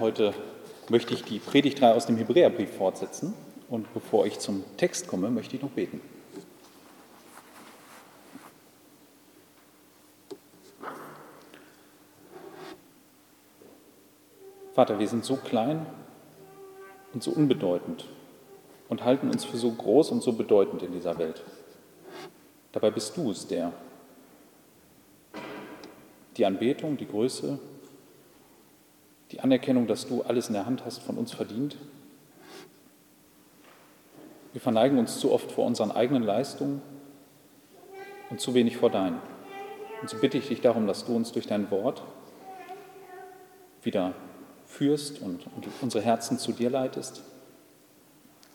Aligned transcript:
Heute 0.00 0.34
möchte 0.88 1.14
ich 1.14 1.24
die 1.24 1.38
Predigtreihe 1.38 1.94
aus 1.94 2.06
dem 2.06 2.16
Hebräerbrief 2.16 2.70
fortsetzen. 2.76 3.34
Und 3.68 3.92
bevor 3.92 4.26
ich 4.26 4.38
zum 4.38 4.64
Text 4.76 5.08
komme, 5.08 5.30
möchte 5.30 5.56
ich 5.56 5.62
noch 5.62 5.70
beten. 5.70 6.00
Vater, 14.74 14.98
wir 14.98 15.08
sind 15.08 15.24
so 15.24 15.36
klein 15.36 15.84
und 17.12 17.22
so 17.22 17.32
unbedeutend 17.32 18.04
und 18.88 19.04
halten 19.04 19.28
uns 19.28 19.44
für 19.44 19.56
so 19.56 19.72
groß 19.72 20.12
und 20.12 20.22
so 20.22 20.32
bedeutend 20.32 20.82
in 20.82 20.92
dieser 20.92 21.18
Welt. 21.18 21.42
Dabei 22.72 22.92
bist 22.92 23.16
du 23.16 23.32
es, 23.32 23.48
der 23.48 23.72
die 26.36 26.46
Anbetung, 26.46 26.96
die 26.96 27.08
Größe, 27.08 27.58
die 29.30 29.40
Anerkennung, 29.40 29.86
dass 29.86 30.06
du 30.06 30.22
alles 30.22 30.48
in 30.48 30.54
der 30.54 30.66
Hand 30.66 30.84
hast, 30.84 31.02
von 31.02 31.16
uns 31.16 31.32
verdient. 31.32 31.76
Wir 34.52 34.60
verneigen 34.60 34.98
uns 34.98 35.20
zu 35.20 35.30
oft 35.32 35.52
vor 35.52 35.66
unseren 35.66 35.90
eigenen 35.90 36.22
Leistungen 36.22 36.80
und 38.30 38.40
zu 38.40 38.54
wenig 38.54 38.76
vor 38.76 38.90
deinen. 38.90 39.20
Und 40.00 40.08
so 40.08 40.16
bitte 40.18 40.38
ich 40.38 40.48
dich 40.48 40.60
darum, 40.60 40.86
dass 40.86 41.04
du 41.04 41.14
uns 41.14 41.32
durch 41.32 41.46
dein 41.46 41.70
Wort 41.70 42.02
wieder 43.82 44.14
führst 44.66 45.20
und, 45.20 45.46
und 45.56 45.68
unsere 45.80 46.04
Herzen 46.04 46.38
zu 46.38 46.52
dir 46.52 46.70
leitest, 46.70 47.22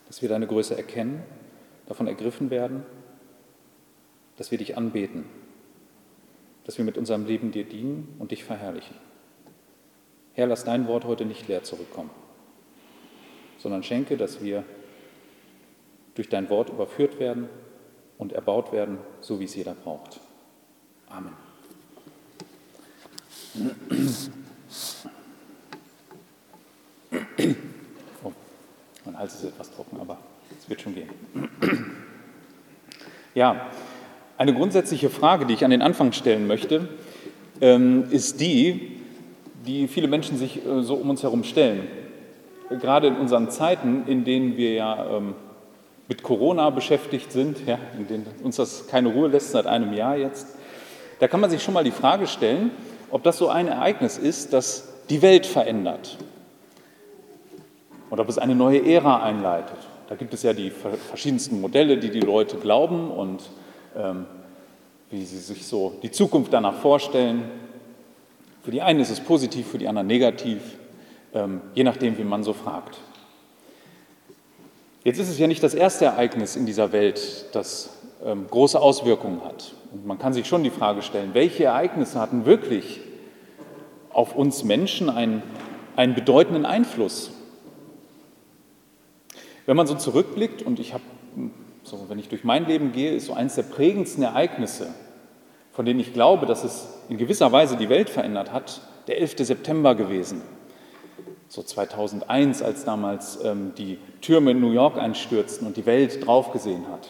dass 0.06 0.22
wir 0.22 0.28
deine 0.28 0.46
Größe 0.46 0.76
erkennen, 0.76 1.22
davon 1.86 2.06
ergriffen 2.06 2.50
werden, 2.50 2.84
dass 4.36 4.50
wir 4.50 4.58
dich 4.58 4.76
anbeten, 4.76 5.24
dass 6.64 6.78
wir 6.78 6.84
mit 6.84 6.98
unserem 6.98 7.26
Leben 7.26 7.52
dir 7.52 7.64
dienen 7.64 8.16
und 8.18 8.30
dich 8.30 8.44
verherrlichen. 8.44 8.96
Herr, 10.34 10.46
lass 10.48 10.64
dein 10.64 10.88
Wort 10.88 11.04
heute 11.04 11.24
nicht 11.24 11.46
leer 11.46 11.62
zurückkommen, 11.62 12.10
sondern 13.58 13.82
schenke, 13.82 14.16
dass 14.16 14.42
wir 14.42 14.64
durch 16.14 16.28
dein 16.28 16.50
Wort 16.50 16.70
überführt 16.70 17.18
werden 17.18 17.48
und 18.18 18.32
erbaut 18.32 18.72
werden, 18.72 18.98
so 19.20 19.38
wie 19.40 19.44
es 19.44 19.54
jeder 19.54 19.74
braucht. 19.74 20.20
Amen. 21.08 21.34
Oh, 28.24 28.32
mein 29.04 29.18
Hals 29.18 29.34
ist 29.34 29.44
etwas 29.44 29.70
trocken, 29.70 30.00
aber 30.00 30.18
es 30.58 30.68
wird 30.68 30.80
schon 30.80 30.94
gehen. 30.94 31.10
Ja, 33.34 33.70
eine 34.36 34.54
grundsätzliche 34.54 35.10
Frage, 35.10 35.46
die 35.46 35.54
ich 35.54 35.64
an 35.64 35.70
den 35.70 35.82
Anfang 35.82 36.12
stellen 36.12 36.48
möchte, 36.48 36.88
ähm, 37.60 38.10
ist 38.10 38.40
die, 38.40 38.93
die 39.66 39.88
viele 39.88 40.08
Menschen 40.08 40.36
sich 40.36 40.64
äh, 40.64 40.82
so 40.82 40.94
um 40.94 41.10
uns 41.10 41.22
herum 41.22 41.44
stellen. 41.44 41.86
Gerade 42.80 43.08
in 43.08 43.16
unseren 43.16 43.50
Zeiten, 43.50 44.04
in 44.06 44.24
denen 44.24 44.56
wir 44.56 44.72
ja 44.72 45.16
ähm, 45.16 45.34
mit 46.08 46.22
Corona 46.22 46.70
beschäftigt 46.70 47.32
sind, 47.32 47.66
ja, 47.66 47.78
in 47.98 48.06
denen 48.08 48.26
uns 48.42 48.56
das 48.56 48.86
keine 48.86 49.08
Ruhe 49.08 49.28
lässt 49.28 49.52
seit 49.52 49.66
einem 49.66 49.92
Jahr 49.92 50.16
jetzt, 50.16 50.56
da 51.20 51.28
kann 51.28 51.40
man 51.40 51.50
sich 51.50 51.62
schon 51.62 51.74
mal 51.74 51.84
die 51.84 51.90
Frage 51.90 52.26
stellen, 52.26 52.70
ob 53.10 53.22
das 53.22 53.38
so 53.38 53.48
ein 53.48 53.68
Ereignis 53.68 54.18
ist, 54.18 54.52
das 54.52 54.88
die 55.08 55.22
Welt 55.22 55.46
verändert 55.46 56.18
oder 58.10 58.22
ob 58.22 58.28
es 58.28 58.38
eine 58.38 58.54
neue 58.54 58.84
Ära 58.84 59.22
einleitet. 59.22 59.78
Da 60.08 60.14
gibt 60.14 60.34
es 60.34 60.42
ja 60.42 60.52
die 60.52 60.70
verschiedensten 60.70 61.60
Modelle, 61.60 61.96
die 61.96 62.10
die 62.10 62.20
Leute 62.20 62.56
glauben 62.56 63.10
und 63.10 63.42
ähm, 63.96 64.26
wie 65.10 65.24
sie 65.24 65.38
sich 65.38 65.66
so 65.66 65.94
die 66.02 66.10
Zukunft 66.10 66.52
danach 66.52 66.74
vorstellen. 66.74 67.44
Für 68.64 68.70
die 68.70 68.80
einen 68.80 69.00
ist 69.00 69.10
es 69.10 69.20
positiv, 69.20 69.68
für 69.68 69.76
die 69.76 69.88
anderen 69.88 70.06
negativ, 70.06 70.78
ähm, 71.34 71.60
je 71.74 71.84
nachdem, 71.84 72.16
wie 72.16 72.24
man 72.24 72.42
so 72.42 72.54
fragt. 72.54 72.98
Jetzt 75.04 75.18
ist 75.18 75.28
es 75.28 75.38
ja 75.38 75.46
nicht 75.46 75.62
das 75.62 75.74
erste 75.74 76.06
Ereignis 76.06 76.56
in 76.56 76.64
dieser 76.64 76.90
Welt, 76.90 77.44
das 77.52 77.90
ähm, 78.24 78.46
große 78.50 78.80
Auswirkungen 78.80 79.44
hat. 79.44 79.74
Und 79.92 80.06
man 80.06 80.18
kann 80.18 80.32
sich 80.32 80.46
schon 80.46 80.64
die 80.64 80.70
Frage 80.70 81.02
stellen, 81.02 81.34
welche 81.34 81.64
Ereignisse 81.64 82.18
hatten 82.18 82.46
wirklich 82.46 83.02
auf 84.08 84.34
uns 84.34 84.64
Menschen 84.64 85.10
einen, 85.10 85.42
einen 85.94 86.14
bedeutenden 86.14 86.64
Einfluss? 86.64 87.32
Wenn 89.66 89.76
man 89.76 89.86
so 89.86 89.94
zurückblickt, 89.94 90.62
und 90.62 90.80
ich 90.80 90.94
habe, 90.94 91.04
so, 91.82 92.06
wenn 92.08 92.18
ich 92.18 92.30
durch 92.30 92.44
mein 92.44 92.64
Leben 92.64 92.92
gehe, 92.92 93.12
ist 93.14 93.26
so 93.26 93.34
eines 93.34 93.56
der 93.56 93.64
prägendsten 93.64 94.22
Ereignisse 94.22 94.94
von 95.74 95.84
denen 95.84 96.00
ich 96.00 96.12
glaube, 96.12 96.46
dass 96.46 96.64
es 96.64 96.88
in 97.08 97.18
gewisser 97.18 97.50
Weise 97.52 97.76
die 97.76 97.88
Welt 97.88 98.08
verändert 98.08 98.52
hat, 98.52 98.80
der 99.08 99.20
11. 99.20 99.34
September 99.38 99.94
gewesen. 99.94 100.40
So 101.48 101.62
2001, 101.62 102.62
als 102.62 102.84
damals 102.84 103.44
ähm, 103.44 103.72
die 103.76 103.98
Türme 104.20 104.52
in 104.52 104.60
New 104.60 104.70
York 104.70 104.96
einstürzten 104.96 105.66
und 105.66 105.76
die 105.76 105.84
Welt 105.84 106.24
draufgesehen 106.24 106.86
hat. 106.90 107.08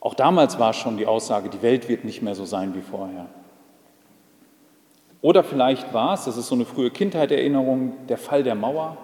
Auch 0.00 0.14
damals 0.14 0.58
war 0.58 0.72
schon 0.72 0.96
die 0.96 1.06
Aussage, 1.06 1.48
die 1.48 1.62
Welt 1.62 1.88
wird 1.88 2.04
nicht 2.04 2.22
mehr 2.22 2.34
so 2.34 2.44
sein 2.44 2.74
wie 2.74 2.82
vorher. 2.82 3.26
Oder 5.22 5.44
vielleicht 5.44 5.92
war 5.92 6.14
es, 6.14 6.24
das 6.24 6.36
ist 6.36 6.48
so 6.48 6.54
eine 6.54 6.64
frühe 6.64 6.90
Kindheitserinnerung, 6.90 8.06
der 8.08 8.18
Fall 8.18 8.42
der 8.42 8.54
Mauer, 8.54 8.96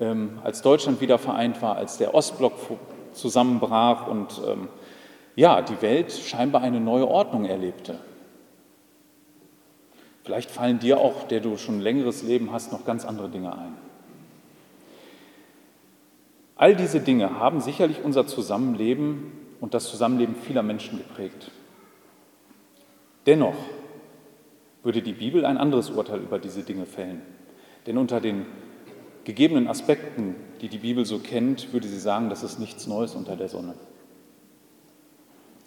ähm, 0.00 0.38
als 0.42 0.62
Deutschland 0.62 1.00
wieder 1.00 1.18
vereint 1.18 1.60
war, 1.62 1.76
als 1.76 1.98
der 1.98 2.14
Ostblock 2.14 2.54
zusammenbrach 3.12 4.06
und 4.06 4.40
ähm, 4.46 4.68
ja, 5.38 5.62
die 5.62 5.80
Welt 5.82 6.10
scheinbar 6.10 6.62
eine 6.62 6.80
neue 6.80 7.06
Ordnung 7.06 7.44
erlebte. 7.44 7.96
Vielleicht 10.24 10.50
fallen 10.50 10.80
dir 10.80 10.98
auch, 10.98 11.28
der 11.28 11.38
du 11.38 11.56
schon 11.56 11.76
ein 11.76 11.80
längeres 11.80 12.24
Leben 12.24 12.50
hast, 12.50 12.72
noch 12.72 12.84
ganz 12.84 13.04
andere 13.04 13.28
Dinge 13.28 13.56
ein. 13.56 13.74
All 16.56 16.74
diese 16.74 16.98
Dinge 16.98 17.38
haben 17.38 17.60
sicherlich 17.60 18.02
unser 18.02 18.26
Zusammenleben 18.26 19.30
und 19.60 19.74
das 19.74 19.88
Zusammenleben 19.88 20.34
vieler 20.34 20.64
Menschen 20.64 20.98
geprägt. 20.98 21.52
Dennoch 23.24 23.54
würde 24.82 25.02
die 25.02 25.12
Bibel 25.12 25.46
ein 25.46 25.56
anderes 25.56 25.90
Urteil 25.90 26.18
über 26.18 26.40
diese 26.40 26.64
Dinge 26.64 26.84
fällen. 26.84 27.22
Denn 27.86 27.96
unter 27.96 28.20
den 28.20 28.44
gegebenen 29.22 29.68
Aspekten, 29.68 30.34
die 30.60 30.68
die 30.68 30.78
Bibel 30.78 31.04
so 31.04 31.20
kennt, 31.20 31.72
würde 31.72 31.86
sie 31.86 32.00
sagen, 32.00 32.28
das 32.28 32.42
ist 32.42 32.58
nichts 32.58 32.88
Neues 32.88 33.14
unter 33.14 33.36
der 33.36 33.48
Sonne. 33.48 33.74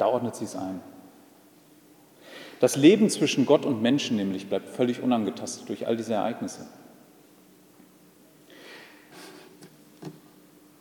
Da 0.01 0.07
ordnet 0.07 0.35
sie 0.35 0.45
es 0.45 0.55
ein. 0.55 0.81
Das 2.59 2.75
Leben 2.75 3.07
zwischen 3.11 3.45
Gott 3.45 3.67
und 3.67 3.83
Menschen 3.83 4.17
nämlich 4.17 4.49
bleibt 4.49 4.67
völlig 4.69 5.03
unangetastet 5.03 5.69
durch 5.69 5.85
all 5.85 5.95
diese 5.95 6.15
Ereignisse. 6.15 6.65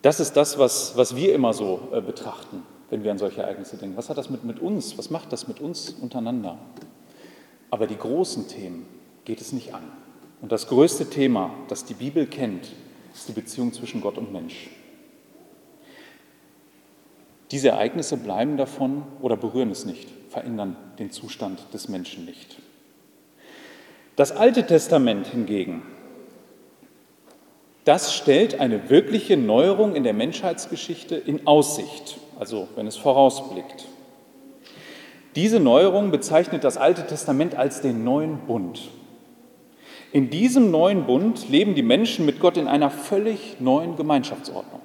Das 0.01 0.19
ist 0.19 0.33
das, 0.33 0.57
was, 0.57 0.97
was 0.97 1.15
wir 1.15 1.35
immer 1.35 1.53
so 1.53 1.89
äh, 1.91 2.01
betrachten, 2.01 2.63
wenn 2.89 3.03
wir 3.03 3.11
an 3.11 3.19
solche 3.19 3.43
Ereignisse 3.43 3.77
denken. 3.77 3.95
Was 3.95 4.09
hat 4.09 4.17
das 4.17 4.31
mit, 4.31 4.43
mit 4.43 4.59
uns? 4.59 4.97
Was 4.97 5.11
macht 5.11 5.31
das 5.31 5.47
mit 5.47 5.59
uns 5.61 5.91
untereinander? 5.91 6.57
Aber 7.69 7.85
die 7.85 7.97
großen 7.97 8.47
Themen 8.47 8.87
geht 9.23 9.39
es 9.39 9.53
nicht 9.53 9.75
an. 9.75 9.83
Und 10.41 10.51
das 10.51 10.65
größte 10.65 11.11
Thema, 11.11 11.53
das 11.67 11.85
die 11.85 11.93
Bibel 11.93 12.25
kennt, 12.25 12.71
ist 13.13 13.27
die 13.29 13.33
Beziehung 13.33 13.71
zwischen 13.71 14.01
Gott 14.01 14.17
und 14.17 14.33
Mensch. 14.33 14.71
Diese 17.51 17.69
Ereignisse 17.69 18.15
bleiben 18.17 18.55
davon 18.55 19.03
oder 19.21 19.35
berühren 19.35 19.71
es 19.71 19.85
nicht, 19.85 20.07
verändern 20.29 20.77
den 20.99 21.11
Zustand 21.11 21.73
des 21.73 21.89
Menschen 21.89 22.25
nicht. 22.25 22.57
Das 24.15 24.31
Alte 24.31 24.65
Testament 24.65 25.27
hingegen, 25.27 25.83
das 27.83 28.13
stellt 28.13 28.59
eine 28.59 28.89
wirkliche 28.89 29.35
Neuerung 29.35 29.95
in 29.95 30.03
der 30.03 30.13
Menschheitsgeschichte 30.13 31.15
in 31.15 31.45
Aussicht, 31.47 32.19
also 32.39 32.67
wenn 32.75 32.87
es 32.87 32.95
vorausblickt. 32.95 33.87
Diese 35.35 35.59
Neuerung 35.59 36.11
bezeichnet 36.11 36.63
das 36.63 36.77
Alte 36.77 37.07
Testament 37.07 37.55
als 37.55 37.81
den 37.81 38.03
neuen 38.03 38.37
Bund. 38.47 38.89
In 40.11 40.29
diesem 40.29 40.71
neuen 40.71 41.05
Bund 41.05 41.49
leben 41.49 41.73
die 41.73 41.83
Menschen 41.83 42.25
mit 42.25 42.39
Gott 42.39 42.57
in 42.57 42.67
einer 42.67 42.89
völlig 42.89 43.59
neuen 43.59 43.95
Gemeinschaftsordnung. 43.95 44.81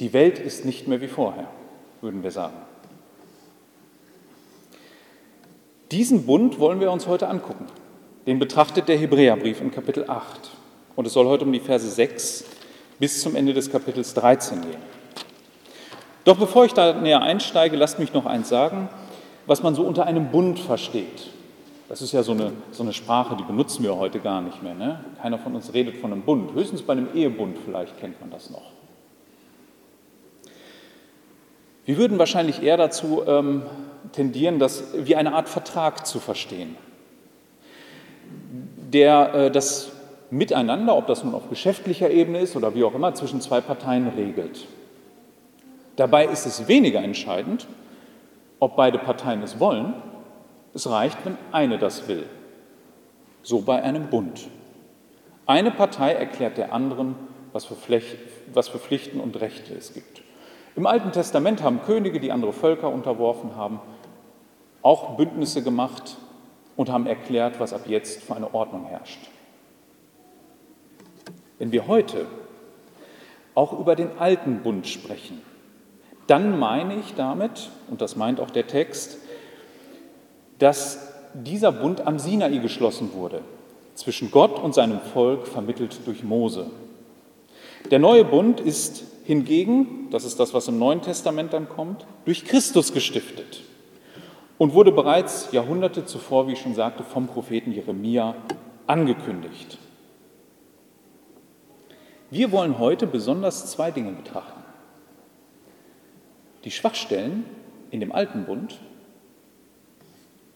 Die 0.00 0.14
Welt 0.14 0.38
ist 0.38 0.64
nicht 0.64 0.88
mehr 0.88 1.02
wie 1.02 1.08
vorher, 1.08 1.46
würden 2.00 2.22
wir 2.22 2.30
sagen. 2.30 2.56
Diesen 5.90 6.24
Bund 6.24 6.58
wollen 6.58 6.80
wir 6.80 6.90
uns 6.90 7.06
heute 7.06 7.28
angucken. 7.28 7.66
Den 8.26 8.38
betrachtet 8.38 8.88
der 8.88 8.96
Hebräerbrief 8.96 9.60
in 9.60 9.70
Kapitel 9.70 10.08
8. 10.08 10.50
Und 10.96 11.06
es 11.06 11.12
soll 11.12 11.26
heute 11.26 11.44
um 11.44 11.52
die 11.52 11.60
Verse 11.60 11.86
6 11.86 12.44
bis 12.98 13.20
zum 13.20 13.36
Ende 13.36 13.52
des 13.52 13.70
Kapitels 13.70 14.14
13 14.14 14.62
gehen. 14.62 14.80
Doch 16.24 16.38
bevor 16.38 16.64
ich 16.64 16.72
da 16.72 16.94
näher 16.94 17.20
einsteige, 17.20 17.76
lasst 17.76 17.98
mich 17.98 18.14
noch 18.14 18.24
eins 18.24 18.48
sagen, 18.48 18.88
was 19.46 19.62
man 19.62 19.74
so 19.74 19.82
unter 19.82 20.06
einem 20.06 20.30
Bund 20.30 20.58
versteht. 20.58 21.28
Das 21.88 22.00
ist 22.00 22.12
ja 22.12 22.22
so 22.22 22.32
eine, 22.32 22.52
so 22.70 22.84
eine 22.84 22.92
Sprache, 22.92 23.36
die 23.36 23.42
benutzen 23.42 23.82
wir 23.82 23.96
heute 23.96 24.20
gar 24.20 24.40
nicht 24.40 24.62
mehr. 24.62 24.74
Ne? 24.74 25.04
Keiner 25.20 25.38
von 25.38 25.54
uns 25.54 25.74
redet 25.74 25.96
von 25.96 26.12
einem 26.12 26.22
Bund. 26.22 26.54
Höchstens 26.54 26.82
bei 26.82 26.92
einem 26.92 27.08
Ehebund 27.14 27.58
vielleicht 27.64 27.98
kennt 27.98 28.20
man 28.20 28.30
das 28.30 28.48
noch. 28.48 28.79
Wir 31.90 31.96
würden 31.96 32.20
wahrscheinlich 32.20 32.62
eher 32.62 32.76
dazu 32.76 33.24
ähm, 33.26 33.62
tendieren, 34.12 34.60
das 34.60 34.84
wie 34.94 35.16
eine 35.16 35.34
Art 35.34 35.48
Vertrag 35.48 36.06
zu 36.06 36.20
verstehen. 36.20 36.76
der 38.92 39.34
äh, 39.34 39.50
das 39.50 39.90
Miteinander, 40.30 40.96
ob 40.96 41.08
das 41.08 41.24
nun 41.24 41.34
auf 41.34 41.48
geschäftlicher 41.48 42.08
Ebene 42.08 42.38
ist 42.38 42.54
oder 42.54 42.76
wie 42.76 42.84
auch 42.84 42.94
immer, 42.94 43.12
zwischen 43.14 43.40
zwei 43.40 43.60
Parteien 43.60 44.06
regelt. 44.06 44.68
Dabei 45.96 46.26
ist 46.26 46.46
es 46.46 46.68
weniger 46.68 47.02
entscheidend, 47.02 47.66
ob 48.60 48.76
beide 48.76 48.98
Parteien 48.98 49.42
es 49.42 49.58
wollen. 49.58 49.92
Es 50.72 50.88
reicht, 50.88 51.18
wenn 51.24 51.36
eine 51.50 51.76
das 51.76 52.06
will. 52.06 52.24
So 53.42 53.62
bei 53.62 53.82
einem 53.82 54.10
Bund. 54.10 54.46
Eine 55.44 55.72
Partei 55.72 56.12
erklärt 56.12 56.56
der 56.56 56.72
anderen, 56.72 57.16
was 57.52 57.64
für, 57.64 57.74
Pflicht, 57.74 58.16
was 58.54 58.68
für 58.68 58.78
Pflichten 58.78 59.18
und 59.18 59.40
Rechte 59.40 59.74
es 59.74 59.92
gibt. 59.92 60.19
Im 60.76 60.86
Alten 60.86 61.12
Testament 61.12 61.62
haben 61.62 61.82
Könige, 61.82 62.20
die 62.20 62.32
andere 62.32 62.52
Völker 62.52 62.90
unterworfen 62.90 63.56
haben, 63.56 63.80
auch 64.82 65.16
Bündnisse 65.16 65.62
gemacht 65.62 66.16
und 66.76 66.90
haben 66.90 67.06
erklärt, 67.06 67.60
was 67.60 67.72
ab 67.72 67.82
jetzt 67.86 68.22
für 68.22 68.36
eine 68.36 68.54
Ordnung 68.54 68.86
herrscht. 68.86 69.18
Wenn 71.58 71.72
wir 71.72 71.86
heute 71.86 72.26
auch 73.54 73.78
über 73.78 73.96
den 73.96 74.18
alten 74.18 74.62
Bund 74.62 74.86
sprechen, 74.86 75.42
dann 76.26 76.58
meine 76.58 76.94
ich 76.96 77.14
damit, 77.14 77.70
und 77.90 78.00
das 78.00 78.16
meint 78.16 78.40
auch 78.40 78.50
der 78.50 78.66
Text, 78.66 79.18
dass 80.58 81.12
dieser 81.34 81.72
Bund 81.72 82.06
am 82.06 82.18
Sinai 82.18 82.58
geschlossen 82.58 83.12
wurde, 83.12 83.42
zwischen 83.94 84.30
Gott 84.30 84.58
und 84.58 84.74
seinem 84.74 85.00
Volk 85.00 85.46
vermittelt 85.46 86.06
durch 86.06 86.22
Mose. 86.22 86.70
Der 87.90 87.98
neue 87.98 88.24
Bund 88.24 88.60
ist 88.60 89.04
hingegen, 89.24 90.08
das 90.10 90.24
ist 90.24 90.40
das, 90.40 90.54
was 90.54 90.68
im 90.68 90.78
Neuen 90.78 91.02
Testament 91.02 91.52
dann 91.52 91.68
kommt, 91.68 92.06
durch 92.24 92.44
Christus 92.44 92.92
gestiftet 92.92 93.62
und 94.58 94.74
wurde 94.74 94.92
bereits 94.92 95.52
Jahrhunderte 95.52 96.04
zuvor, 96.04 96.46
wie 96.46 96.52
ich 96.52 96.60
schon 96.60 96.74
sagte, 96.74 97.02
vom 97.02 97.26
Propheten 97.26 97.72
Jeremia 97.72 98.34
angekündigt. 98.86 99.78
Wir 102.30 102.52
wollen 102.52 102.78
heute 102.78 103.06
besonders 103.06 103.70
zwei 103.70 103.90
Dinge 103.90 104.12
betrachten. 104.12 104.62
Die 106.64 106.70
Schwachstellen 106.70 107.44
in 107.90 108.00
dem 108.00 108.12
alten 108.12 108.44
Bund 108.44 108.78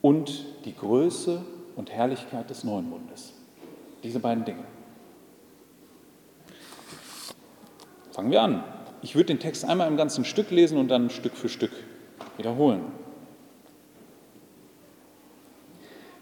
und 0.03 0.45
die 0.67 0.75
Größe 0.77 1.43
und 1.75 1.91
Herrlichkeit 1.91 2.51
des 2.51 2.63
neuen 2.63 2.91
Bundes. 2.91 3.33
Diese 4.03 4.21
beiden 4.21 4.45
Dinge. 4.45 4.65
Fangen 8.15 8.31
wir 8.31 8.43
an. 8.43 8.63
Ich 9.03 9.17
würde 9.17 9.27
den 9.27 9.41
Text 9.41 9.65
einmal 9.65 9.89
im 9.89 9.97
ganzen 9.97 10.25
Stück 10.25 10.53
lesen 10.53 10.79
und 10.79 10.87
dann 10.87 11.11
Stück 11.11 11.37
für 11.37 11.49
Stück 11.49 11.73
wiederholen. 12.37 12.83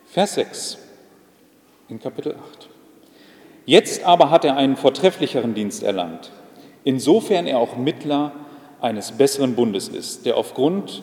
Vers 0.07 0.37
6 0.37 0.79
in 1.91 2.01
Kapitel 2.01 2.35
8. 2.35 2.71
Jetzt 3.67 4.05
aber 4.05 4.31
hat 4.31 4.47
er 4.47 4.57
einen 4.57 4.77
vortrefflicheren 4.77 5.53
Dienst 5.53 5.83
erlangt, 5.83 6.31
insofern 6.83 7.47
er 7.47 7.59
auch 7.59 7.77
Mittler 7.77 8.33
eines 8.81 9.13
besseren 9.13 9.55
Bundes 9.55 9.89
ist, 9.89 10.25
der 10.25 10.39
aufgrund 10.39 11.03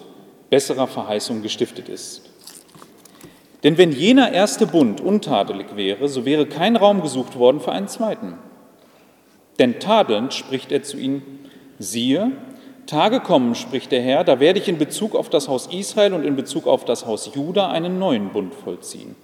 besserer 0.49 0.87
Verheißung 0.87 1.43
gestiftet 1.43 1.87
ist. 1.87 2.23
Denn 3.61 3.77
wenn 3.77 3.91
jener 3.91 4.31
erste 4.31 4.65
Bund 4.65 5.01
untadelig 5.01 5.75
wäre, 5.75 6.09
so 6.09 6.25
wäre 6.25 6.47
kein 6.47 6.75
Raum 6.75 7.03
gesucht 7.03 7.37
worden 7.37 7.59
für 7.59 7.73
einen 7.73 7.87
zweiten. 7.87 8.39
Denn 9.59 9.79
tadelnd 9.79 10.33
spricht 10.33 10.71
er 10.71 10.83
zu 10.83 10.97
ihnen, 10.97 11.21
siehe, 11.77 12.31
Tage 12.85 13.19
kommen, 13.19 13.53
spricht 13.53 13.91
der 13.91 14.01
Herr, 14.01 14.23
da 14.23 14.39
werde 14.39 14.59
ich 14.59 14.67
in 14.67 14.79
Bezug 14.79 15.15
auf 15.15 15.29
das 15.29 15.47
Haus 15.47 15.67
Israel 15.67 16.13
und 16.13 16.23
in 16.23 16.35
Bezug 16.35 16.65
auf 16.65 16.85
das 16.85 17.05
Haus 17.05 17.29
Juda 17.35 17.69
einen 17.69 17.99
neuen 17.99 18.29
Bund 18.29 18.55
vollziehen. 18.55 19.15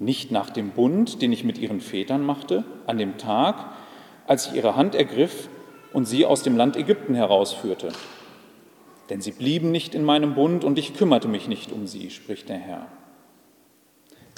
Nicht 0.00 0.32
nach 0.32 0.50
dem 0.50 0.70
Bund, 0.70 1.22
den 1.22 1.32
ich 1.32 1.44
mit 1.44 1.58
ihren 1.58 1.80
Vätern 1.80 2.24
machte, 2.24 2.64
an 2.86 2.98
dem 2.98 3.18
Tag, 3.18 3.66
als 4.26 4.48
ich 4.48 4.54
ihre 4.54 4.74
Hand 4.74 4.94
ergriff 4.94 5.48
und 5.92 6.06
sie 6.06 6.26
aus 6.26 6.42
dem 6.42 6.56
Land 6.56 6.76
Ägypten 6.76 7.14
herausführte. 7.14 7.92
Denn 9.10 9.20
sie 9.20 9.30
blieben 9.30 9.70
nicht 9.70 9.94
in 9.94 10.02
meinem 10.02 10.34
Bund 10.34 10.64
und 10.64 10.78
ich 10.78 10.94
kümmerte 10.94 11.28
mich 11.28 11.46
nicht 11.46 11.70
um 11.70 11.86
sie, 11.86 12.10
spricht 12.10 12.48
der 12.48 12.58
Herr. 12.58 12.86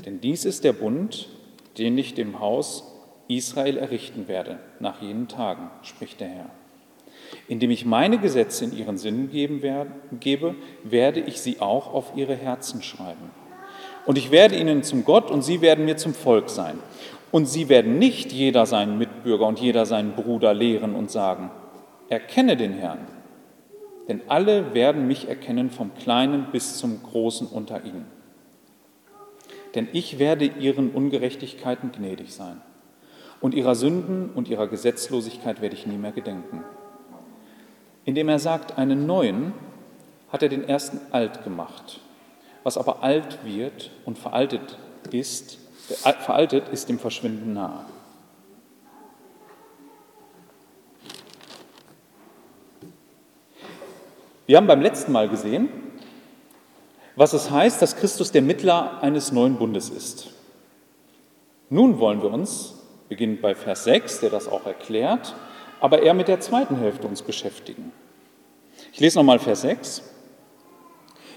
Denn 0.04 0.20
dies 0.20 0.44
ist 0.44 0.64
der 0.64 0.74
Bund, 0.74 1.28
den 1.78 1.96
ich 1.96 2.14
dem 2.14 2.40
Haus 2.40 2.84
Israel 3.28 3.76
errichten 3.76 4.28
werde 4.28 4.58
nach 4.80 5.02
jenen 5.02 5.28
Tagen, 5.28 5.70
spricht 5.82 6.20
der 6.20 6.28
Herr. 6.28 6.50
Indem 7.46 7.70
ich 7.70 7.84
meine 7.84 8.18
Gesetze 8.18 8.64
in 8.64 8.76
ihren 8.76 8.98
Sinn 8.98 9.30
geben 9.30 9.62
werde, 9.62 9.90
gebe, 10.18 10.54
werde 10.82 11.20
ich 11.20 11.40
sie 11.40 11.60
auch 11.60 11.92
auf 11.92 12.12
ihre 12.16 12.34
Herzen 12.34 12.82
schreiben. 12.82 13.30
Und 14.06 14.16
ich 14.16 14.30
werde 14.30 14.56
ihnen 14.56 14.82
zum 14.82 15.04
Gott 15.04 15.30
und 15.30 15.42
sie 15.42 15.60
werden 15.60 15.84
mir 15.84 15.96
zum 15.96 16.14
Volk 16.14 16.48
sein. 16.48 16.78
Und 17.30 17.46
sie 17.46 17.68
werden 17.68 17.98
nicht 17.98 18.32
jeder 18.32 18.64
seinen 18.64 18.96
Mitbürger 18.96 19.46
und 19.46 19.60
jeder 19.60 19.84
seinen 19.84 20.12
Bruder 20.12 20.54
lehren 20.54 20.94
und 20.94 21.10
sagen, 21.10 21.50
erkenne 22.08 22.56
den 22.56 22.72
Herrn. 22.72 23.06
Denn 24.08 24.22
alle 24.28 24.72
werden 24.72 25.06
mich 25.06 25.28
erkennen 25.28 25.68
vom 25.68 25.94
Kleinen 25.94 26.46
bis 26.50 26.78
zum 26.78 27.02
Großen 27.02 27.46
unter 27.46 27.84
ihnen 27.84 28.06
denn 29.74 29.88
ich 29.92 30.18
werde 30.18 30.44
ihren 30.44 30.90
Ungerechtigkeiten 30.90 31.92
gnädig 31.92 32.32
sein. 32.32 32.60
Und 33.40 33.54
ihrer 33.54 33.74
Sünden 33.74 34.30
und 34.34 34.48
ihrer 34.48 34.66
Gesetzlosigkeit 34.66 35.60
werde 35.60 35.76
ich 35.76 35.86
nie 35.86 35.96
mehr 35.96 36.12
gedenken. 36.12 36.64
Indem 38.04 38.28
er 38.28 38.38
sagt, 38.38 38.78
einen 38.78 39.06
neuen, 39.06 39.52
hat 40.32 40.42
er 40.42 40.48
den 40.48 40.64
ersten 40.64 41.00
alt 41.12 41.44
gemacht. 41.44 42.00
Was 42.64 42.76
aber 42.76 43.02
alt 43.02 43.44
wird 43.44 43.90
und 44.04 44.18
veraltet 44.18 44.78
ist, 45.10 45.58
äh, 46.04 46.12
veraltet 46.12 46.68
ist 46.68 46.88
dem 46.88 46.98
Verschwinden 46.98 47.54
nahe. 47.54 47.84
Wir 54.46 54.56
haben 54.56 54.66
beim 54.66 54.80
letzten 54.80 55.12
Mal 55.12 55.28
gesehen, 55.28 55.68
was 57.16 57.34
es 57.34 57.50
heißt, 57.50 57.82
dass 57.82 57.96
Christus 57.96 58.32
der 58.32 58.42
Mittler 58.42 59.02
eines 59.02 59.30
neuen 59.30 59.56
Bundes 59.56 59.90
ist. 59.90 60.28
Nun 61.68 61.98
wollen 61.98 62.22
wir 62.22 62.32
uns, 62.32 62.77
beginnend 63.08 63.40
bei 63.40 63.54
Vers 63.54 63.84
6, 63.84 64.20
der 64.20 64.30
das 64.30 64.48
auch 64.48 64.66
erklärt, 64.66 65.34
aber 65.80 66.02
eher 66.02 66.14
mit 66.14 66.28
der 66.28 66.40
zweiten 66.40 66.76
Hälfte 66.76 67.06
uns 67.06 67.22
beschäftigen. 67.22 67.92
Ich 68.92 69.00
lese 69.00 69.18
nochmal 69.18 69.38
Vers 69.38 69.62
6. 69.62 70.02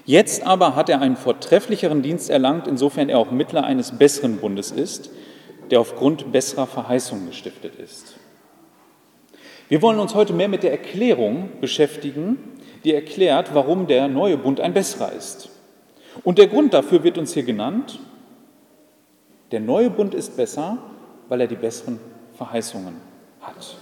Jetzt 0.04 0.44
aber 0.44 0.74
hat 0.74 0.88
er 0.88 1.00
einen 1.00 1.16
vortrefflicheren 1.16 2.02
Dienst 2.02 2.28
erlangt, 2.28 2.66
insofern 2.66 3.08
er 3.08 3.18
auch 3.18 3.30
Mittler 3.30 3.64
eines 3.64 3.98
besseren 3.98 4.38
Bundes 4.38 4.70
ist, 4.70 5.10
der 5.70 5.80
aufgrund 5.80 6.32
besserer 6.32 6.66
Verheißungen 6.66 7.28
gestiftet 7.28 7.76
ist. 7.76 8.16
Wir 9.68 9.80
wollen 9.80 10.00
uns 10.00 10.14
heute 10.14 10.32
mehr 10.32 10.48
mit 10.48 10.64
der 10.64 10.72
Erklärung 10.72 11.50
beschäftigen, 11.60 12.36
die 12.84 12.92
erklärt, 12.92 13.54
warum 13.54 13.86
der 13.86 14.08
neue 14.08 14.36
Bund 14.36 14.60
ein 14.60 14.74
besserer 14.74 15.12
ist. 15.12 15.50
Und 16.24 16.38
der 16.38 16.48
Grund 16.48 16.74
dafür 16.74 17.04
wird 17.04 17.16
uns 17.16 17.32
hier 17.32 17.44
genannt. 17.44 18.00
Der 19.52 19.60
neue 19.60 19.88
Bund 19.88 20.14
ist 20.14 20.36
besser, 20.36 20.78
weil 21.32 21.40
er 21.40 21.46
die 21.46 21.56
besseren 21.56 21.98
Verheißungen 22.36 22.94
hat. 23.40 23.78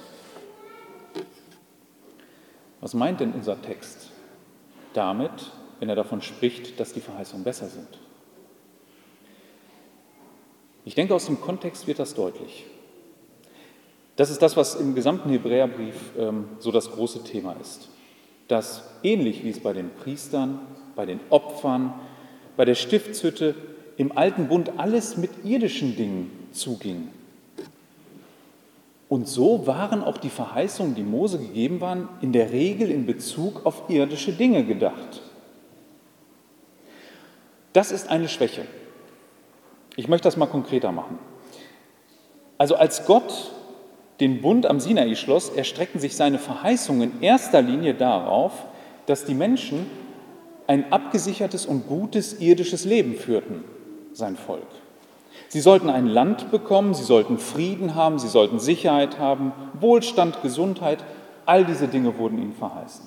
Was 2.81 2.95
meint 2.95 3.19
denn 3.19 3.33
unser 3.33 3.61
Text 3.61 4.11
damit, 4.93 5.33
wenn 5.81 5.89
er 5.89 5.97
davon 5.97 6.23
spricht, 6.23 6.79
dass 6.79 6.93
die 6.93 7.01
Verheißungen 7.01 7.43
besser 7.43 7.67
sind? 7.67 7.89
Ich 10.85 10.95
denke, 10.95 11.13
aus 11.13 11.27
dem 11.27 11.41
Kontext 11.41 11.89
wird 11.89 11.99
das 11.99 12.15
deutlich. 12.15 12.67
Das 14.15 14.31
ist 14.31 14.43
das, 14.43 14.57
was 14.57 14.77
im 14.77 14.95
gesamten 14.95 15.31
Hebräerbrief 15.31 15.97
ähm, 16.17 16.51
so 16.61 16.71
das 16.71 16.93
große 16.93 17.25
Thema 17.25 17.57
ist. 17.61 17.89
Dass 18.47 18.85
ähnlich 19.03 19.43
wie 19.43 19.51
es 19.51 19.59
bei 19.59 19.73
den 19.73 19.91
Priestern, 19.91 20.61
bei 20.95 21.05
den 21.05 21.19
Opfern, 21.31 21.95
bei 22.57 22.65
der 22.65 22.77
Stiftshütte 22.77 23.57
im 23.97 24.17
alten 24.17 24.47
Bund 24.47 24.75
alles 24.77 25.17
mit 25.17 25.45
irdischen 25.45 25.97
Dingen 25.97 26.49
zuging. 26.53 27.09
Und 29.11 29.27
so 29.27 29.67
waren 29.67 30.05
auch 30.05 30.19
die 30.19 30.31
Verheißungen, 30.31 30.95
die 30.95 31.03
Mose 31.03 31.41
gegeben 31.41 31.81
waren, 31.81 32.09
in 32.21 32.33
der 32.33 32.53
Regel 32.53 32.93
in 32.93 33.07
Bezug 33.07 33.67
auf 33.67 33.91
irdische 33.91 34.33
Dinge 34.33 34.65
gedacht. 34.65 35.21
Das 37.73 37.91
ist 37.91 38.09
eine 38.09 38.29
Schwäche. 38.29 38.63
Ich 39.97 40.07
möchte 40.07 40.29
das 40.29 40.37
mal 40.37 40.47
konkreter 40.47 40.93
machen. 40.93 41.19
Also 42.57 42.77
als 42.77 43.05
Gott 43.05 43.51
den 44.21 44.43
Bund 44.43 44.65
am 44.67 44.79
Sinai 44.79 45.17
schloss, 45.17 45.49
erstreckten 45.49 46.01
sich 46.01 46.15
seine 46.15 46.39
Verheißungen 46.39 47.11
in 47.11 47.23
erster 47.23 47.63
Linie 47.63 47.95
darauf, 47.95 48.53
dass 49.07 49.25
die 49.25 49.35
Menschen 49.35 49.87
ein 50.69 50.93
abgesichertes 50.93 51.67
und 51.67 51.89
gutes 51.89 52.41
irdisches 52.41 52.85
Leben 52.85 53.15
führten, 53.15 53.65
sein 54.13 54.37
Volk. 54.37 54.69
Sie 55.49 55.61
sollten 55.61 55.91
ein 55.91 56.07
Land 56.07 56.51
bekommen, 56.51 56.95
sie 56.95 57.05
sollten 57.05 57.39
Frieden 57.39 57.95
haben, 57.95 58.19
sie 58.19 58.29
sollten 58.29 58.59
Sicherheit 58.59 59.19
haben, 59.19 59.53
Wohlstand, 59.75 60.43
Gesundheit, 60.43 61.05
all 61.47 61.65
diese 61.65 61.89
Dinge 61.89 62.19
wurden 62.19 62.39
ihnen 62.39 62.55
verheißen. 62.55 63.07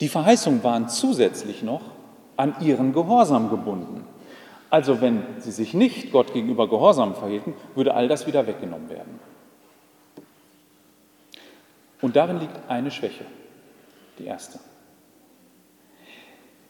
Die 0.00 0.08
Verheißungen 0.08 0.62
waren 0.64 0.88
zusätzlich 0.88 1.62
noch 1.62 1.82
an 2.36 2.56
ihren 2.60 2.92
Gehorsam 2.92 3.50
gebunden. 3.50 4.04
Also 4.70 5.00
wenn 5.00 5.22
sie 5.38 5.50
sich 5.50 5.74
nicht 5.74 6.12
Gott 6.12 6.32
gegenüber 6.32 6.68
gehorsam 6.68 7.14
verhielten, 7.14 7.54
würde 7.74 7.94
all 7.94 8.06
das 8.06 8.26
wieder 8.26 8.46
weggenommen 8.46 8.88
werden. 8.90 9.18
Und 12.00 12.16
darin 12.16 12.38
liegt 12.38 12.56
eine 12.68 12.90
Schwäche, 12.90 13.24
die 14.18 14.26
erste. 14.26 14.60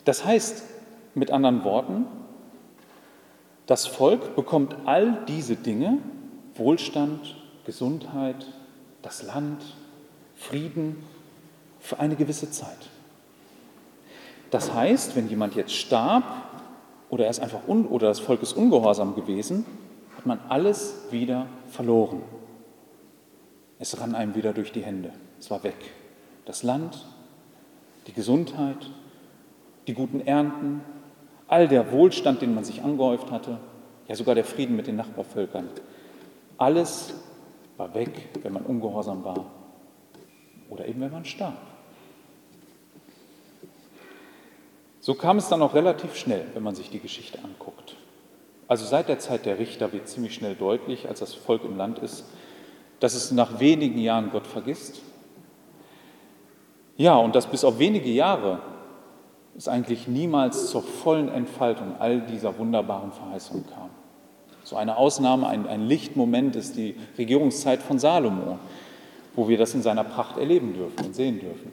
Das 0.04 0.24
heißt, 0.24 0.62
mit 1.14 1.30
anderen 1.30 1.64
Worten, 1.64 2.06
das 3.68 3.86
Volk 3.86 4.34
bekommt 4.34 4.74
all 4.86 5.24
diese 5.28 5.54
Dinge, 5.54 5.98
Wohlstand, 6.54 7.36
Gesundheit, 7.66 8.46
das 9.02 9.22
Land, 9.22 9.62
Frieden, 10.34 10.96
für 11.78 12.00
eine 12.00 12.16
gewisse 12.16 12.50
Zeit. 12.50 12.88
Das 14.50 14.72
heißt, 14.72 15.16
wenn 15.16 15.28
jemand 15.28 15.54
jetzt 15.54 15.74
starb 15.74 16.24
oder 17.10 17.24
er 17.24 17.30
ist 17.30 17.40
einfach 17.40 17.68
oder 17.68 18.08
das 18.08 18.20
Volk 18.20 18.42
ist 18.42 18.54
ungehorsam 18.54 19.14
gewesen, 19.14 19.66
hat 20.16 20.24
man 20.24 20.40
alles 20.48 20.94
wieder 21.10 21.46
verloren. 21.68 22.22
Es 23.78 24.00
rann 24.00 24.14
einem 24.14 24.34
wieder 24.34 24.54
durch 24.54 24.72
die 24.72 24.82
Hände. 24.82 25.12
Es 25.38 25.50
war 25.50 25.62
weg. 25.62 25.76
Das 26.46 26.62
Land, 26.62 27.06
die 28.06 28.14
Gesundheit, 28.14 28.90
die 29.86 29.92
guten 29.92 30.20
Ernten, 30.20 30.80
all 31.48 31.66
der 31.66 31.90
Wohlstand, 31.90 32.42
den 32.42 32.54
man 32.54 32.64
sich 32.64 32.82
angehäuft 32.82 33.30
hatte, 33.30 33.58
ja 34.06 34.14
sogar 34.14 34.34
der 34.34 34.44
Frieden 34.44 34.76
mit 34.76 34.86
den 34.86 34.96
Nachbarvölkern. 34.96 35.68
Alles 36.56 37.14
war 37.76 37.94
weg, 37.94 38.28
wenn 38.42 38.52
man 38.52 38.64
ungehorsam 38.64 39.24
war 39.24 39.46
oder 40.68 40.86
eben 40.86 41.00
wenn 41.00 41.12
man 41.12 41.24
starb. 41.24 41.56
So 45.00 45.14
kam 45.14 45.38
es 45.38 45.48
dann 45.48 45.62
auch 45.62 45.74
relativ 45.74 46.16
schnell, 46.16 46.44
wenn 46.54 46.62
man 46.62 46.74
sich 46.74 46.90
die 46.90 47.00
Geschichte 47.00 47.38
anguckt. 47.42 47.96
Also 48.66 48.84
seit 48.84 49.08
der 49.08 49.18
Zeit 49.18 49.46
der 49.46 49.58
Richter 49.58 49.92
wird 49.92 50.08
ziemlich 50.08 50.34
schnell 50.34 50.54
deutlich, 50.54 51.08
als 51.08 51.20
das 51.20 51.32
Volk 51.32 51.64
im 51.64 51.78
Land 51.78 51.98
ist, 52.00 52.26
dass 53.00 53.14
es 53.14 53.30
nach 53.30 53.60
wenigen 53.60 53.98
Jahren 53.98 54.30
Gott 54.30 54.46
vergisst. 54.46 55.00
Ja, 56.98 57.16
und 57.16 57.34
dass 57.34 57.46
bis 57.46 57.64
auf 57.64 57.78
wenige 57.78 58.10
Jahre 58.10 58.60
es 59.58 59.68
eigentlich 59.68 60.08
niemals 60.08 60.70
zur 60.70 60.82
vollen 60.82 61.28
Entfaltung 61.28 61.96
all 61.98 62.20
dieser 62.22 62.56
wunderbaren 62.58 63.12
Verheißungen 63.12 63.66
kam. 63.66 63.90
So 64.64 64.76
eine 64.76 64.96
Ausnahme, 64.96 65.46
ein, 65.48 65.66
ein 65.66 65.86
Lichtmoment 65.86 66.56
ist 66.56 66.76
die 66.76 66.94
Regierungszeit 67.18 67.82
von 67.82 67.98
Salomo, 67.98 68.58
wo 69.34 69.48
wir 69.48 69.58
das 69.58 69.74
in 69.74 69.82
seiner 69.82 70.04
Pracht 70.04 70.38
erleben 70.38 70.74
dürfen 70.74 71.04
und 71.04 71.14
sehen 71.14 71.40
dürfen, 71.40 71.72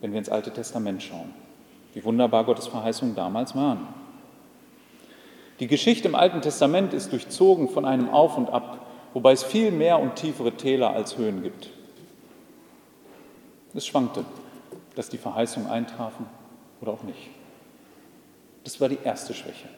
wenn 0.00 0.12
wir 0.12 0.18
ins 0.18 0.28
Alte 0.28 0.52
Testament 0.52 1.02
schauen 1.02 1.42
wie 1.94 2.04
wunderbar 2.04 2.44
Gottes 2.44 2.66
Verheißungen 2.66 3.14
damals 3.14 3.54
waren. 3.54 3.86
Die 5.60 5.66
Geschichte 5.66 6.08
im 6.08 6.14
Alten 6.14 6.40
Testament 6.40 6.92
ist 6.92 7.12
durchzogen 7.12 7.68
von 7.68 7.84
einem 7.84 8.08
Auf 8.08 8.36
und 8.36 8.50
Ab, 8.50 8.86
wobei 9.12 9.32
es 9.32 9.42
viel 9.42 9.70
mehr 9.70 9.98
und 9.98 10.16
tiefere 10.16 10.52
Täler 10.52 10.90
als 10.90 11.18
Höhen 11.18 11.42
gibt. 11.42 11.70
Es 13.74 13.86
schwankte, 13.86 14.24
dass 14.94 15.08
die 15.08 15.18
Verheißungen 15.18 15.70
eintrafen 15.70 16.26
oder 16.82 16.92
auch 16.92 17.04
nicht. 17.04 17.30
Das 18.64 18.80
war 18.80 18.88
die 18.88 18.98
erste 19.02 19.32
Schwäche. 19.32 19.68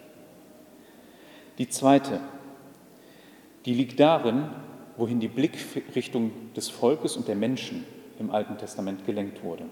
Die 1.59 1.69
zweite, 1.69 2.19
die 3.65 3.75
liegt 3.75 4.01
darin, 4.01 4.49
wohin 4.97 5.21
die 5.21 5.29
Blickrichtung 5.29 6.33
des 6.57 6.69
Volkes 6.69 7.17
und 7.17 7.29
der 7.29 7.37
Menschen 7.37 7.85
im 8.19 8.31
Alten 8.31 8.59
Testament 8.59 9.07
gelenkt 9.07 9.43
wurde. 9.45 9.65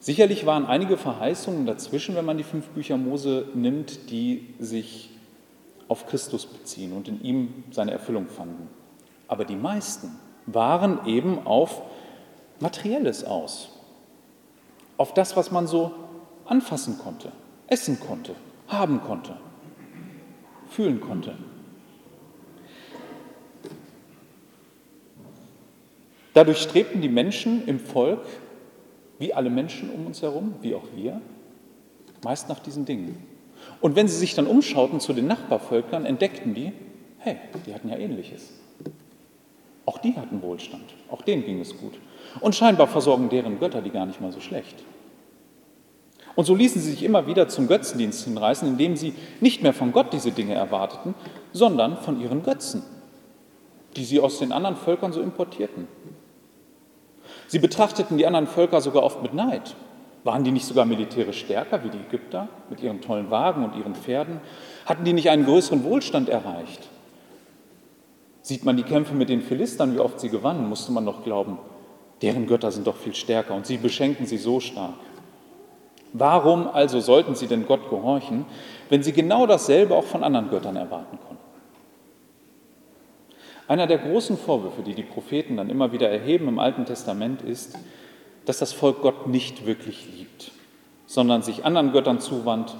Sicherlich 0.00 0.46
waren 0.46 0.66
einige 0.66 0.96
Verheißungen 0.96 1.66
dazwischen, 1.66 2.14
wenn 2.14 2.24
man 2.24 2.36
die 2.36 2.44
fünf 2.44 2.68
Bücher 2.68 2.96
Mose 2.96 3.48
nimmt, 3.54 4.10
die 4.10 4.54
sich 4.58 5.10
auf 5.88 6.06
Christus 6.06 6.46
beziehen 6.46 6.92
und 6.92 7.08
in 7.08 7.22
ihm 7.22 7.64
seine 7.70 7.92
Erfüllung 7.92 8.28
fanden. 8.28 8.68
Aber 9.28 9.44
die 9.44 9.56
meisten 9.56 10.10
waren 10.46 11.06
eben 11.06 11.44
auf 11.44 11.82
Materielles 12.60 13.24
aus, 13.24 13.75
auf 14.96 15.14
das, 15.14 15.36
was 15.36 15.50
man 15.50 15.66
so 15.66 15.92
anfassen 16.44 16.98
konnte, 16.98 17.32
essen 17.66 18.00
konnte, 18.00 18.34
haben 18.68 19.00
konnte, 19.02 19.36
fühlen 20.68 21.00
konnte. 21.00 21.34
Dadurch 26.34 26.58
strebten 26.58 27.00
die 27.00 27.08
Menschen 27.08 27.66
im 27.66 27.80
Volk 27.80 28.20
wie 29.18 29.32
alle 29.32 29.50
Menschen 29.50 29.90
um 29.90 30.06
uns 30.06 30.22
herum, 30.22 30.54
wie 30.60 30.74
auch 30.74 30.84
wir, 30.94 31.20
meist 32.22 32.48
nach 32.48 32.58
diesen 32.58 32.84
Dingen. 32.84 33.16
Und 33.80 33.96
wenn 33.96 34.08
sie 34.08 34.16
sich 34.16 34.34
dann 34.34 34.46
umschauten 34.46 35.00
zu 35.00 35.12
den 35.12 35.26
Nachbarvölkern, 35.26 36.04
entdeckten 36.04 36.54
die, 36.54 36.72
hey, 37.18 37.36
die 37.64 37.74
hatten 37.74 37.88
ja 37.88 37.96
ähnliches. 37.96 38.52
Auch 39.86 39.98
die 39.98 40.14
hatten 40.16 40.42
Wohlstand, 40.42 40.84
auch 41.10 41.22
denen 41.22 41.44
ging 41.44 41.60
es 41.60 41.78
gut. 41.78 41.94
Und 42.40 42.54
scheinbar 42.54 42.86
versorgen 42.86 43.28
deren 43.28 43.58
Götter 43.58 43.82
die 43.82 43.90
gar 43.90 44.06
nicht 44.06 44.20
mal 44.20 44.32
so 44.32 44.40
schlecht. 44.40 44.82
Und 46.36 46.44
so 46.44 46.54
ließen 46.54 46.80
sie 46.80 46.90
sich 46.90 47.02
immer 47.02 47.26
wieder 47.26 47.48
zum 47.48 47.66
Götzendienst 47.66 48.24
hinreißen, 48.24 48.68
indem 48.68 48.94
sie 48.94 49.14
nicht 49.40 49.62
mehr 49.62 49.72
von 49.72 49.90
Gott 49.92 50.12
diese 50.12 50.32
Dinge 50.32 50.54
erwarteten, 50.54 51.14
sondern 51.52 51.96
von 51.96 52.20
ihren 52.20 52.42
Götzen, 52.42 52.82
die 53.96 54.04
sie 54.04 54.20
aus 54.20 54.38
den 54.38 54.52
anderen 54.52 54.76
Völkern 54.76 55.14
so 55.14 55.22
importierten. 55.22 55.88
Sie 57.48 57.58
betrachteten 57.58 58.18
die 58.18 58.26
anderen 58.26 58.46
Völker 58.46 58.82
sogar 58.82 59.02
oft 59.02 59.22
mit 59.22 59.32
Neid. 59.32 59.74
Waren 60.24 60.44
die 60.44 60.50
nicht 60.50 60.66
sogar 60.66 60.84
militärisch 60.84 61.40
stärker 61.40 61.84
wie 61.84 61.88
die 61.88 61.98
Ägypter 61.98 62.48
mit 62.68 62.82
ihren 62.82 63.00
tollen 63.00 63.30
Wagen 63.30 63.64
und 63.64 63.76
ihren 63.76 63.94
Pferden? 63.94 64.40
Hatten 64.84 65.04
die 65.04 65.12
nicht 65.12 65.30
einen 65.30 65.46
größeren 65.46 65.84
Wohlstand 65.84 66.28
erreicht? 66.28 66.88
Sieht 68.42 68.64
man 68.64 68.76
die 68.76 68.82
Kämpfe 68.82 69.14
mit 69.14 69.28
den 69.28 69.40
Philistern, 69.40 69.94
wie 69.94 70.00
oft 70.00 70.20
sie 70.20 70.28
gewannen, 70.28 70.68
musste 70.68 70.92
man 70.92 71.06
doch 71.06 71.24
glauben, 71.24 71.58
deren 72.22 72.46
Götter 72.46 72.70
sind 72.70 72.86
doch 72.86 72.96
viel 72.96 73.14
stärker 73.14 73.54
und 73.54 73.66
sie 73.66 73.76
beschenken 73.76 74.26
sie 74.26 74.38
so 74.38 74.60
stark. 74.60 74.94
Warum 76.12 76.68
also 76.68 77.00
sollten 77.00 77.34
sie 77.34 77.46
denn 77.46 77.66
Gott 77.66 77.90
gehorchen, 77.90 78.46
wenn 78.88 79.02
sie 79.02 79.12
genau 79.12 79.46
dasselbe 79.46 79.94
auch 79.94 80.04
von 80.04 80.24
anderen 80.24 80.48
Göttern 80.48 80.76
erwarten 80.76 81.18
konnten? 81.18 81.42
Einer 83.68 83.86
der 83.86 83.98
großen 83.98 84.38
Vorwürfe, 84.38 84.82
die 84.82 84.94
die 84.94 85.02
Propheten 85.02 85.56
dann 85.56 85.70
immer 85.70 85.92
wieder 85.92 86.08
erheben 86.08 86.48
im 86.48 86.58
Alten 86.58 86.84
Testament, 86.84 87.42
ist, 87.42 87.78
dass 88.44 88.58
das 88.58 88.72
Volk 88.72 89.02
Gott 89.02 89.26
nicht 89.26 89.66
wirklich 89.66 90.06
liebt, 90.16 90.52
sondern 91.06 91.42
sich 91.42 91.64
anderen 91.64 91.92
Göttern 91.92 92.20
zuwandt 92.20 92.76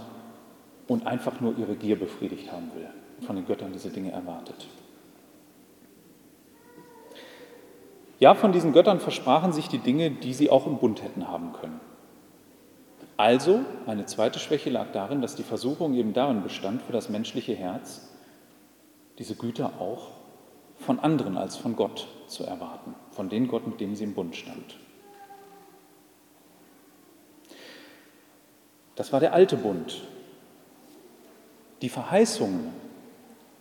und 0.87 1.07
einfach 1.07 1.41
nur 1.41 1.59
ihre 1.59 1.75
Gier 1.75 1.99
befriedigt 1.99 2.53
haben 2.53 2.71
will 2.75 2.89
von 3.25 3.37
den 3.37 3.47
Göttern 3.47 3.73
diese 3.73 3.91
Dinge 3.91 4.13
erwartet. 4.13 4.67
Ja, 8.19 8.35
von 8.35 8.53
diesen 8.53 8.73
Göttern 8.73 9.01
versprachen 9.01 9.53
sich 9.53 9.69
die 9.69 9.79
Dinge, 9.79 10.11
die 10.11 10.33
sie 10.33 10.51
auch 10.51 10.67
im 10.67 10.79
Bund 10.79 11.03
hätten 11.03 11.29
haben 11.29 11.53
können. 11.53 11.81
Also, 13.19 13.61
eine 13.87 14.07
zweite 14.07 14.39
Schwäche 14.39 14.71
lag 14.71 14.93
darin, 14.93 15.23
dass 15.23 15.35
die 15.35 15.43
Versuchung 15.43 15.95
eben 15.95 16.13
darin 16.13 16.43
bestand, 16.43 16.83
für 16.83 16.93
das 16.93 17.09
menschliche 17.09 17.55
Herz 17.55 18.09
diese 19.19 19.35
Güter 19.35 19.73
auch 19.81 20.09
von 20.79 21.01
anderen 21.01 21.39
als 21.39 21.57
von 21.57 21.77
Gott 21.77 22.07
zu 22.27 22.45
erwarten, 22.45 22.95
von 23.11 23.29
dem 23.29 23.49
Gott, 23.49 23.67
mit 23.67 23.81
dem 23.81 23.95
sie 23.95 24.05
im 24.05 24.15
Bund 24.15 24.37
stand. 24.37 24.77
Das 28.95 29.13
war 29.13 29.21
der 29.21 29.33
alte 29.33 29.57
Bund. 29.57 30.03
Die 31.83 31.89
Verheißungen 31.89 32.73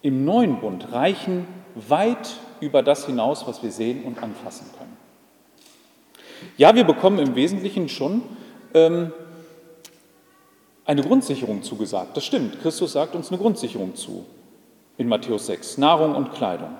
im 0.01 0.23
neuen 0.23 0.59
Bund 0.59 0.91
reichen 0.91 1.47
weit 1.75 2.37
über 2.65 2.81
das 2.81 3.05
hinaus, 3.05 3.45
was 3.45 3.61
wir 3.61 3.71
sehen 3.71 4.03
und 4.03 4.21
anfassen 4.21 4.65
können. 4.77 4.97
Ja, 6.57 6.73
wir 6.73 6.83
bekommen 6.83 7.19
im 7.19 7.35
Wesentlichen 7.35 7.87
schon 7.89 8.23
ähm, 8.73 9.13
eine 10.83 11.03
Grundsicherung 11.03 11.61
zugesagt. 11.61 12.17
Das 12.17 12.25
stimmt. 12.25 12.59
Christus 12.61 12.93
sagt 12.93 13.15
uns 13.15 13.29
eine 13.29 13.37
Grundsicherung 13.37 13.95
zu 13.95 14.25
in 14.97 15.07
Matthäus 15.07 15.45
6. 15.45 15.77
Nahrung 15.77 16.15
und 16.15 16.33
Kleidung. 16.33 16.75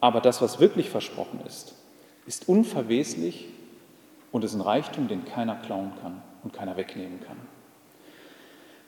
Aber 0.00 0.20
das, 0.20 0.42
was 0.42 0.60
wirklich 0.60 0.90
versprochen 0.90 1.40
ist, 1.46 1.74
ist 2.26 2.48
unverweslich 2.48 3.46
und 4.30 4.44
ist 4.44 4.54
ein 4.54 4.60
Reichtum, 4.60 5.08
den 5.08 5.24
keiner 5.24 5.56
klauen 5.56 5.92
kann 6.02 6.22
und 6.44 6.52
keiner 6.52 6.76
wegnehmen 6.76 7.20
kann. 7.20 7.36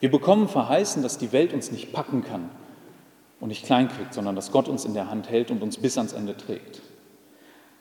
Wir 0.00 0.10
bekommen 0.10 0.48
verheißen, 0.48 1.02
dass 1.02 1.18
die 1.18 1.32
Welt 1.32 1.54
uns 1.54 1.72
nicht 1.72 1.92
packen 1.92 2.22
kann 2.22 2.50
und 3.40 3.48
nicht 3.48 3.64
kleinkriegt, 3.64 4.14
sondern 4.14 4.36
dass 4.36 4.52
Gott 4.52 4.68
uns 4.68 4.84
in 4.84 4.94
der 4.94 5.10
Hand 5.10 5.30
hält 5.30 5.50
und 5.50 5.62
uns 5.62 5.78
bis 5.78 5.96
ans 5.96 6.12
Ende 6.12 6.36
trägt. 6.36 6.80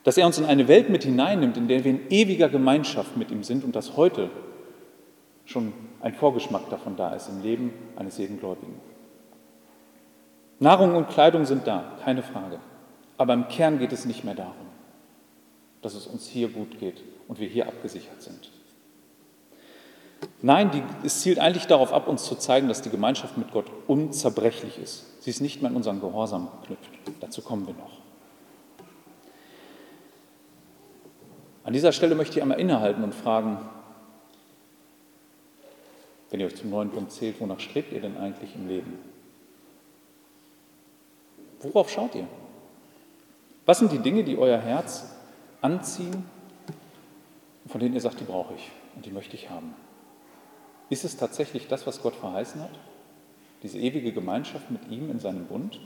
Dass 0.03 0.17
er 0.17 0.25
uns 0.25 0.37
in 0.37 0.45
eine 0.45 0.67
Welt 0.67 0.89
mit 0.89 1.03
hineinnimmt, 1.03 1.57
in 1.57 1.67
der 1.67 1.83
wir 1.83 1.91
in 1.91 2.09
ewiger 2.09 2.49
Gemeinschaft 2.49 3.17
mit 3.17 3.29
ihm 3.31 3.43
sind 3.43 3.63
und 3.63 3.75
dass 3.75 3.97
heute 3.97 4.29
schon 5.45 5.73
ein 6.01 6.13
Vorgeschmack 6.13 6.69
davon 6.69 6.95
da 6.95 7.13
ist 7.13 7.27
im 7.27 7.41
Leben 7.41 7.73
eines 7.97 8.17
jeden 8.17 8.39
Gläubigen. 8.39 8.79
Nahrung 10.59 10.95
und 10.95 11.09
Kleidung 11.09 11.45
sind 11.45 11.67
da, 11.67 11.97
keine 12.03 12.23
Frage. 12.23 12.59
Aber 13.17 13.33
im 13.33 13.47
Kern 13.49 13.79
geht 13.79 13.91
es 13.91 14.05
nicht 14.05 14.23
mehr 14.23 14.35
darum, 14.35 14.67
dass 15.81 15.93
es 15.93 16.07
uns 16.07 16.27
hier 16.27 16.47
gut 16.47 16.79
geht 16.79 17.03
und 17.27 17.39
wir 17.39 17.47
hier 17.47 17.67
abgesichert 17.67 18.21
sind. 18.21 18.51
Nein, 20.41 20.71
die, 20.71 20.83
es 21.03 21.21
zielt 21.21 21.39
eigentlich 21.39 21.67
darauf 21.67 21.91
ab, 21.91 22.07
uns 22.07 22.23
zu 22.23 22.35
zeigen, 22.35 22.67
dass 22.67 22.81
die 22.81 22.89
Gemeinschaft 22.89 23.37
mit 23.37 23.51
Gott 23.51 23.65
unzerbrechlich 23.87 24.77
ist. 24.77 25.05
Sie 25.21 25.29
ist 25.29 25.41
nicht 25.41 25.61
mehr 25.61 25.69
an 25.69 25.75
unseren 25.75 25.99
Gehorsam 25.99 26.47
geknüpft. 26.61 26.89
Dazu 27.19 27.41
kommen 27.41 27.67
wir 27.67 27.73
noch. 27.73 27.99
An 31.63 31.73
dieser 31.73 31.91
Stelle 31.91 32.15
möchte 32.15 32.37
ich 32.37 32.41
einmal 32.41 32.59
innehalten 32.59 33.03
und 33.03 33.13
fragen, 33.13 33.59
wenn 36.29 36.39
ihr 36.39 36.45
euch 36.45 36.55
zum 36.55 36.69
neuen 36.69 36.89
Punkt 36.89 37.11
zählt, 37.11 37.39
wonach 37.41 37.59
strebt 37.59 37.91
ihr 37.91 38.01
denn 38.01 38.17
eigentlich 38.17 38.55
im 38.55 38.67
Leben? 38.67 38.99
Worauf 41.61 41.89
schaut 41.89 42.15
ihr? 42.15 42.27
Was 43.65 43.79
sind 43.79 43.91
die 43.91 43.99
Dinge, 43.99 44.23
die 44.23 44.37
euer 44.37 44.57
Herz 44.57 45.15
anziehen, 45.61 46.23
von 47.67 47.79
denen 47.79 47.93
ihr 47.93 48.01
sagt, 48.01 48.19
die 48.19 48.23
brauche 48.23 48.53
ich 48.53 48.71
und 48.95 49.05
die 49.05 49.11
möchte 49.11 49.35
ich 49.35 49.49
haben? 49.49 49.75
Ist 50.89 51.05
es 51.05 51.17
tatsächlich 51.17 51.67
das, 51.67 51.85
was 51.85 52.01
Gott 52.01 52.15
verheißen 52.15 52.61
hat? 52.61 52.71
Diese 53.61 53.77
ewige 53.77 54.11
Gemeinschaft 54.11 54.71
mit 54.71 54.89
ihm 54.89 55.11
in 55.11 55.19
seinem 55.19 55.45
Bund? 55.45 55.79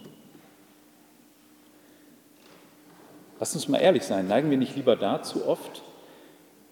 Lasst 3.40 3.56
uns 3.56 3.68
mal 3.68 3.80
ehrlich 3.80 4.04
sein, 4.04 4.28
neigen 4.28 4.50
wir 4.50 4.58
nicht 4.58 4.76
lieber 4.76 4.96
dazu 4.96 5.46
oft, 5.46 5.84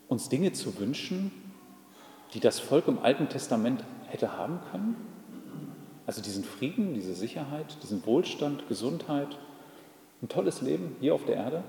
uns 0.07 0.29
Dinge 0.29 0.53
zu 0.53 0.79
wünschen, 0.79 1.31
die 2.33 2.39
das 2.39 2.59
Volk 2.59 2.87
im 2.87 2.99
Alten 2.99 3.27
Testament 3.27 3.83
hätte 4.07 4.37
haben 4.37 4.59
können? 4.71 4.95
Also 6.05 6.21
diesen 6.21 6.43
Frieden, 6.43 6.93
diese 6.93 7.13
Sicherheit, 7.13 7.77
diesen 7.83 8.05
Wohlstand, 8.05 8.67
Gesundheit, 8.69 9.37
ein 10.21 10.29
tolles 10.29 10.61
Leben 10.61 10.95
hier 11.01 11.15
auf 11.15 11.25
der 11.25 11.35
Erde? 11.35 11.63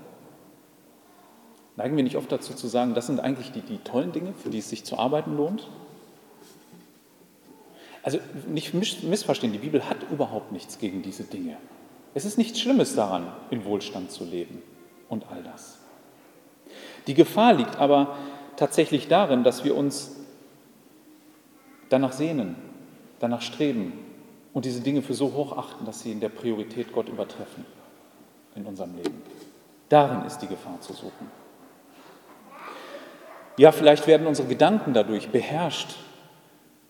Neigen 1.75 1.97
wir 1.97 2.03
nicht 2.03 2.17
oft 2.17 2.31
dazu 2.31 2.53
zu 2.53 2.67
sagen, 2.67 2.93
das 2.93 3.07
sind 3.07 3.19
eigentlich 3.19 3.51
die, 3.51 3.61
die 3.61 3.79
tollen 3.79 4.11
Dinge, 4.11 4.33
für 4.33 4.49
die 4.49 4.59
es 4.59 4.69
sich 4.69 4.85
zu 4.85 4.97
arbeiten 4.97 5.35
lohnt? 5.35 5.67
Also 8.03 8.19
nicht 8.47 8.73
missverstehen, 8.73 9.53
die 9.53 9.59
Bibel 9.59 9.87
hat 9.87 9.97
überhaupt 10.11 10.51
nichts 10.51 10.77
gegen 10.77 11.01
diese 11.01 11.23
Dinge. 11.23 11.57
Es 12.13 12.25
ist 12.25 12.37
nichts 12.37 12.59
Schlimmes 12.59 12.95
daran, 12.95 13.27
in 13.49 13.63
Wohlstand 13.65 14.11
zu 14.11 14.25
leben 14.25 14.61
und 15.09 15.25
all 15.31 15.41
das. 15.41 15.79
Die 17.07 17.13
Gefahr 17.13 17.53
liegt 17.53 17.77
aber 17.77 18.15
tatsächlich 18.57 19.07
darin, 19.07 19.43
dass 19.43 19.63
wir 19.63 19.75
uns 19.75 20.17
danach 21.89 22.11
sehnen, 22.11 22.55
danach 23.19 23.41
streben 23.41 23.93
und 24.53 24.65
diese 24.65 24.81
Dinge 24.81 25.01
für 25.01 25.13
so 25.13 25.33
hoch 25.33 25.57
achten, 25.57 25.85
dass 25.85 26.01
sie 26.01 26.11
in 26.11 26.19
der 26.19 26.29
Priorität 26.29 26.91
Gott 26.91 27.07
übertreffen 27.07 27.65
in 28.55 28.65
unserem 28.65 28.95
Leben. 28.95 29.21
Darin 29.89 30.25
ist 30.25 30.39
die 30.39 30.47
Gefahr 30.47 30.79
zu 30.81 30.93
suchen. 30.93 31.31
Ja, 33.57 33.71
vielleicht 33.71 34.07
werden 34.07 34.27
unsere 34.27 34.47
Gedanken 34.47 34.93
dadurch 34.93 35.29
beherrscht 35.29 35.95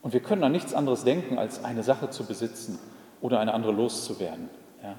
und 0.04 0.14
wir 0.14 0.20
können 0.20 0.44
an 0.44 0.52
nichts 0.52 0.74
anderes 0.74 1.06
denken, 1.06 1.40
als 1.40 1.64
eine 1.64 1.82
Sache 1.82 2.10
zu 2.10 2.26
besitzen 2.26 2.78
oder 3.22 3.40
eine 3.40 3.54
andere 3.54 3.72
loszuwerden. 3.72 4.50
Ja? 4.84 4.96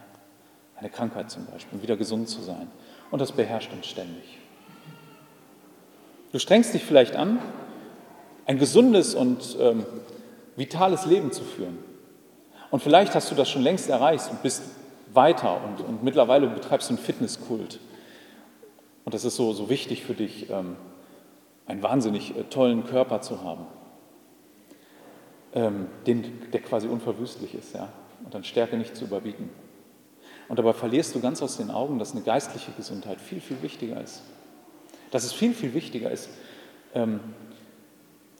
Eine 0.77 0.89
Krankheit 0.89 1.31
zum 1.31 1.47
Beispiel, 1.47 1.83
wieder 1.83 1.97
gesund 1.97 2.29
zu 2.29 2.41
sein. 2.41 2.69
Und 3.11 3.21
das 3.21 3.31
beherrscht 3.33 3.71
uns 3.73 3.87
ständig. 3.87 4.39
Du 6.33 6.39
strengst 6.39 6.75
dich 6.75 6.83
vielleicht 6.83 7.15
an, 7.15 7.39
ein 8.47 8.59
gesundes 8.59 9.15
und 9.15 9.57
ähm, 9.61 9.87
vitales 10.57 11.07
Leben 11.07 11.33
zu 11.33 11.45
führen. 11.45 11.79
Und 12.71 12.83
vielleicht 12.83 13.15
hast 13.15 13.31
du 13.31 13.35
das 13.35 13.49
schon 13.49 13.63
längst 13.63 13.89
erreicht 13.89 14.31
und 14.31 14.43
bist 14.43 14.63
weiter 15.13 15.61
und, 15.65 15.87
und 15.87 16.03
mittlerweile 16.03 16.49
betreibst 16.49 16.89
du 16.89 16.95
einen 16.95 17.03
Fitnesskult. 17.03 17.79
Und 19.05 19.15
das 19.15 19.25
ist 19.25 19.37
so, 19.37 19.53
so 19.53 19.69
wichtig 19.69 20.03
für 20.03 20.15
dich, 20.15 20.51
ähm, 20.51 20.77
einen 21.67 21.83
wahnsinnig 21.83 22.37
äh, 22.37 22.45
tollen 22.45 22.85
Körper 22.85 23.21
zu 23.21 23.43
haben, 23.45 23.67
ähm, 25.55 25.87
den, 26.07 26.51
der 26.53 26.61
quasi 26.61 26.89
unverwüstlich 26.89 27.55
ist 27.55 27.75
ja, 27.75 27.89
und 28.25 28.35
an 28.35 28.45
Stärke 28.45 28.77
nicht 28.77 28.97
zu 28.97 29.05
überbieten. 29.05 29.49
Und 30.49 30.59
dabei 30.59 30.73
verlierst 30.73 31.15
du 31.15 31.21
ganz 31.21 31.41
aus 31.43 31.57
den 31.57 31.71
Augen, 31.71 31.99
dass 31.99 32.13
eine 32.13 32.23
geistliche 32.23 32.73
Gesundheit 32.73 33.21
viel, 33.21 33.41
viel 33.41 33.63
wichtiger 33.63 34.01
ist. 34.01 34.23
Dass 35.11 35.25
es 35.25 35.33
viel, 35.33 35.55
viel 35.55 35.73
wichtiger 35.73 36.11
ist, 36.11 36.29
ähm, 36.95 37.21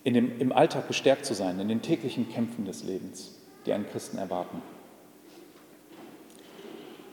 in 0.03 0.15
dem, 0.15 0.39
im 0.39 0.53
Alltag 0.53 0.87
gestärkt 0.89 1.25
zu 1.25 1.35
sein, 1.35 1.59
in 1.61 1.69
den 1.69 1.81
täglichen 1.81 2.29
Kämpfen 2.29 2.67
des 2.67 2.85
Lebens, 2.85 3.39
die 3.65 3.73
einen 3.73 3.89
Christen 3.89 4.19
erwarten. 4.19 4.61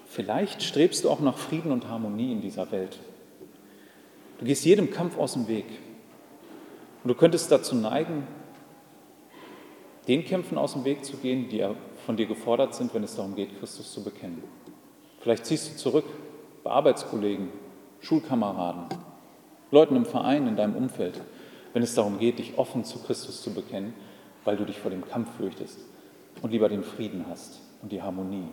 Vielleicht 0.08 0.62
strebst 0.62 1.06
du 1.06 1.10
auch 1.10 1.22
nach 1.22 1.38
Frieden 1.38 1.72
und 1.72 1.88
Harmonie 1.88 2.34
in 2.34 2.42
dieser 2.42 2.70
Welt. 2.72 3.00
Du 4.40 4.46
gehst 4.46 4.66
jedem 4.66 4.92
Kampf 4.92 5.18
aus 5.18 5.34
dem 5.34 5.48
Weg. 5.48 5.68
Und 7.04 7.08
du 7.08 7.16
könntest 7.16 7.50
dazu 7.50 7.76
neigen, 7.76 8.28
den 10.08 10.26
Kämpfen 10.26 10.58
aus 10.58 10.74
dem 10.74 10.86
Weg 10.86 11.06
zu 11.06 11.18
gehen, 11.18 11.50
die 11.50 11.66
von 12.06 12.18
dir 12.18 12.26
gefordert 12.26 12.74
sind, 12.74 12.94
wenn 12.94 13.04
es 13.04 13.16
darum 13.16 13.36
geht, 13.36 13.60
Christus 13.60 13.94
zu 13.94 14.04
bekennen. 14.04 14.44
Vielleicht 15.20 15.46
ziehst 15.46 15.72
du 15.72 15.78
zurück 15.78 16.06
bei 16.64 16.72
Arbeitskollegen, 16.72 17.50
Schulkameraden, 18.00 18.86
Leuten 19.70 19.96
im 19.96 20.06
Verein, 20.06 20.48
in 20.48 20.56
deinem 20.56 20.76
Umfeld, 20.76 21.22
wenn 21.74 21.84
es 21.84 21.96
darum 21.96 22.20
geht, 22.20 22.40
dich 22.40 22.58
offen 22.58 22.84
zu 22.84 23.00
Christus 23.00 23.42
zu 23.42 23.54
bekennen, 23.54 23.94
weil 24.44 24.58
du 24.58 24.66
dich 24.66 24.80
vor 24.80 24.92
dem 24.92 25.08
Kampf 25.08 25.30
fürchtest 25.38 25.80
und 26.42 26.52
lieber 26.52 26.68
den 26.68 26.84
Frieden 26.84 27.26
hast 27.30 27.62
und 27.82 27.92
die 27.92 28.02
Harmonie, 28.02 28.48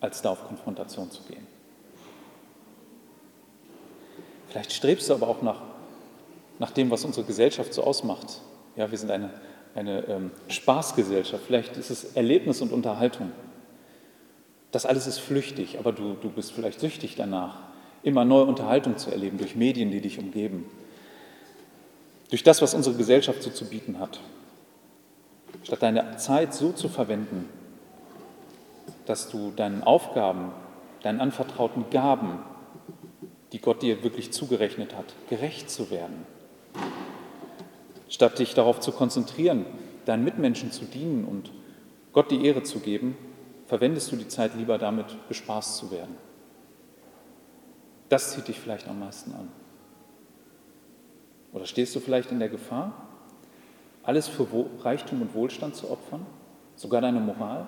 als 0.00 0.20
da 0.22 0.30
auf 0.30 0.46
Konfrontation 0.46 1.10
zu 1.10 1.22
gehen. 1.22 1.46
Vielleicht 4.48 4.72
strebst 4.72 5.08
du 5.08 5.14
aber 5.14 5.28
auch 5.28 5.40
nach, 5.40 5.62
nach 6.58 6.72
dem, 6.72 6.90
was 6.90 7.04
unsere 7.04 7.24
Gesellschaft 7.24 7.72
so 7.72 7.84
ausmacht. 7.84 8.40
Ja, 8.76 8.90
wir 8.90 8.98
sind 8.98 9.10
eine, 9.10 9.30
eine 9.74 10.04
ähm, 10.08 10.30
Spaßgesellschaft. 10.48 11.44
Vielleicht 11.46 11.76
ist 11.76 11.90
es 11.90 12.16
Erlebnis 12.16 12.60
und 12.60 12.72
Unterhaltung. 12.72 13.32
Das 14.70 14.86
alles 14.86 15.06
ist 15.06 15.18
flüchtig, 15.18 15.78
aber 15.78 15.92
du, 15.92 16.14
du 16.14 16.30
bist 16.30 16.52
vielleicht 16.52 16.80
süchtig 16.80 17.14
danach, 17.16 17.58
immer 18.02 18.24
neue 18.24 18.44
Unterhaltung 18.44 18.96
zu 18.96 19.10
erleben 19.10 19.36
durch 19.38 19.54
Medien, 19.54 19.90
die 19.90 20.00
dich 20.00 20.18
umgeben, 20.18 20.64
durch 22.30 22.42
das, 22.42 22.62
was 22.62 22.72
unsere 22.72 22.96
Gesellschaft 22.96 23.42
so 23.42 23.50
zu 23.50 23.66
bieten 23.66 23.98
hat. 23.98 24.20
Statt 25.64 25.82
deine 25.82 26.16
Zeit 26.16 26.54
so 26.54 26.72
zu 26.72 26.88
verwenden, 26.88 27.48
dass 29.04 29.28
du 29.28 29.50
deinen 29.50 29.82
Aufgaben, 29.82 30.52
deinen 31.02 31.20
anvertrauten 31.20 31.90
Gaben, 31.90 32.38
die 33.52 33.60
Gott 33.60 33.82
dir 33.82 34.02
wirklich 34.02 34.32
zugerechnet 34.32 34.96
hat, 34.96 35.04
gerecht 35.28 35.70
zu 35.70 35.90
werden. 35.90 36.26
Statt 38.12 38.38
dich 38.38 38.52
darauf 38.52 38.78
zu 38.78 38.92
konzentrieren, 38.92 39.64
deinen 40.04 40.22
Mitmenschen 40.22 40.70
zu 40.70 40.84
dienen 40.84 41.24
und 41.24 41.50
Gott 42.12 42.30
die 42.30 42.44
Ehre 42.44 42.62
zu 42.62 42.80
geben, 42.80 43.16
verwendest 43.64 44.12
du 44.12 44.16
die 44.16 44.28
Zeit 44.28 44.54
lieber 44.54 44.76
damit, 44.76 45.06
bespaßt 45.28 45.78
zu 45.78 45.90
werden. 45.90 46.14
Das 48.10 48.32
zieht 48.32 48.48
dich 48.48 48.60
vielleicht 48.60 48.86
am 48.86 49.00
meisten 49.00 49.32
an. 49.32 49.48
Oder 51.54 51.64
stehst 51.64 51.96
du 51.96 52.00
vielleicht 52.00 52.30
in 52.30 52.38
der 52.38 52.50
Gefahr, 52.50 52.92
alles 54.02 54.28
für 54.28 54.46
Reichtum 54.80 55.22
und 55.22 55.34
Wohlstand 55.34 55.74
zu 55.74 55.90
opfern, 55.90 56.26
sogar 56.76 57.00
deine 57.00 57.20
Moral? 57.20 57.66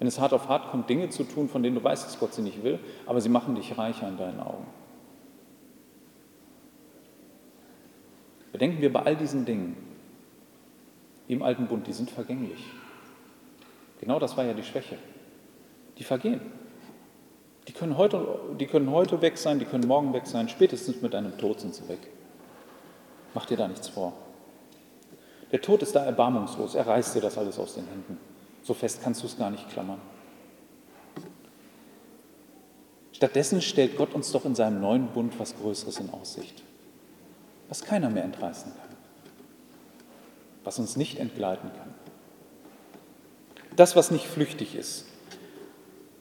Wenn 0.00 0.08
es 0.08 0.18
hart 0.18 0.32
auf 0.32 0.48
hart 0.48 0.72
kommt, 0.72 0.90
Dinge 0.90 1.08
zu 1.08 1.22
tun, 1.22 1.48
von 1.48 1.62
denen 1.62 1.76
du 1.76 1.84
weißt, 1.84 2.04
dass 2.04 2.18
Gott 2.18 2.34
sie 2.34 2.42
nicht 2.42 2.64
will, 2.64 2.80
aber 3.06 3.20
sie 3.20 3.28
machen 3.28 3.54
dich 3.54 3.78
reicher 3.78 4.08
in 4.08 4.16
deinen 4.16 4.40
Augen. 4.40 4.66
Bedenken 8.62 8.80
wir 8.80 8.92
bei 8.92 9.02
all 9.02 9.16
diesen 9.16 9.44
Dingen 9.44 9.76
im 11.26 11.42
alten 11.42 11.66
Bund, 11.66 11.84
die 11.88 11.92
sind 11.92 12.08
vergänglich. 12.08 12.64
Genau 14.00 14.20
das 14.20 14.36
war 14.36 14.44
ja 14.44 14.54
die 14.54 14.62
Schwäche. 14.62 14.98
Die 15.98 16.04
vergehen. 16.04 16.40
Die 17.66 17.72
können, 17.72 17.96
heute, 17.96 18.38
die 18.60 18.66
können 18.66 18.88
heute 18.92 19.20
weg 19.20 19.36
sein, 19.36 19.58
die 19.58 19.64
können 19.64 19.88
morgen 19.88 20.12
weg 20.12 20.28
sein, 20.28 20.48
spätestens 20.48 21.02
mit 21.02 21.12
deinem 21.12 21.36
Tod 21.38 21.58
sind 21.58 21.74
sie 21.74 21.88
weg. 21.88 21.98
Mach 23.34 23.46
dir 23.46 23.56
da 23.56 23.66
nichts 23.66 23.88
vor. 23.88 24.12
Der 25.50 25.60
Tod 25.60 25.82
ist 25.82 25.96
da 25.96 26.04
erbarmungslos, 26.04 26.76
er 26.76 26.86
reißt 26.86 27.16
dir 27.16 27.20
das 27.20 27.36
alles 27.36 27.58
aus 27.58 27.74
den 27.74 27.88
Händen. 27.88 28.16
So 28.62 28.74
fest 28.74 29.00
kannst 29.02 29.24
du 29.24 29.26
es 29.26 29.36
gar 29.36 29.50
nicht 29.50 29.68
klammern. 29.70 30.00
Stattdessen 33.10 33.60
stellt 33.60 33.96
Gott 33.96 34.14
uns 34.14 34.30
doch 34.30 34.44
in 34.44 34.54
seinem 34.54 34.80
neuen 34.80 35.08
Bund 35.08 35.32
was 35.40 35.56
Größeres 35.56 35.98
in 35.98 36.10
Aussicht, 36.10 36.62
was 37.72 37.80
keiner 37.80 38.10
mehr 38.10 38.24
entreißen 38.24 38.70
kann, 38.70 38.96
was 40.62 40.78
uns 40.78 40.98
nicht 40.98 41.18
entgleiten 41.18 41.70
kann. 41.72 41.94
Das, 43.76 43.96
was 43.96 44.10
nicht 44.10 44.26
flüchtig 44.26 44.74
ist, 44.74 45.06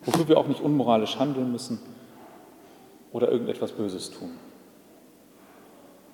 wofür 0.06 0.30
wir 0.30 0.38
auch 0.38 0.48
nicht 0.48 0.62
unmoralisch 0.62 1.20
handeln 1.20 1.52
müssen 1.52 1.80
oder 3.12 3.30
irgendetwas 3.30 3.74
Böses 3.74 4.12
tun. 4.12 4.30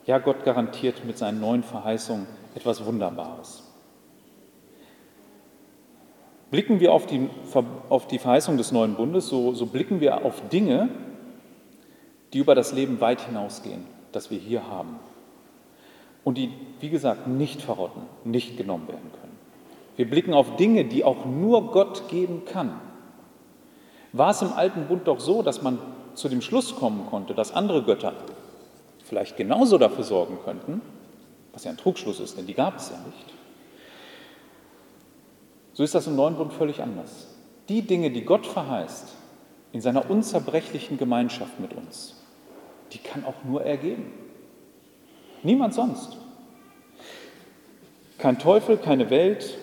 Ja, 0.08 0.18
Gott 0.18 0.44
garantiert 0.44 1.06
mit 1.06 1.20
seinen 1.20 1.40
neuen 1.40 1.62
Verheißungen 1.62 2.26
etwas 2.56 2.84
Wunderbares. 2.84 3.62
Blicken 6.50 6.80
wir 6.80 6.92
auf 6.94 7.06
die, 7.06 7.30
auf 7.90 8.08
die 8.08 8.18
Verheißung 8.18 8.58
des 8.58 8.72
neuen 8.72 8.96
Bundes, 8.96 9.28
so, 9.28 9.54
so 9.54 9.68
blicken 9.68 10.00
wir 10.00 10.26
auf 10.26 10.50
Dinge, 10.50 10.90
die 12.34 12.40
über 12.40 12.56
das 12.56 12.74
Leben 12.74 13.00
weit 13.02 13.22
hinausgehen, 13.22 13.86
das 14.12 14.32
wir 14.32 14.40
hier 14.40 14.68
haben. 14.68 15.00
Und 16.28 16.38
die, 16.38 16.52
wie 16.82 16.90
gesagt, 16.90 17.28
nicht 17.28 17.62
verrotten, 17.62 18.02
nicht 18.26 18.58
genommen 18.58 18.90
werden 18.90 19.10
können. 19.22 19.38
Wir 19.96 20.10
blicken 20.10 20.34
auf 20.34 20.58
Dinge, 20.58 20.84
die 20.84 21.06
auch 21.06 21.24
nur 21.24 21.72
Gott 21.72 22.10
geben 22.10 22.44
kann. 22.44 22.82
War 24.12 24.32
es 24.32 24.42
im 24.42 24.52
alten 24.52 24.88
Bund 24.88 25.08
doch 25.08 25.22
so, 25.22 25.42
dass 25.42 25.62
man 25.62 25.80
zu 26.16 26.28
dem 26.28 26.42
Schluss 26.42 26.76
kommen 26.76 27.06
konnte, 27.10 27.34
dass 27.34 27.54
andere 27.54 27.82
Götter 27.82 28.14
vielleicht 29.06 29.38
genauso 29.38 29.78
dafür 29.78 30.04
sorgen 30.04 30.38
könnten, 30.44 30.82
was 31.54 31.64
ja 31.64 31.72
ein 31.72 31.78
Trugschluss 31.78 32.20
ist, 32.20 32.38
denn 32.38 32.46
die 32.46 32.56
gab 32.56 32.76
es 32.76 32.90
ja 32.90 32.98
nicht. 33.06 33.34
So 35.72 35.84
ist 35.84 35.96
das 35.96 36.08
im 36.08 36.18
neuen 36.18 36.36
Bund 36.36 36.52
völlig 36.52 36.84
anders. 36.84 37.28
Die 37.70 37.84
Dinge, 37.84 38.12
die 38.12 38.26
Gott 38.26 38.46
verheißt, 38.46 39.14
in 39.72 39.80
seiner 39.80 40.10
unzerbrechlichen 40.10 40.98
Gemeinschaft 40.98 41.58
mit 41.62 41.72
uns, 41.72 42.22
die 42.92 42.98
kann 42.98 43.24
auch 43.24 43.46
nur 43.46 43.64
er 43.64 43.78
geben. 43.78 44.27
Niemand 45.44 45.74
sonst. 45.74 46.18
Kein 48.18 48.40
Teufel, 48.40 48.78
keine 48.78 49.10
Welt, 49.10 49.58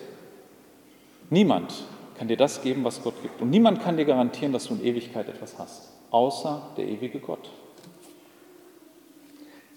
niemand 1.29 1.73
kann 2.17 2.27
dir 2.27 2.37
das 2.37 2.61
geben, 2.61 2.83
was 2.83 3.03
Gott 3.03 3.21
gibt. 3.21 3.41
Und 3.41 3.49
niemand 3.49 3.83
kann 3.83 3.97
dir 3.97 4.05
garantieren, 4.05 4.53
dass 4.53 4.67
du 4.67 4.75
in 4.75 4.83
Ewigkeit 4.83 5.27
etwas 5.27 5.59
hast, 5.59 5.91
außer 6.11 6.61
der 6.77 6.87
ewige 6.87 7.19
Gott. 7.19 7.49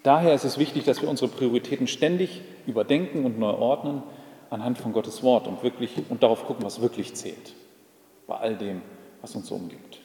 Daher 0.05 0.35
ist 0.35 0.45
es 0.45 0.59
wichtig, 0.59 0.85
dass 0.85 1.03
wir 1.03 1.09
unsere 1.09 1.29
Prioritäten 1.29 1.89
ständig 1.89 2.41
überdenken 2.67 3.25
und 3.25 3.39
neu 3.39 3.51
ordnen 3.51 4.03
anhand 4.49 4.79
von 4.79 4.93
Gottes 4.93 5.23
Wort 5.23 5.47
und, 5.47 5.63
wirklich, 5.63 5.97
und 6.09 6.23
darauf 6.23 6.47
gucken, 6.47 6.65
was 6.65 6.81
wirklich 6.81 7.15
zählt, 7.15 7.55
bei 8.27 8.37
all 8.37 8.57
dem, 8.57 8.81
was 9.21 9.35
uns 9.35 9.49
so 9.49 9.57
umgibt. 9.57 9.99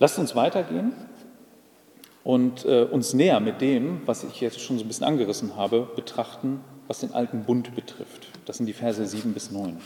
Lasst 0.00 0.18
uns 0.18 0.36
weitergehen 0.36 0.92
und 2.24 2.64
äh, 2.64 2.82
uns 2.84 3.14
näher 3.14 3.40
mit 3.40 3.60
dem, 3.60 4.02
was 4.06 4.22
ich 4.22 4.40
jetzt 4.40 4.60
schon 4.60 4.78
so 4.78 4.84
ein 4.84 4.88
bisschen 4.88 5.06
angerissen 5.06 5.56
habe, 5.56 5.88
betrachten, 5.96 6.60
was 6.86 7.00
den 7.00 7.12
alten 7.12 7.44
Bund 7.44 7.74
betrifft. 7.74 8.28
Das 8.46 8.58
sind 8.58 8.66
die 8.66 8.72
Verse 8.72 9.04
7 9.04 9.34
bis 9.34 9.50
9. 9.50 9.78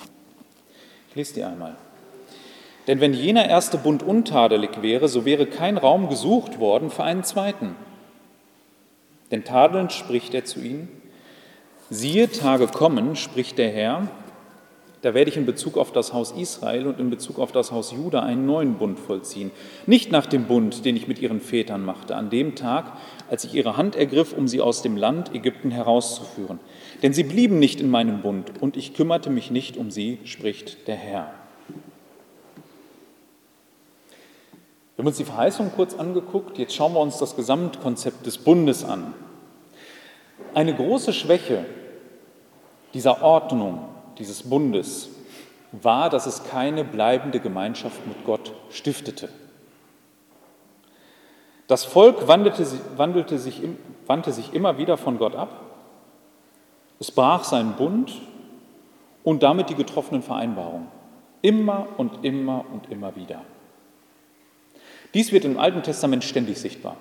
Ich 1.09 1.15
lese 1.15 1.35
die 1.35 1.45
einmal. 1.45 1.77
Denn 2.87 3.01
wenn 3.01 3.15
jener 3.15 3.49
erste 3.49 3.79
Bund 3.79 4.03
untadelig 4.03 4.83
wäre, 4.83 5.09
so 5.09 5.25
wäre 5.25 5.47
kein 5.47 5.79
Raum 5.79 6.09
gesucht 6.09 6.59
worden 6.59 6.91
für 6.91 7.05
einen 7.05 7.25
zweiten. 7.25 7.77
Denn 9.31 9.45
tadelnd 9.45 9.93
spricht 9.93 10.35
er 10.35 10.45
zu 10.45 10.61
ihnen, 10.61 10.89
siehe, 11.91 12.31
Tage 12.31 12.67
kommen, 12.67 13.17
spricht 13.17 13.59
der 13.59 13.71
Herr, 13.71 14.09
da 15.03 15.15
werde 15.15 15.31
ich 15.31 15.37
in 15.37 15.47
Bezug 15.47 15.77
auf 15.77 15.91
das 15.91 16.13
Haus 16.13 16.31
Israel 16.31 16.87
und 16.87 17.01
in 17.01 17.11
Bezug 17.11 17.41
auf 17.41 17.51
das 17.51 17.73
Haus 17.73 17.91
Juda 17.91 18.21
einen 18.21 18.47
neuen 18.47 18.75
Bund 18.75 19.01
vollziehen. 19.01 19.51
Nicht 19.85 20.13
nach 20.13 20.27
dem 20.27 20.45
Bund, 20.45 20.85
den 20.85 20.97
ich 20.97 21.09
mit 21.09 21.19
ihren 21.19 21.41
Vätern 21.41 21.85
machte, 21.85 22.15
an 22.15 22.31
dem 22.31 22.55
Tag, 22.55 22.93
als 23.29 23.43
ich 23.43 23.53
ihre 23.55 23.77
Hand 23.77 23.97
ergriff, 23.97 24.33
um 24.33 24.47
sie 24.47 24.61
aus 24.61 24.81
dem 24.81 24.97
Land 24.97 25.35
Ägypten 25.35 25.73
herauszuführen. 25.73 26.61
Denn 27.03 27.13
sie 27.13 27.25
blieben 27.25 27.59
nicht 27.59 27.81
in 27.81 27.91
meinem 27.91 28.23
Bund 28.23 28.53
und 28.61 28.77
ich 28.77 28.95
kümmerte 28.95 29.29
mich 29.29 29.51
nicht 29.51 29.77
um 29.77 29.91
sie, 29.91 30.21
spricht 30.23 30.87
der 30.87 30.97
Herr. 30.97 31.35
Wir 34.95 35.03
haben 35.03 35.09
uns 35.09 35.17
die 35.17 35.25
Verheißung 35.25 35.73
kurz 35.75 35.95
angeguckt, 35.95 36.59
jetzt 36.59 36.77
schauen 36.77 36.95
wir 36.95 37.01
uns 37.01 37.19
das 37.19 37.35
Gesamtkonzept 37.35 38.25
des 38.25 38.39
Bundes 38.39 38.85
an. 38.85 39.15
Eine 40.55 40.77
große 40.77 41.13
Schwäche 41.13 41.65
dieser 42.95 43.21
Ordnung 43.23 43.89
dieses 44.19 44.49
Bundes 44.49 45.09
war, 45.73 46.11
dass 46.11 46.27
es 46.27 46.45
keine 46.45 46.85
bleibende 46.85 47.41
Gemeinschaft 47.41 48.07
mit 48.07 48.25
Gott 48.25 48.53
stiftete. 48.71 49.29
Das 51.67 51.85
Volk 51.85 52.29
wandelte, 52.29 52.67
wandelte 52.97 53.39
sich, 53.39 53.63
wandte 54.07 54.33
sich 54.33 54.53
immer 54.53 54.77
wieder 54.77 54.97
von 54.99 55.19
Gott 55.19 55.35
ab. 55.35 55.61
Es 57.01 57.11
brach 57.11 57.45
seinen 57.45 57.73
Bund 57.73 58.13
und 59.25 59.43
damit 59.43 59.71
die 59.71 59.75
getroffenen 59.75 60.23
Vereinbarungen. 60.23 60.89
Immer 61.41 61.89
und 61.97 62.25
immer 62.25 62.65
und 62.73 62.91
immer 62.91 63.17
wieder. 63.17 63.41
Dies 65.15 65.33
wird 65.33 65.45
im 65.45 65.59
Alten 65.59 65.83
Testament 65.83 66.25
ständig 66.25 66.59
sichtbar. 66.59 66.97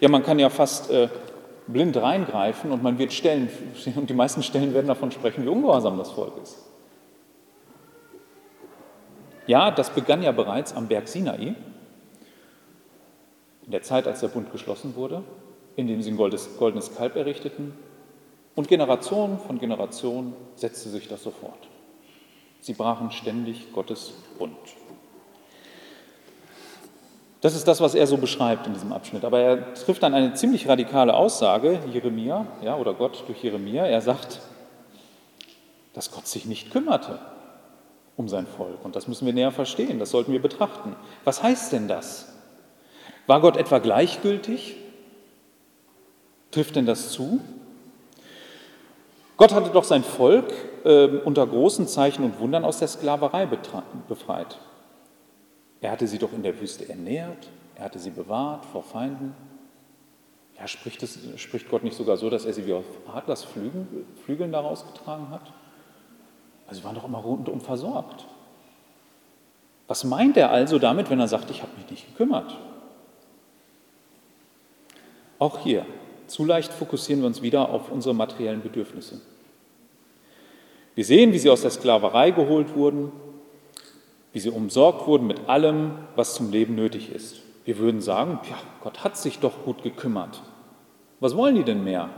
Ja, 0.00 0.08
man 0.08 0.22
kann 0.22 0.38
ja 0.38 0.50
fast 0.50 0.90
äh, 0.90 1.08
blind 1.68 1.96
reingreifen 1.96 2.72
und 2.72 2.82
man 2.82 2.98
wird 2.98 3.12
Stellen, 3.12 3.48
und 3.96 4.10
die 4.10 4.14
meisten 4.14 4.42
Stellen 4.42 4.74
werden 4.74 4.88
davon 4.88 5.12
sprechen, 5.12 5.44
wie 5.44 5.48
ungehorsam 5.48 5.96
das 5.98 6.10
Volk 6.10 6.32
ist. 6.42 6.64
Ja, 9.46 9.70
das 9.70 9.90
begann 9.90 10.22
ja 10.22 10.32
bereits 10.32 10.74
am 10.74 10.88
Berg 10.88 11.08
Sinai, 11.08 11.54
in 13.64 13.72
der 13.72 13.82
Zeit, 13.82 14.06
als 14.06 14.20
der 14.20 14.28
Bund 14.28 14.50
geschlossen 14.52 14.94
wurde, 14.96 15.22
indem 15.76 16.02
sie 16.02 16.10
ein 16.10 16.16
goldenes 16.16 16.94
Kalb 16.96 17.16
errichteten. 17.16 17.72
Und 18.54 18.68
Generation 18.68 19.38
von 19.38 19.58
Generation 19.58 20.34
setzte 20.54 20.88
sich 20.88 21.06
das 21.06 21.22
sofort. 21.22 21.68
Sie 22.60 22.72
brachen 22.72 23.10
ständig 23.10 23.72
Gottes 23.72 24.12
Bund. 24.38 24.56
Das 27.40 27.54
ist 27.54 27.68
das, 27.68 27.80
was 27.80 27.94
er 27.94 28.06
so 28.06 28.16
beschreibt 28.16 28.66
in 28.66 28.74
diesem 28.74 28.92
Abschnitt. 28.92 29.24
Aber 29.24 29.38
er 29.38 29.74
trifft 29.74 30.02
dann 30.02 30.14
eine 30.14 30.34
ziemlich 30.34 30.68
radikale 30.68 31.14
Aussage, 31.14 31.78
Jeremia, 31.92 32.46
ja, 32.62 32.76
oder 32.76 32.94
Gott 32.94 33.24
durch 33.28 33.42
Jeremia. 33.42 33.86
Er 33.86 34.00
sagt, 34.00 34.40
dass 35.94 36.10
Gott 36.10 36.26
sich 36.26 36.46
nicht 36.46 36.72
kümmerte 36.72 37.18
um 38.16 38.28
sein 38.28 38.46
Volk. 38.46 38.84
Und 38.84 38.96
das 38.96 39.06
müssen 39.06 39.26
wir 39.26 39.32
näher 39.32 39.52
verstehen, 39.52 40.00
das 40.00 40.10
sollten 40.10 40.32
wir 40.32 40.42
betrachten. 40.42 40.96
Was 41.24 41.42
heißt 41.42 41.72
denn 41.72 41.86
das? 41.86 42.32
War 43.28 43.40
Gott 43.40 43.56
etwa 43.56 43.78
gleichgültig? 43.78 44.76
Trifft 46.50 46.74
denn 46.74 46.86
das 46.86 47.12
zu? 47.12 47.40
Gott 49.36 49.54
hatte 49.54 49.70
doch 49.70 49.84
sein 49.84 50.02
Volk 50.02 50.52
äh, 50.84 51.06
unter 51.06 51.46
großen 51.46 51.86
Zeichen 51.86 52.24
und 52.24 52.40
Wundern 52.40 52.64
aus 52.64 52.80
der 52.80 52.88
Sklaverei 52.88 53.46
befreit. 54.08 54.58
Er 55.80 55.92
hatte 55.92 56.06
sie 56.06 56.18
doch 56.18 56.32
in 56.32 56.42
der 56.42 56.60
Wüste 56.60 56.88
ernährt, 56.88 57.48
er 57.76 57.84
hatte 57.84 57.98
sie 57.98 58.10
bewahrt 58.10 58.64
vor 58.66 58.82
Feinden. 58.82 59.34
Ja, 60.58 60.66
spricht, 60.66 61.02
es, 61.04 61.18
spricht 61.36 61.68
Gott 61.68 61.84
nicht 61.84 61.96
sogar 61.96 62.16
so, 62.16 62.28
dass 62.30 62.44
er 62.44 62.52
sie 62.52 62.66
wie 62.66 62.72
auf 62.72 62.84
Adlers 63.14 63.44
Flügeln, 63.44 64.06
Flügeln 64.24 64.50
daraus 64.50 64.84
getragen 64.92 65.30
hat? 65.30 65.52
Also 66.66 66.80
sie 66.80 66.84
waren 66.84 66.96
doch 66.96 67.04
immer 67.04 67.18
rundum 67.18 67.60
versorgt. 67.60 68.26
Was 69.86 70.04
meint 70.04 70.36
er 70.36 70.50
also 70.50 70.78
damit, 70.78 71.08
wenn 71.10 71.20
er 71.20 71.28
sagt, 71.28 71.50
ich 71.50 71.62
habe 71.62 71.72
mich 71.76 71.88
nicht 71.90 72.08
gekümmert? 72.08 72.56
Auch 75.38 75.58
hier, 75.60 75.86
zu 76.26 76.44
leicht 76.44 76.72
fokussieren 76.72 77.22
wir 77.22 77.28
uns 77.28 77.40
wieder 77.40 77.70
auf 77.70 77.90
unsere 77.90 78.14
materiellen 78.14 78.60
Bedürfnisse. 78.60 79.20
Wir 80.96 81.04
sehen, 81.04 81.32
wie 81.32 81.38
sie 81.38 81.48
aus 81.48 81.62
der 81.62 81.70
Sklaverei 81.70 82.32
geholt 82.32 82.74
wurden, 82.74 83.12
wie 84.32 84.40
sie 84.40 84.50
umsorgt 84.50 85.06
wurden 85.06 85.26
mit 85.26 85.48
allem, 85.48 85.92
was 86.16 86.34
zum 86.34 86.50
Leben 86.50 86.74
nötig 86.74 87.10
ist. 87.12 87.40
Wir 87.64 87.78
würden 87.78 88.00
sagen, 88.00 88.40
ja, 88.48 88.56
Gott 88.82 89.04
hat 89.04 89.16
sich 89.16 89.38
doch 89.38 89.64
gut 89.64 89.82
gekümmert. 89.82 90.42
Was 91.20 91.36
wollen 91.36 91.54
die 91.54 91.64
denn 91.64 91.84
mehr? 91.84 92.08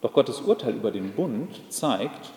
Doch 0.00 0.12
Gottes 0.12 0.40
Urteil 0.40 0.74
über 0.74 0.90
den 0.90 1.12
Bund 1.12 1.60
zeigt, 1.70 2.32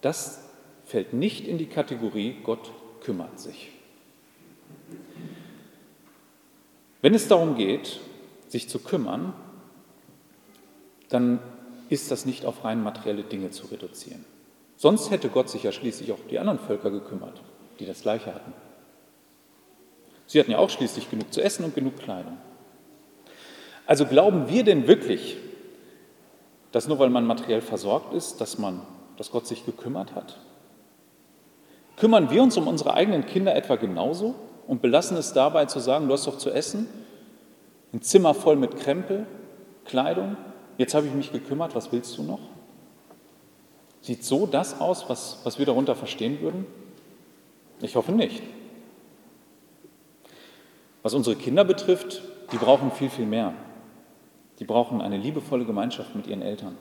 das 0.00 0.48
fällt 0.84 1.12
nicht 1.12 1.48
in 1.48 1.58
die 1.58 1.66
Kategorie 1.66 2.36
Gott 2.44 2.70
kümmert 3.00 3.40
sich. 3.40 3.72
Wenn 7.02 7.14
es 7.14 7.28
darum 7.28 7.56
geht, 7.56 8.00
sich 8.48 8.68
zu 8.68 8.78
kümmern, 8.78 9.34
dann 11.08 11.40
ist 11.88 12.10
das 12.10 12.24
nicht 12.24 12.46
auf 12.46 12.64
rein 12.64 12.82
materielle 12.82 13.24
Dinge 13.24 13.50
zu 13.50 13.66
reduzieren. 13.66 14.24
Sonst 14.76 15.10
hätte 15.10 15.28
Gott 15.28 15.48
sich 15.48 15.62
ja 15.62 15.72
schließlich 15.72 16.12
auch 16.12 16.18
die 16.30 16.38
anderen 16.38 16.58
Völker 16.58 16.90
gekümmert, 16.90 17.40
die 17.78 17.86
das 17.86 18.02
Gleiche 18.02 18.34
hatten. 18.34 18.52
Sie 20.26 20.40
hatten 20.40 20.50
ja 20.50 20.58
auch 20.58 20.70
schließlich 20.70 21.10
genug 21.10 21.32
zu 21.32 21.42
essen 21.42 21.64
und 21.64 21.74
genug 21.74 21.98
Kleidung. 21.98 22.38
Also 23.86 24.06
glauben 24.06 24.48
wir 24.48 24.64
denn 24.64 24.86
wirklich, 24.86 25.36
dass 26.72 26.88
nur 26.88 26.98
weil 26.98 27.10
man 27.10 27.26
materiell 27.26 27.60
versorgt 27.60 28.14
ist, 28.14 28.40
dass, 28.40 28.58
man, 28.58 28.80
dass 29.16 29.30
Gott 29.30 29.46
sich 29.46 29.66
gekümmert 29.66 30.14
hat? 30.14 30.38
Kümmern 31.96 32.30
wir 32.30 32.42
uns 32.42 32.56
um 32.56 32.66
unsere 32.66 32.94
eigenen 32.94 33.26
Kinder 33.26 33.54
etwa 33.54 33.76
genauso 33.76 34.34
und 34.66 34.82
belassen 34.82 35.16
es 35.16 35.32
dabei 35.32 35.66
zu 35.66 35.78
sagen, 35.78 36.08
du 36.08 36.14
hast 36.14 36.26
doch 36.26 36.38
zu 36.38 36.50
essen, 36.50 36.88
ein 37.92 38.02
Zimmer 38.02 38.34
voll 38.34 38.56
mit 38.56 38.76
Krempel, 38.76 39.26
Kleidung, 39.84 40.36
jetzt 40.78 40.94
habe 40.94 41.06
ich 41.06 41.12
mich 41.12 41.30
gekümmert, 41.30 41.76
was 41.76 41.92
willst 41.92 42.18
du 42.18 42.24
noch? 42.24 42.40
Sieht 44.04 44.22
so 44.22 44.44
das 44.44 44.82
aus, 44.82 45.08
was, 45.08 45.38
was 45.44 45.58
wir 45.58 45.64
darunter 45.64 45.94
verstehen 45.96 46.42
würden? 46.42 46.66
Ich 47.80 47.96
hoffe 47.96 48.12
nicht. 48.12 48.42
Was 51.02 51.14
unsere 51.14 51.36
Kinder 51.36 51.64
betrifft, 51.64 52.20
die 52.52 52.58
brauchen 52.58 52.90
viel, 52.90 53.08
viel 53.08 53.24
mehr. 53.24 53.54
Die 54.58 54.66
brauchen 54.66 55.00
eine 55.00 55.16
liebevolle 55.16 55.64
Gemeinschaft 55.64 56.14
mit 56.14 56.26
ihren 56.26 56.42
Eltern, 56.42 56.76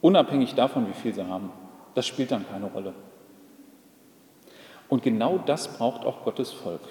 unabhängig 0.00 0.54
davon, 0.54 0.88
wie 0.88 0.92
viel 0.92 1.12
sie 1.12 1.26
haben. 1.26 1.50
Das 1.96 2.06
spielt 2.06 2.30
dann 2.30 2.48
keine 2.48 2.66
Rolle. 2.66 2.94
Und 4.88 5.02
genau 5.02 5.38
das 5.38 5.76
braucht 5.76 6.04
auch 6.04 6.22
Gottes 6.22 6.52
Volk. 6.52 6.82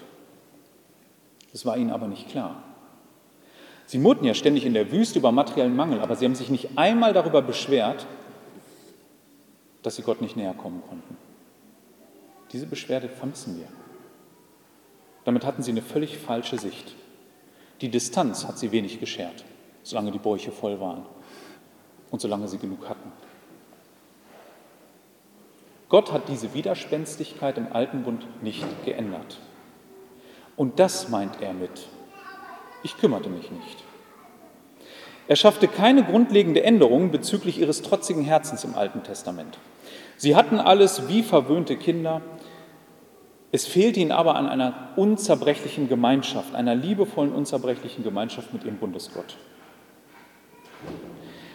Das 1.53 1.65
war 1.65 1.77
ihnen 1.77 1.91
aber 1.91 2.07
nicht 2.07 2.27
klar. 2.27 2.63
Sie 3.85 3.97
murrten 3.97 4.27
ja 4.27 4.33
ständig 4.33 4.65
in 4.65 4.73
der 4.73 4.91
Wüste 4.91 5.19
über 5.19 5.31
materiellen 5.31 5.77
Mangel, 5.77 6.01
aber 6.01 6.17
sie 6.17 6.25
haben 6.25 6.35
sich 6.35 6.49
nicht 6.49 6.77
einmal 6.77 7.13
darüber 7.13 7.41
beschwert, 7.41 8.05
dass 9.83 9.95
sie 9.95 10.01
Gott 10.01 10.21
nicht 10.21 10.35
näher 10.35 10.53
kommen 10.53 10.81
konnten. 10.87 11.17
Diese 12.51 12.65
Beschwerde 12.65 13.09
vermissen 13.09 13.57
wir. 13.57 13.67
Damit 15.25 15.45
hatten 15.45 15.61
sie 15.61 15.71
eine 15.71 15.81
völlig 15.81 16.17
falsche 16.17 16.57
Sicht. 16.57 16.95
Die 17.81 17.89
Distanz 17.89 18.45
hat 18.45 18.57
sie 18.57 18.71
wenig 18.71 18.99
geschert, 18.99 19.45
solange 19.83 20.11
die 20.11 20.19
Bäuche 20.19 20.51
voll 20.51 20.79
waren 20.79 21.05
und 22.11 22.19
solange 22.19 22.47
sie 22.47 22.57
genug 22.57 22.89
hatten. 22.89 23.11
Gott 25.87 26.11
hat 26.11 26.29
diese 26.29 26.53
Widerspenstigkeit 26.53 27.57
im 27.57 27.71
alten 27.71 28.03
Bund 28.03 28.25
nicht 28.43 28.65
geändert. 28.85 29.39
Und 30.55 30.79
das 30.79 31.09
meint 31.09 31.41
er 31.41 31.53
mit, 31.53 31.87
ich 32.83 32.97
kümmerte 32.97 33.29
mich 33.29 33.49
nicht. 33.49 33.83
Er 35.29 35.35
schaffte 35.35 35.67
keine 35.67 36.03
grundlegende 36.03 36.63
Änderung 36.63 37.11
bezüglich 37.11 37.59
ihres 37.59 37.83
trotzigen 37.83 38.23
Herzens 38.23 38.63
im 38.63 38.73
Alten 38.73 39.03
Testament. 39.03 39.59
Sie 40.17 40.35
hatten 40.35 40.57
alles 40.57 41.07
wie 41.07 41.21
verwöhnte 41.21 41.77
Kinder, 41.77 42.23
es 43.51 43.67
fehlte 43.67 43.99
ihnen 43.99 44.11
aber 44.11 44.35
an 44.35 44.47
einer 44.47 44.89
unzerbrechlichen 44.95 45.87
Gemeinschaft, 45.87 46.55
einer 46.55 46.73
liebevollen, 46.73 47.31
unzerbrechlichen 47.31 48.03
Gemeinschaft 48.03 48.53
mit 48.53 48.63
ihrem 48.63 48.77
Bundesgott. 48.77 49.37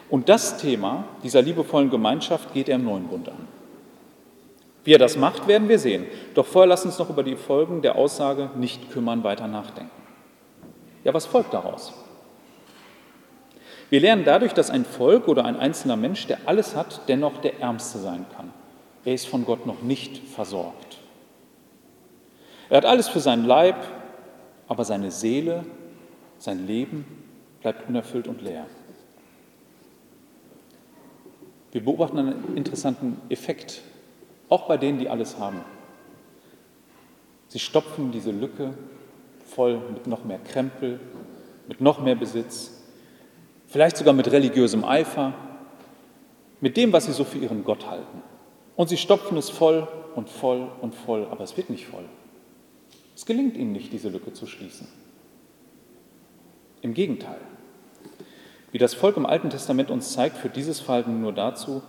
Und 0.08 0.28
das 0.28 0.56
Thema 0.58 1.02
dieser 1.24 1.42
liebevollen 1.42 1.90
Gemeinschaft 1.90 2.54
geht 2.54 2.68
er 2.68 2.76
im 2.76 2.84
neuen 2.84 3.08
Bund 3.08 3.28
an. 3.28 3.48
Wie 4.84 4.92
er 4.92 4.98
das 5.00 5.16
macht, 5.16 5.48
werden 5.48 5.68
wir 5.68 5.80
sehen. 5.80 6.06
Doch 6.34 6.46
vorher 6.46 6.68
lass 6.68 6.84
uns 6.84 7.00
noch 7.00 7.10
über 7.10 7.24
die 7.24 7.34
Folgen 7.37 7.82
der 7.82 7.96
Aussage 7.96 8.50
nicht 8.54 8.92
kümmern 8.92 9.24
weiter 9.24 9.48
nachdenken. 9.48 9.90
Ja, 11.02 11.12
was 11.12 11.26
folgt 11.26 11.52
daraus? 11.52 11.92
Wir 13.94 14.00
lernen 14.00 14.24
dadurch, 14.24 14.52
dass 14.52 14.70
ein 14.70 14.85
Volk 14.85 15.28
oder 15.28 15.44
ein 15.44 15.54
einzelner 15.54 15.94
Mensch, 15.94 16.26
der 16.26 16.38
alles 16.46 16.74
hat, 16.74 17.02
dennoch 17.07 17.38
der 17.38 17.61
Ärmste 17.61 18.00
sein 18.00 18.26
kann. 18.35 18.52
Er 19.04 19.14
ist 19.14 19.28
von 19.28 19.44
Gott 19.44 19.66
noch 19.66 19.83
nicht 19.83 20.18
versorgt. 20.26 20.98
Er 22.70 22.78
hat 22.78 22.87
alles 22.87 23.07
für 23.07 23.20
seinen 23.20 23.44
Leib, 23.44 23.76
aber 24.66 24.85
seine 24.85 25.12
Seele, 25.12 25.64
sein 26.38 26.66
Leben 26.66 27.04
bleibt 27.61 27.88
unerfüllt 27.88 28.26
und 28.26 28.42
leer. 28.42 28.66
Wir 31.70 31.85
beobachten 31.85 32.18
einen 32.18 32.57
interessanten 32.57 33.20
Effekt, 33.28 33.80
auch 34.48 34.66
bei 34.66 34.76
denen, 34.76 34.98
die 34.98 35.09
alles 35.09 35.38
haben. 35.38 35.61
Sie 37.46 37.61
stopfen 37.61 38.11
diese 38.11 38.33
Lücke 38.33 38.74
voll 39.46 39.78
mit 39.92 40.09
noch 40.09 40.24
mehr 40.24 40.40
Krempel, 40.40 40.98
mit 41.68 41.80
noch 41.80 42.00
mehr 42.00 42.16
Besitz, 42.16 42.73
vielleicht 43.74 43.96
sogar 43.96 44.14
mit 44.14 44.30
religiösem 44.30 44.84
Eifer, 44.84 45.34
mit 46.60 46.76
dem, 46.76 46.92
was 46.92 47.06
sie 47.06 47.12
so 47.12 47.24
für 47.24 47.38
ihren 47.38 47.64
Gott 47.64 47.90
halten. 47.90 48.22
Und 48.76 48.88
sie 48.88 48.96
stopfen 48.96 49.37
es 49.37 49.50
voll 49.50 49.88
und 50.14 50.30
voll 50.30 50.70
und 50.80 50.94
voll, 50.94 51.26
aber 51.28 51.42
es 51.42 51.56
wird 51.56 51.70
nicht 51.70 51.88
voll. 51.88 52.04
Es 53.16 53.26
gelingt 53.26 53.56
ihnen 53.56 53.72
nicht, 53.72 53.92
diese 53.92 54.10
Lücke 54.10 54.32
zu 54.32 54.46
schließen. 54.46 54.87
Im 56.82 56.94
Gegenteil. 56.94 57.40
Wie 58.70 58.78
das 58.78 58.94
Volk 58.94 59.16
im 59.16 59.26
Alten 59.26 59.50
Testament 59.50 59.90
uns 59.90 60.12
zeigt, 60.12 60.37
führt 60.37 60.54
dieses 60.54 60.78
Verhalten 60.78 61.20
nur 61.20 61.32
dazu, 61.32 61.82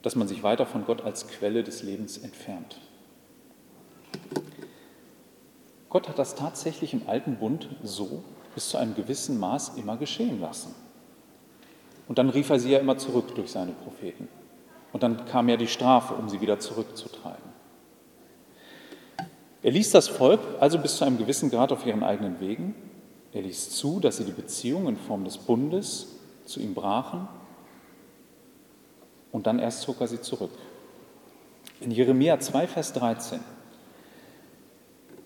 dass 0.00 0.16
man 0.16 0.26
sich 0.26 0.42
weiter 0.42 0.64
von 0.64 0.86
Gott 0.86 1.02
als 1.02 1.28
Quelle 1.28 1.62
des 1.62 1.82
Lebens 1.82 2.16
entfernt. 2.16 2.80
Gott 5.90 6.08
hat 6.08 6.18
das 6.18 6.34
tatsächlich 6.34 6.94
im 6.94 7.02
alten 7.06 7.36
Bund 7.36 7.68
so 7.82 8.24
bis 8.54 8.70
zu 8.70 8.78
einem 8.78 8.94
gewissen 8.94 9.38
Maß 9.38 9.76
immer 9.76 9.98
geschehen 9.98 10.40
lassen. 10.40 10.74
Und 12.06 12.18
dann 12.18 12.28
rief 12.30 12.50
er 12.50 12.58
sie 12.58 12.70
ja 12.70 12.78
immer 12.78 12.98
zurück 12.98 13.34
durch 13.34 13.50
seine 13.50 13.72
Propheten. 13.72 14.28
Und 14.92 15.02
dann 15.02 15.24
kam 15.26 15.48
ja 15.48 15.56
die 15.56 15.66
Strafe, 15.66 16.14
um 16.14 16.28
sie 16.28 16.40
wieder 16.40 16.58
zurückzutreiben. 16.58 17.54
Er 19.62 19.70
ließ 19.70 19.90
das 19.92 20.08
Volk 20.08 20.40
also 20.60 20.78
bis 20.78 20.98
zu 20.98 21.04
einem 21.04 21.18
gewissen 21.18 21.50
Grad 21.50 21.72
auf 21.72 21.86
ihren 21.86 22.02
eigenen 22.02 22.38
Wegen. 22.40 22.74
Er 23.32 23.42
ließ 23.42 23.70
zu, 23.70 23.98
dass 23.98 24.18
sie 24.18 24.24
die 24.24 24.32
Beziehung 24.32 24.86
in 24.86 24.96
Form 24.96 25.24
des 25.24 25.38
Bundes 25.38 26.08
zu 26.44 26.60
ihm 26.60 26.74
brachen. 26.74 27.26
Und 29.32 29.46
dann 29.46 29.58
erst 29.58 29.80
zog 29.80 30.00
er 30.00 30.06
sie 30.06 30.20
zurück. 30.20 30.52
In 31.80 31.90
Jeremia 31.90 32.38
2, 32.38 32.66
Vers 32.66 32.92
13 32.92 33.40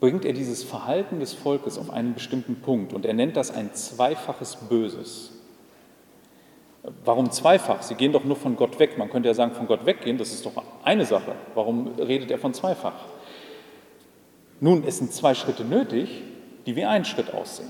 bringt 0.00 0.24
er 0.24 0.32
dieses 0.32 0.62
Verhalten 0.62 1.20
des 1.20 1.34
Volkes 1.34 1.76
auf 1.76 1.90
einen 1.90 2.14
bestimmten 2.14 2.56
Punkt 2.60 2.92
und 2.92 3.04
er 3.04 3.14
nennt 3.14 3.36
das 3.36 3.50
ein 3.50 3.74
zweifaches 3.74 4.56
Böses. 4.68 5.32
Warum 7.04 7.30
zweifach? 7.30 7.82
Sie 7.82 7.94
gehen 7.94 8.12
doch 8.12 8.24
nur 8.24 8.36
von 8.36 8.56
Gott 8.56 8.78
weg. 8.78 8.96
Man 8.98 9.10
könnte 9.10 9.28
ja 9.28 9.34
sagen, 9.34 9.52
von 9.52 9.66
Gott 9.66 9.84
weggehen, 9.84 10.16
das 10.16 10.32
ist 10.32 10.46
doch 10.46 10.62
eine 10.84 11.04
Sache. 11.04 11.34
Warum 11.54 11.88
redet 11.98 12.30
er 12.30 12.38
von 12.38 12.54
zweifach? 12.54 13.04
Nun, 14.60 14.84
es 14.86 14.98
sind 14.98 15.12
zwei 15.12 15.34
Schritte 15.34 15.64
nötig, 15.64 16.22
die 16.66 16.76
wie 16.76 16.84
ein 16.84 17.04
Schritt 17.04 17.32
aussehen. 17.34 17.68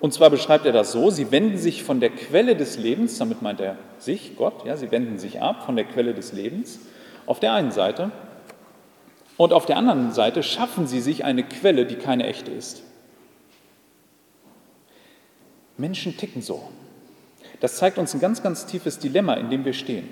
Und 0.00 0.14
zwar 0.14 0.30
beschreibt 0.30 0.64
er 0.64 0.72
das 0.72 0.92
so, 0.92 1.10
sie 1.10 1.32
wenden 1.32 1.58
sich 1.58 1.82
von 1.82 1.98
der 1.98 2.10
Quelle 2.10 2.54
des 2.54 2.78
Lebens, 2.78 3.18
damit 3.18 3.42
meint 3.42 3.60
er 3.60 3.76
sich, 3.98 4.36
Gott, 4.36 4.64
ja, 4.64 4.76
sie 4.76 4.90
wenden 4.92 5.18
sich 5.18 5.42
ab 5.42 5.64
von 5.64 5.74
der 5.74 5.84
Quelle 5.84 6.14
des 6.14 6.32
Lebens 6.32 6.78
auf 7.26 7.40
der 7.40 7.52
einen 7.52 7.72
Seite 7.72 8.12
und 9.36 9.52
auf 9.52 9.66
der 9.66 9.76
anderen 9.76 10.12
Seite 10.12 10.42
schaffen 10.42 10.86
sie 10.86 11.00
sich 11.00 11.24
eine 11.24 11.42
Quelle, 11.42 11.84
die 11.84 11.96
keine 11.96 12.26
echte 12.26 12.50
ist. 12.52 12.82
Menschen 15.76 16.16
ticken 16.16 16.42
so. 16.42 16.68
Das 17.60 17.76
zeigt 17.76 17.98
uns 17.98 18.14
ein 18.14 18.20
ganz, 18.20 18.42
ganz 18.42 18.66
tiefes 18.66 18.98
Dilemma, 18.98 19.34
in 19.34 19.50
dem 19.50 19.64
wir 19.64 19.72
stehen. 19.72 20.08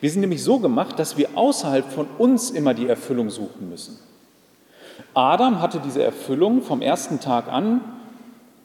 Wir 0.00 0.10
sind 0.10 0.20
nämlich 0.20 0.42
so 0.42 0.58
gemacht, 0.58 0.98
dass 0.98 1.16
wir 1.16 1.30
außerhalb 1.36 1.90
von 1.90 2.06
uns 2.18 2.50
immer 2.50 2.74
die 2.74 2.88
Erfüllung 2.88 3.30
suchen 3.30 3.70
müssen. 3.70 3.98
Adam 5.14 5.60
hatte 5.60 5.80
diese 5.80 6.02
Erfüllung 6.02 6.62
vom 6.62 6.82
ersten 6.82 7.20
Tag 7.20 7.48
an 7.48 7.80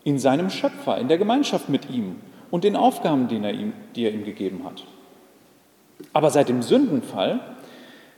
in 0.04 0.20
seinem 0.20 0.50
Schöpfer, 0.50 0.98
in 0.98 1.08
der 1.08 1.18
Gemeinschaft 1.18 1.70
mit 1.70 1.90
ihm 1.90 2.16
und 2.52 2.64
den 2.64 2.76
Aufgaben, 2.76 3.28
die 3.28 3.38
er 3.38 3.54
ihm, 3.54 3.74
die 3.96 4.06
er 4.06 4.12
ihm 4.12 4.26
gegeben 4.26 4.64
hat. 4.66 4.86
Aber 6.14 6.30
seit 6.32 6.50
dem 6.50 6.62
Sündenfall 6.62 7.40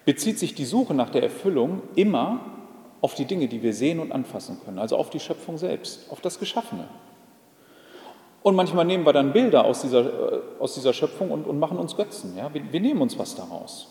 bezieht 0.06 0.40
sich 0.40 0.56
die 0.56 0.66
Suche 0.66 0.94
nach 0.94 1.10
der 1.10 1.24
Erfüllung 1.24 1.82
immer 1.96 2.40
auf 3.02 3.16
die 3.16 3.26
Dinge, 3.26 3.48
die 3.48 3.64
wir 3.64 3.74
sehen 3.74 4.00
und 4.00 4.12
anfassen 4.12 4.60
können, 4.64 4.80
also 4.80 4.96
auf 4.96 5.10
die 5.10 5.20
Schöpfung 5.20 5.58
selbst, 5.58 6.10
auf 6.12 6.22
das 6.22 6.40
Geschaffene. 6.40 6.88
Und 8.44 8.56
manchmal 8.56 8.86
nehmen 8.86 9.06
wir 9.06 9.14
dann 9.14 9.34
Bilder 9.34 9.66
aus 9.66 9.82
dieser, 9.82 10.34
äh, 10.34 10.42
aus 10.60 10.74
dieser 10.74 10.94
Schöpfung 10.94 11.32
und, 11.32 11.46
und 11.46 11.60
machen 11.60 11.78
uns 11.78 11.96
Götzen. 11.96 12.36
Ja? 12.36 12.54
Wir, 12.54 12.72
wir 12.72 12.80
nehmen 12.80 13.02
uns 13.02 13.18
was 13.18 13.36
daraus. 13.36 13.88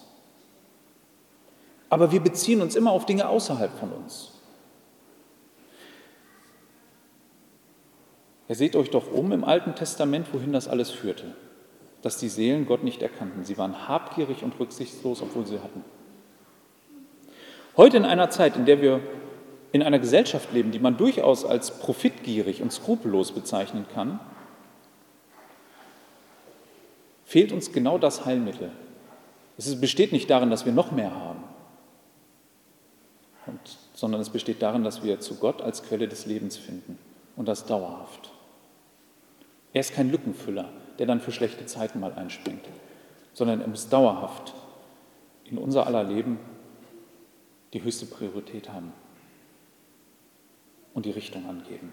Aber 1.88 2.12
wir 2.12 2.20
beziehen 2.20 2.62
uns 2.62 2.76
immer 2.76 2.92
auf 2.92 3.06
Dinge 3.06 3.28
außerhalb 3.28 3.76
von 3.78 3.92
uns. 3.92 4.32
Ihr 8.48 8.56
seht 8.56 8.74
euch 8.74 8.90
doch 8.90 9.12
um 9.12 9.30
im 9.30 9.44
Alten 9.44 9.76
Testament, 9.76 10.32
wohin 10.32 10.52
das 10.52 10.66
alles 10.66 10.90
führte. 10.90 11.36
Dass 12.02 12.16
die 12.16 12.28
Seelen 12.28 12.66
Gott 12.66 12.82
nicht 12.82 13.02
erkannten. 13.02 13.44
Sie 13.44 13.58
waren 13.58 13.86
habgierig 13.88 14.42
und 14.42 14.58
rücksichtslos, 14.58 15.22
obwohl 15.22 15.46
sie 15.46 15.60
hatten. 15.60 15.84
Heute 17.76 17.96
in 17.96 18.04
einer 18.04 18.30
Zeit, 18.30 18.56
in 18.56 18.66
der 18.66 18.80
wir 18.80 19.00
in 19.70 19.82
einer 19.84 20.00
Gesellschaft 20.00 20.52
leben, 20.52 20.72
die 20.72 20.80
man 20.80 20.96
durchaus 20.96 21.44
als 21.44 21.78
profitgierig 21.78 22.60
und 22.60 22.72
skrupellos 22.72 23.30
bezeichnen 23.30 23.86
kann, 23.94 24.18
fehlt 27.30 27.52
uns 27.52 27.70
genau 27.70 27.96
das 27.96 28.26
Heilmittel. 28.26 28.72
Es 29.56 29.80
besteht 29.80 30.10
nicht 30.10 30.28
darin, 30.28 30.50
dass 30.50 30.66
wir 30.66 30.72
noch 30.72 30.90
mehr 30.90 31.14
haben, 31.14 31.44
sondern 33.94 34.20
es 34.20 34.30
besteht 34.30 34.60
darin, 34.62 34.82
dass 34.82 35.04
wir 35.04 35.20
zu 35.20 35.36
Gott 35.36 35.62
als 35.62 35.84
Quelle 35.84 36.08
des 36.08 36.26
Lebens 36.26 36.56
finden 36.56 36.98
und 37.36 37.46
das 37.46 37.66
dauerhaft. 37.66 38.32
Er 39.72 39.80
ist 39.80 39.94
kein 39.94 40.10
Lückenfüller, 40.10 40.70
der 40.98 41.06
dann 41.06 41.20
für 41.20 41.30
schlechte 41.30 41.66
Zeiten 41.66 42.00
mal 42.00 42.14
einspringt, 42.14 42.64
sondern 43.32 43.60
er 43.60 43.68
muss 43.68 43.88
dauerhaft 43.88 44.52
in 45.44 45.56
unser 45.56 45.86
aller 45.86 46.02
Leben 46.02 46.36
die 47.74 47.84
höchste 47.84 48.06
Priorität 48.06 48.72
haben 48.72 48.92
und 50.94 51.06
die 51.06 51.12
Richtung 51.12 51.48
angeben. 51.48 51.92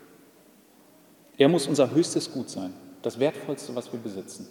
Er 1.38 1.47
muss 1.47 1.67
unser 1.67 1.91
höchstes 1.91 2.32
Gut 2.32 2.50
sein, 2.50 2.73
das 3.04 3.19
Wertvollste, 3.19 3.76
was 3.76 3.93
wir 3.93 4.00
besitzen. 4.00 4.47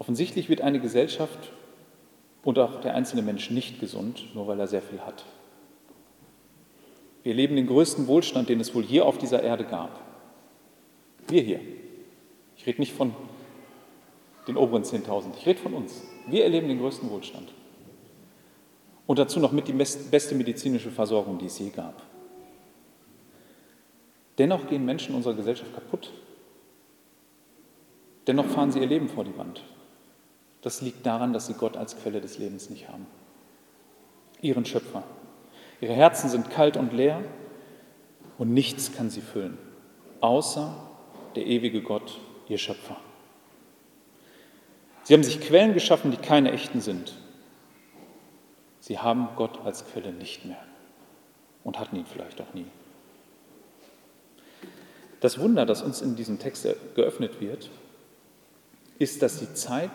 Offensichtlich 0.00 0.48
wird 0.48 0.62
eine 0.62 0.80
Gesellschaft 0.80 1.52
und 2.42 2.58
auch 2.58 2.80
der 2.80 2.94
einzelne 2.94 3.20
Mensch 3.20 3.50
nicht 3.50 3.80
gesund, 3.80 4.34
nur 4.34 4.46
weil 4.46 4.58
er 4.58 4.66
sehr 4.66 4.80
viel 4.80 5.00
hat. 5.00 5.26
Wir 7.22 7.34
leben 7.34 7.54
den 7.54 7.66
größten 7.66 8.06
Wohlstand, 8.06 8.48
den 8.48 8.60
es 8.60 8.74
wohl 8.74 8.82
hier 8.82 9.04
auf 9.04 9.18
dieser 9.18 9.42
Erde 9.42 9.64
gab. 9.64 10.00
Wir 11.28 11.42
hier. 11.42 11.60
Ich 12.56 12.66
rede 12.66 12.80
nicht 12.80 12.94
von 12.94 13.14
den 14.48 14.56
oberen 14.56 14.84
10.000, 14.84 15.36
ich 15.38 15.46
rede 15.46 15.60
von 15.60 15.74
uns. 15.74 16.02
Wir 16.26 16.44
erleben 16.44 16.68
den 16.68 16.78
größten 16.78 17.10
Wohlstand. 17.10 17.52
Und 19.06 19.18
dazu 19.18 19.38
noch 19.38 19.52
mit 19.52 19.68
die 19.68 19.74
beste 19.74 20.34
medizinische 20.34 20.90
Versorgung, 20.90 21.36
die 21.36 21.46
es 21.46 21.58
je 21.58 21.68
gab. 21.68 22.02
Dennoch 24.38 24.66
gehen 24.66 24.86
Menschen 24.86 25.14
unserer 25.14 25.34
Gesellschaft 25.34 25.74
kaputt. 25.74 26.10
Dennoch 28.26 28.46
fahren 28.46 28.72
sie 28.72 28.80
ihr 28.80 28.86
Leben 28.86 29.10
vor 29.10 29.24
die 29.24 29.36
Wand. 29.36 29.62
Das 30.62 30.82
liegt 30.82 31.06
daran, 31.06 31.32
dass 31.32 31.46
sie 31.46 31.54
Gott 31.54 31.76
als 31.76 31.96
Quelle 31.96 32.20
des 32.20 32.38
Lebens 32.38 32.70
nicht 32.70 32.88
haben. 32.88 33.06
Ihren 34.42 34.64
Schöpfer. 34.64 35.02
Ihre 35.80 35.94
Herzen 35.94 36.28
sind 36.28 36.50
kalt 36.50 36.76
und 36.76 36.92
leer 36.92 37.22
und 38.38 38.52
nichts 38.52 38.92
kann 38.92 39.10
sie 39.10 39.22
füllen, 39.22 39.58
außer 40.20 40.74
der 41.36 41.46
ewige 41.46 41.82
Gott, 41.82 42.18
ihr 42.48 42.58
Schöpfer. 42.58 42.96
Sie 45.04 45.14
haben 45.14 45.24
sich 45.24 45.40
Quellen 45.40 45.72
geschaffen, 45.72 46.10
die 46.10 46.16
keine 46.18 46.52
echten 46.52 46.80
sind. 46.80 47.16
Sie 48.80 48.98
haben 48.98 49.28
Gott 49.36 49.60
als 49.64 49.86
Quelle 49.86 50.12
nicht 50.12 50.44
mehr 50.44 50.62
und 51.64 51.78
hatten 51.78 51.96
ihn 51.96 52.06
vielleicht 52.06 52.40
auch 52.40 52.52
nie. 52.54 52.66
Das 55.20 55.38
Wunder, 55.38 55.66
das 55.66 55.82
uns 55.82 56.00
in 56.00 56.16
diesem 56.16 56.38
Text 56.38 56.66
geöffnet 56.94 57.40
wird, 57.40 57.70
ist, 58.98 59.22
dass 59.22 59.38
die 59.38 59.52
Zeit 59.54 59.90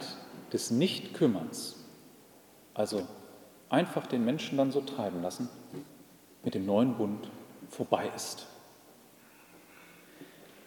des 0.56 0.72
Nichtkümmerns, 0.72 1.84
also 2.74 3.06
einfach 3.68 4.08
den 4.08 4.24
Menschen 4.24 4.58
dann 4.58 4.72
so 4.72 4.80
treiben 4.80 5.22
lassen, 5.22 5.50
mit 6.46 6.56
dem 6.56 6.66
neuen 6.66 6.96
Bund 6.96 7.30
vorbei 7.70 8.10
ist. 8.16 8.48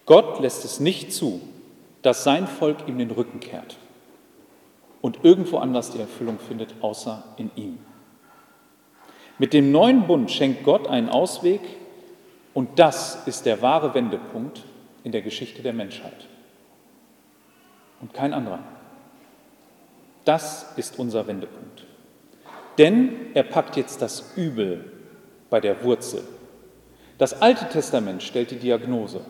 Gott 0.04 0.40
lässt 0.40 0.66
es 0.66 0.78
nicht 0.78 1.14
zu, 1.14 1.40
dass 2.02 2.22
sein 2.22 2.46
Volk 2.46 2.86
ihm 2.86 2.98
den 2.98 3.10
Rücken 3.10 3.40
kehrt 3.40 3.78
und 5.00 5.24
irgendwo 5.24 5.56
anders 5.56 5.90
die 5.90 6.00
Erfüllung 6.00 6.38
findet, 6.38 6.74
außer 6.82 7.24
in 7.38 7.50
ihm. 7.56 7.78
Mit 9.38 9.54
dem 9.54 9.72
neuen 9.72 10.06
Bund 10.06 10.30
schenkt 10.30 10.64
Gott 10.64 10.86
einen 10.86 11.08
Ausweg 11.08 11.62
und 12.52 12.78
das 12.78 13.26
ist 13.26 13.46
der 13.46 13.62
wahre 13.62 13.94
Wendepunkt 13.94 14.64
in 15.02 15.12
der 15.12 15.22
Geschichte 15.22 15.62
der 15.62 15.72
Menschheit. 15.72 16.26
Und 18.02 18.12
kein 18.12 18.34
anderer. 18.34 18.77
Das 20.28 20.66
ist 20.76 20.98
unser 20.98 21.26
Wendepunkt. 21.26 21.86
Denn 22.76 23.30
er 23.32 23.44
packt 23.44 23.78
jetzt 23.78 24.02
das 24.02 24.32
Übel 24.36 24.92
bei 25.48 25.58
der 25.58 25.82
Wurzel. 25.82 26.22
Das 27.16 27.40
Alte 27.40 27.66
Testament 27.70 28.22
stellt 28.22 28.50
die 28.50 28.58
Diagnose. 28.58 29.22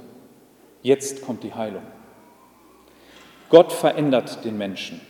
Jetzt 0.82 1.22
kommt 1.22 1.44
die 1.44 1.54
Heilung. 1.54 1.84
Gott 3.48 3.72
verändert 3.72 4.44
den 4.44 4.58
Menschen, 4.58 5.00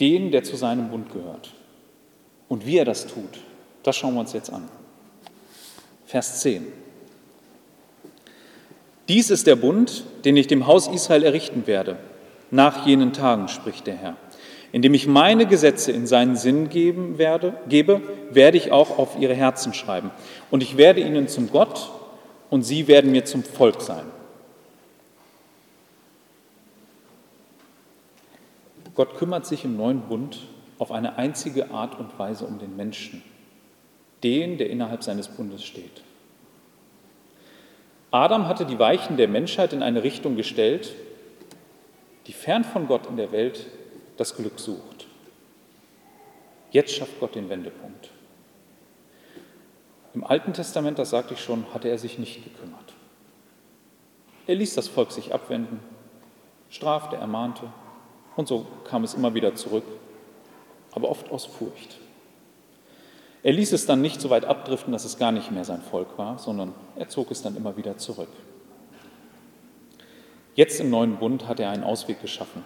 den, 0.00 0.30
der 0.30 0.44
zu 0.44 0.54
seinem 0.56 0.90
Bund 0.90 1.10
gehört. 1.10 1.54
Und 2.46 2.66
wie 2.66 2.76
er 2.76 2.84
das 2.84 3.06
tut, 3.06 3.40
das 3.84 3.96
schauen 3.96 4.12
wir 4.12 4.20
uns 4.20 4.34
jetzt 4.34 4.52
an. 4.52 4.68
Vers 6.04 6.40
10. 6.40 6.66
Dies 9.08 9.30
ist 9.30 9.46
der 9.46 9.56
Bund, 9.56 10.04
den 10.26 10.36
ich 10.36 10.46
dem 10.46 10.66
Haus 10.66 10.88
Israel 10.88 11.22
errichten 11.22 11.66
werde, 11.66 11.96
nach 12.50 12.86
jenen 12.86 13.12
Tagen, 13.12 13.48
spricht 13.48 13.86
der 13.86 13.96
Herr. 13.96 14.16
Indem 14.72 14.94
ich 14.94 15.06
meine 15.06 15.46
Gesetze 15.46 15.90
in 15.90 16.06
seinen 16.06 16.36
Sinn 16.36 16.68
geben 16.68 17.18
werde, 17.18 17.54
gebe, 17.68 18.00
werde 18.30 18.56
ich 18.56 18.70
auch 18.70 18.98
auf 18.98 19.18
ihre 19.18 19.34
Herzen 19.34 19.74
schreiben. 19.74 20.10
Und 20.50 20.62
ich 20.62 20.76
werde 20.76 21.00
ihnen 21.00 21.26
zum 21.28 21.50
Gott 21.50 21.90
und 22.50 22.62
sie 22.62 22.86
werden 22.86 23.10
mir 23.10 23.24
zum 23.24 23.42
Volk 23.42 23.80
sein. 23.80 24.04
Gott 28.94 29.16
kümmert 29.16 29.46
sich 29.46 29.64
im 29.64 29.76
neuen 29.76 30.02
Bund 30.02 30.38
auf 30.78 30.92
eine 30.92 31.16
einzige 31.16 31.70
Art 31.70 31.98
und 31.98 32.18
Weise 32.18 32.44
um 32.44 32.58
den 32.58 32.76
Menschen, 32.76 33.22
den, 34.22 34.58
der 34.58 34.70
innerhalb 34.70 35.02
seines 35.02 35.28
Bundes 35.28 35.64
steht. 35.64 36.02
Adam 38.10 38.48
hatte 38.48 38.66
die 38.66 38.78
Weichen 38.78 39.16
der 39.16 39.28
Menschheit 39.28 39.72
in 39.72 39.82
eine 39.82 40.02
Richtung 40.02 40.36
gestellt, 40.36 40.92
die 42.26 42.32
fern 42.32 42.64
von 42.64 42.86
Gott 42.86 43.06
in 43.06 43.16
der 43.16 43.32
Welt 43.32 43.66
das 44.16 44.36
Glück 44.36 44.58
sucht. 44.58 45.06
Jetzt 46.70 46.92
schafft 46.94 47.18
Gott 47.18 47.34
den 47.34 47.48
Wendepunkt. 47.48 48.10
Im 50.14 50.24
Alten 50.24 50.52
Testament, 50.52 50.98
das 50.98 51.10
sagte 51.10 51.34
ich 51.34 51.40
schon, 51.40 51.72
hatte 51.72 51.88
er 51.88 51.98
sich 51.98 52.18
nicht 52.18 52.44
gekümmert. 52.44 52.94
Er 54.46 54.56
ließ 54.56 54.74
das 54.74 54.88
Volk 54.88 55.12
sich 55.12 55.32
abwenden, 55.32 55.80
strafte, 56.68 57.16
ermahnte 57.16 57.72
und 58.36 58.48
so 58.48 58.66
kam 58.84 59.04
es 59.04 59.14
immer 59.14 59.34
wieder 59.34 59.54
zurück, 59.54 59.84
aber 60.92 61.08
oft 61.08 61.30
aus 61.30 61.46
Furcht. 61.46 61.98
Er 63.42 63.52
ließ 63.52 63.72
es 63.72 63.86
dann 63.86 64.02
nicht 64.02 64.20
so 64.20 64.28
weit 64.28 64.44
abdriften, 64.44 64.92
dass 64.92 65.04
es 65.04 65.18
gar 65.18 65.32
nicht 65.32 65.50
mehr 65.50 65.64
sein 65.64 65.80
Volk 65.80 66.18
war, 66.18 66.38
sondern 66.38 66.74
er 66.96 67.08
zog 67.08 67.30
es 67.30 67.42
dann 67.42 67.56
immer 67.56 67.76
wieder 67.76 67.96
zurück. 67.96 68.28
Jetzt 70.54 70.80
im 70.80 70.90
neuen 70.90 71.16
Bund 71.16 71.48
hat 71.48 71.60
er 71.60 71.70
einen 71.70 71.84
Ausweg 71.84 72.20
geschaffen. 72.20 72.64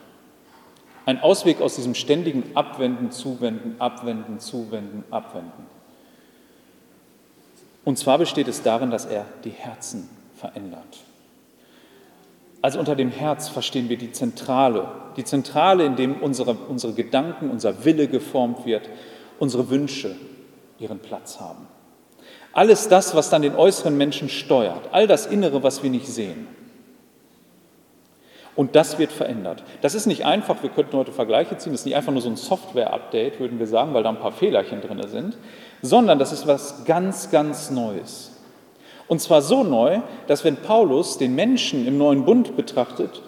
Ein 1.07 1.21
Ausweg 1.21 1.61
aus 1.61 1.77
diesem 1.77 1.95
ständigen 1.95 2.45
Abwenden, 2.55 3.11
Zuwenden, 3.11 3.77
Abwenden, 3.79 4.41
Zuwenden, 4.41 5.05
Abwenden. 5.11 5.67
Und 7.85 7.99
zwar 7.99 8.19
besteht 8.19 8.49
es 8.49 8.63
darin, 8.63 8.91
dass 8.91 9.05
er 9.05 9.27
die 9.45 9.51
Herzen 9.51 10.09
verändert. 10.37 11.05
Also 12.63 12.79
unter 12.79 12.97
dem 12.97 13.11
Herz 13.11 13.49
verstehen 13.49 13.91
wir 13.91 13.99
die 13.99 14.13
Zentrale, 14.13 14.89
die 15.19 15.25
Zentrale, 15.25 15.85
in 15.85 15.97
dem 15.97 16.23
unsere, 16.23 16.55
unsere 16.55 16.95
Gedanken, 16.95 17.51
unser 17.51 17.85
Wille 17.85 18.09
geformt 18.09 18.65
wird, 18.65 18.89
unsere 19.39 19.69
Wünsche 19.69 20.17
ihren 20.79 20.99
Platz 21.01 21.41
haben. 21.41 21.67
Alles 22.55 22.89
das, 22.89 23.15
was 23.15 23.29
dann 23.29 23.43
den 23.43 23.55
äußeren 23.55 23.99
Menschen 23.99 24.31
steuert, 24.31 24.89
all 24.93 25.07
das 25.07 25.27
Innere, 25.27 25.63
was 25.63 25.83
wir 25.83 25.91
nicht 25.91 26.07
sehen. 26.07 26.47
Und 28.57 28.77
das 28.77 28.99
wird 28.99 29.11
verändert. 29.11 29.65
Das 29.81 29.95
ist 29.95 30.07
nicht 30.07 30.25
einfach, 30.25 30.63
wir 30.63 30.71
könnten 30.71 30.97
heute 30.97 31.11
Vergleiche 31.11 31.57
ziehen, 31.59 31.73
das 31.73 31.81
ist 31.81 31.87
nicht 31.87 31.97
einfach 31.97 32.13
nur 32.13 32.23
so 32.23 32.29
ein 32.29 32.37
Software-Update, 32.37 33.41
würden 33.41 33.59
wir 33.59 33.67
sagen, 33.67 33.95
weil 33.95 34.05
da 34.05 34.11
ein 34.11 34.21
paar 34.21 34.33
Fehlerchen 34.33 34.81
drin 34.81 35.01
sind, 35.09 35.37
sondern 35.83 36.19
das 36.19 36.33
ist 36.33 36.47
was 36.47 36.85
ganz, 36.85 37.31
ganz 37.31 37.71
Neues. 37.71 38.31
Und 39.09 39.21
zwar 39.21 39.43
so 39.43 39.65
neu, 39.65 40.01
dass 40.29 40.45
wenn 40.45 40.57
Paulus 40.57 41.19
den 41.19 41.35
Menschen 41.35 41.87
im 41.87 41.99
neuen 41.99 42.25
Bund 42.25 42.57
betrachtet, 42.57 43.23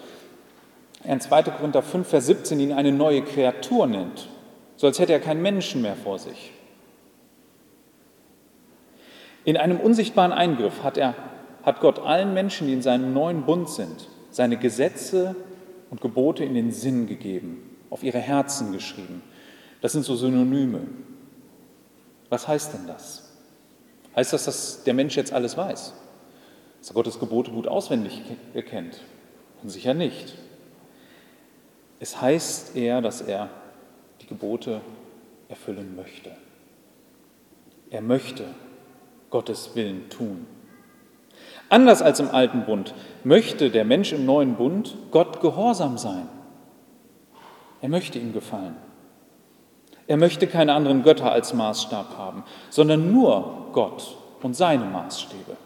er 1.03 1.15
in 1.15 1.21
2. 1.21 1.43
Korinther 1.43 1.83
5, 1.83 2.09
Vers 2.09 2.27
17 2.27 2.59
ihn 2.61 2.73
eine 2.73 2.93
neue 2.93 3.23
Kreatur 3.23 3.87
nennt, 3.87 4.29
so 4.77 4.87
als 4.87 4.99
hätte 4.99 5.13
er 5.13 5.21
keinen 5.21 5.43
Menschen 5.43 5.83
mehr 5.83 5.97
vor 5.97 6.19
sich. 6.19 6.53
In 9.45 9.57
einem 9.57 9.79
unsichtbaren 9.79 10.33
Eingriff 10.33 10.83
hat, 10.83 10.97
er, 10.99 11.15
hat 11.63 11.81
Gott 11.81 12.01
allen 12.01 12.35
Menschen, 12.35 12.67
die 12.67 12.73
in 12.73 12.83
seinem 12.83 13.13
neuen 13.13 13.43
Bund 13.43 13.69
sind, 13.69 14.09
seine 14.37 14.59
Gesetze 14.59 15.35
und 15.91 16.03
Gebote 16.03 16.45
in 16.45 16.53
den 16.53 16.71
Sinn 16.71 17.07
gegeben, 17.07 17.75
auf 17.89 18.03
ihre 18.03 18.19
Herzen 18.19 18.71
geschrieben. 18.71 19.23
Das 19.81 19.93
sind 19.93 20.05
so 20.05 20.15
Synonyme. 20.15 20.83
Was 22.29 22.47
heißt 22.47 22.75
denn 22.75 22.87
das? 22.87 23.33
Heißt 24.15 24.35
das, 24.35 24.45
dass 24.45 24.85
der 24.85 24.93
Mensch 24.93 25.17
jetzt 25.17 25.33
alles 25.33 25.57
weiß? 25.57 25.95
Dass 26.81 26.91
er 26.91 26.93
Gottes 26.93 27.19
Gebote 27.19 27.51
gut 27.51 27.67
auswendig 27.67 28.21
erkennt? 28.53 29.01
Und 29.63 29.71
sicher 29.71 29.95
nicht. 29.95 30.37
Es 31.99 32.21
heißt 32.21 32.77
eher, 32.77 33.01
dass 33.01 33.23
er 33.23 33.49
die 34.21 34.27
Gebote 34.27 34.83
erfüllen 35.49 35.97
möchte. 35.97 36.37
Er 37.89 38.03
möchte 38.03 38.45
Gottes 39.31 39.71
Willen 39.75 40.11
tun. 40.11 40.47
Anders 41.69 42.03
als 42.03 42.21
im 42.21 42.31
alten 42.31 42.65
Bund 42.65 42.95
möchte 43.25 43.71
der 43.71 43.85
Mensch 43.85 44.13
im 44.13 44.25
neuen 44.25 44.55
Bund 44.55 44.97
Gott 45.11 45.41
gehorsam 45.41 45.99
sein. 45.99 46.29
Er 47.81 47.89
möchte 47.89 48.19
ihm 48.19 48.33
gefallen. 48.33 48.77
Er 50.07 50.17
möchte 50.17 50.47
keine 50.47 50.75
anderen 50.75 51.03
Götter 51.03 51.33
als 51.33 51.53
Maßstab 51.53 52.17
haben, 52.17 52.45
sondern 52.71 53.13
nur 53.13 53.67
Gott 53.73 54.17
und 54.43 54.55
seine 54.55 54.85
Maßstäbe. 54.85 55.57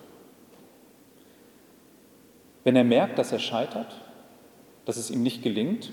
Wenn 2.65 2.77
er 2.77 2.85
merkt, 2.85 3.19
dass 3.19 3.33
er 3.33 3.39
scheitert, 3.39 3.95
dass 4.87 4.97
es 4.97 5.11
ihm 5.11 5.23
nicht 5.23 5.43
gelingt, 5.43 5.91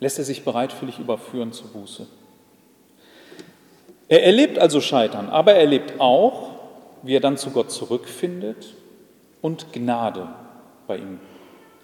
lässt 0.00 0.18
er 0.18 0.24
sich 0.24 0.44
bereitwillig 0.44 0.98
überführen 0.98 1.52
zur 1.52 1.68
Buße. 1.68 2.06
Er 4.08 4.24
erlebt 4.24 4.58
also 4.58 4.80
Scheitern, 4.80 5.28
aber 5.28 5.54
er 5.54 5.60
erlebt 5.60 6.00
auch, 6.00 6.53
wie 7.04 7.14
er 7.14 7.20
dann 7.20 7.36
zu 7.36 7.50
Gott 7.50 7.70
zurückfindet 7.70 8.74
und 9.42 9.72
Gnade 9.72 10.28
bei 10.86 10.96
ihm 10.96 11.20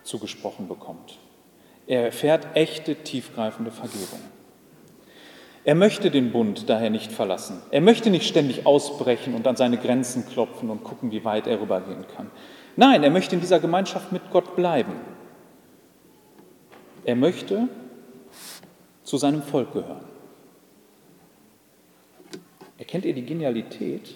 zugesprochen 0.02 0.66
bekommt. 0.66 1.18
Er 1.86 2.04
erfährt 2.04 2.48
echte, 2.54 2.96
tiefgreifende 2.96 3.70
Vergebung. 3.70 4.20
Er 5.64 5.74
möchte 5.74 6.10
den 6.10 6.32
Bund 6.32 6.70
daher 6.70 6.88
nicht 6.88 7.12
verlassen. 7.12 7.60
Er 7.70 7.82
möchte 7.82 8.08
nicht 8.08 8.26
ständig 8.26 8.64
ausbrechen 8.64 9.34
und 9.34 9.46
an 9.46 9.56
seine 9.56 9.76
Grenzen 9.76 10.26
klopfen 10.26 10.70
und 10.70 10.84
gucken, 10.84 11.10
wie 11.10 11.24
weit 11.24 11.46
er 11.46 11.60
rübergehen 11.60 12.06
kann. 12.16 12.30
Nein, 12.76 13.02
er 13.02 13.10
möchte 13.10 13.34
in 13.34 13.42
dieser 13.42 13.60
Gemeinschaft 13.60 14.10
mit 14.10 14.22
Gott 14.30 14.56
bleiben. 14.56 14.92
Er 17.04 17.16
möchte 17.16 17.68
zu 19.04 19.18
seinem 19.18 19.42
Volk 19.42 19.72
gehören. 19.72 20.04
Erkennt 22.78 23.04
ihr 23.04 23.12
die 23.12 23.26
Genialität 23.26 24.14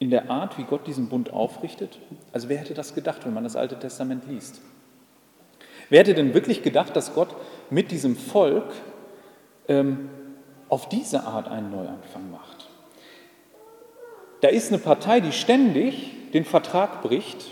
in 0.00 0.10
der 0.10 0.30
Art, 0.30 0.58
wie 0.58 0.64
Gott 0.64 0.86
diesen 0.86 1.08
Bund 1.08 1.32
aufrichtet? 1.32 1.98
Also 2.32 2.48
wer 2.48 2.56
hätte 2.56 2.74
das 2.74 2.94
gedacht, 2.94 3.24
wenn 3.24 3.34
man 3.34 3.44
das 3.44 3.54
Alte 3.54 3.78
Testament 3.78 4.24
liest? 4.26 4.60
Wer 5.90 6.00
hätte 6.00 6.14
denn 6.14 6.32
wirklich 6.34 6.62
gedacht, 6.62 6.96
dass 6.96 7.14
Gott 7.14 7.28
mit 7.68 7.90
diesem 7.90 8.16
Volk 8.16 8.72
ähm, 9.68 10.08
auf 10.70 10.88
diese 10.88 11.24
Art 11.24 11.48
einen 11.48 11.70
Neuanfang 11.70 12.30
macht? 12.30 12.68
Da 14.40 14.48
ist 14.48 14.72
eine 14.72 14.78
Partei, 14.78 15.20
die 15.20 15.32
ständig 15.32 16.12
den 16.32 16.46
Vertrag 16.46 17.02
bricht. 17.02 17.48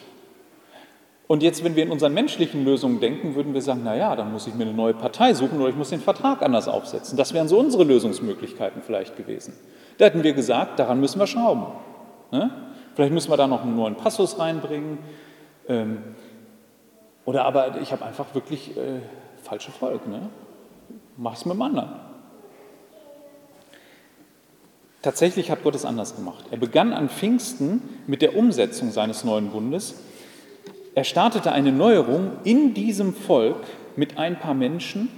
Und 1.26 1.42
jetzt, 1.42 1.62
wenn 1.62 1.76
wir 1.76 1.82
in 1.82 1.90
unseren 1.90 2.14
menschlichen 2.14 2.64
Lösungen 2.64 3.00
denken, 3.00 3.34
würden 3.34 3.52
wir 3.52 3.60
sagen, 3.60 3.84
naja, 3.84 4.16
dann 4.16 4.32
muss 4.32 4.46
ich 4.46 4.54
mir 4.54 4.64
eine 4.64 4.72
neue 4.72 4.94
Partei 4.94 5.34
suchen 5.34 5.60
oder 5.60 5.68
ich 5.68 5.76
muss 5.76 5.90
den 5.90 6.00
Vertrag 6.00 6.40
anders 6.40 6.66
aufsetzen. 6.66 7.18
Das 7.18 7.34
wären 7.34 7.48
so 7.48 7.58
unsere 7.58 7.84
Lösungsmöglichkeiten 7.84 8.80
vielleicht 8.80 9.18
gewesen. 9.18 9.52
Da 9.98 10.06
hätten 10.06 10.22
wir 10.22 10.32
gesagt, 10.32 10.78
daran 10.78 11.00
müssen 11.00 11.18
wir 11.18 11.26
schrauben. 11.26 11.66
Ne? 12.30 12.50
Vielleicht 12.94 13.12
müssen 13.12 13.30
wir 13.30 13.36
da 13.36 13.46
noch 13.46 13.62
einen 13.62 13.76
neuen 13.76 13.94
Passus 13.94 14.38
reinbringen. 14.38 14.98
Ähm, 15.68 16.02
oder 17.24 17.44
aber 17.44 17.80
ich 17.80 17.92
habe 17.92 18.04
einfach 18.04 18.34
wirklich 18.34 18.76
äh, 18.76 19.00
falsche 19.42 19.70
Volk. 19.70 20.06
Ne? 20.06 20.28
Mach 21.16 21.34
es 21.34 21.44
mit 21.44 21.54
dem 21.54 21.62
anderen. 21.62 21.90
Tatsächlich 25.02 25.50
hat 25.50 25.62
Gott 25.62 25.74
es 25.74 25.84
anders 25.84 26.16
gemacht. 26.16 26.44
Er 26.50 26.58
begann 26.58 26.92
an 26.92 27.08
Pfingsten 27.08 27.82
mit 28.06 28.20
der 28.20 28.36
Umsetzung 28.36 28.90
seines 28.90 29.24
neuen 29.24 29.50
Bundes. 29.50 29.94
Er 30.94 31.04
startete 31.04 31.52
eine 31.52 31.70
Neuerung 31.70 32.32
in 32.42 32.74
diesem 32.74 33.14
Volk 33.14 33.64
mit 33.94 34.18
ein 34.18 34.38
paar 34.40 34.54
Menschen, 34.54 35.08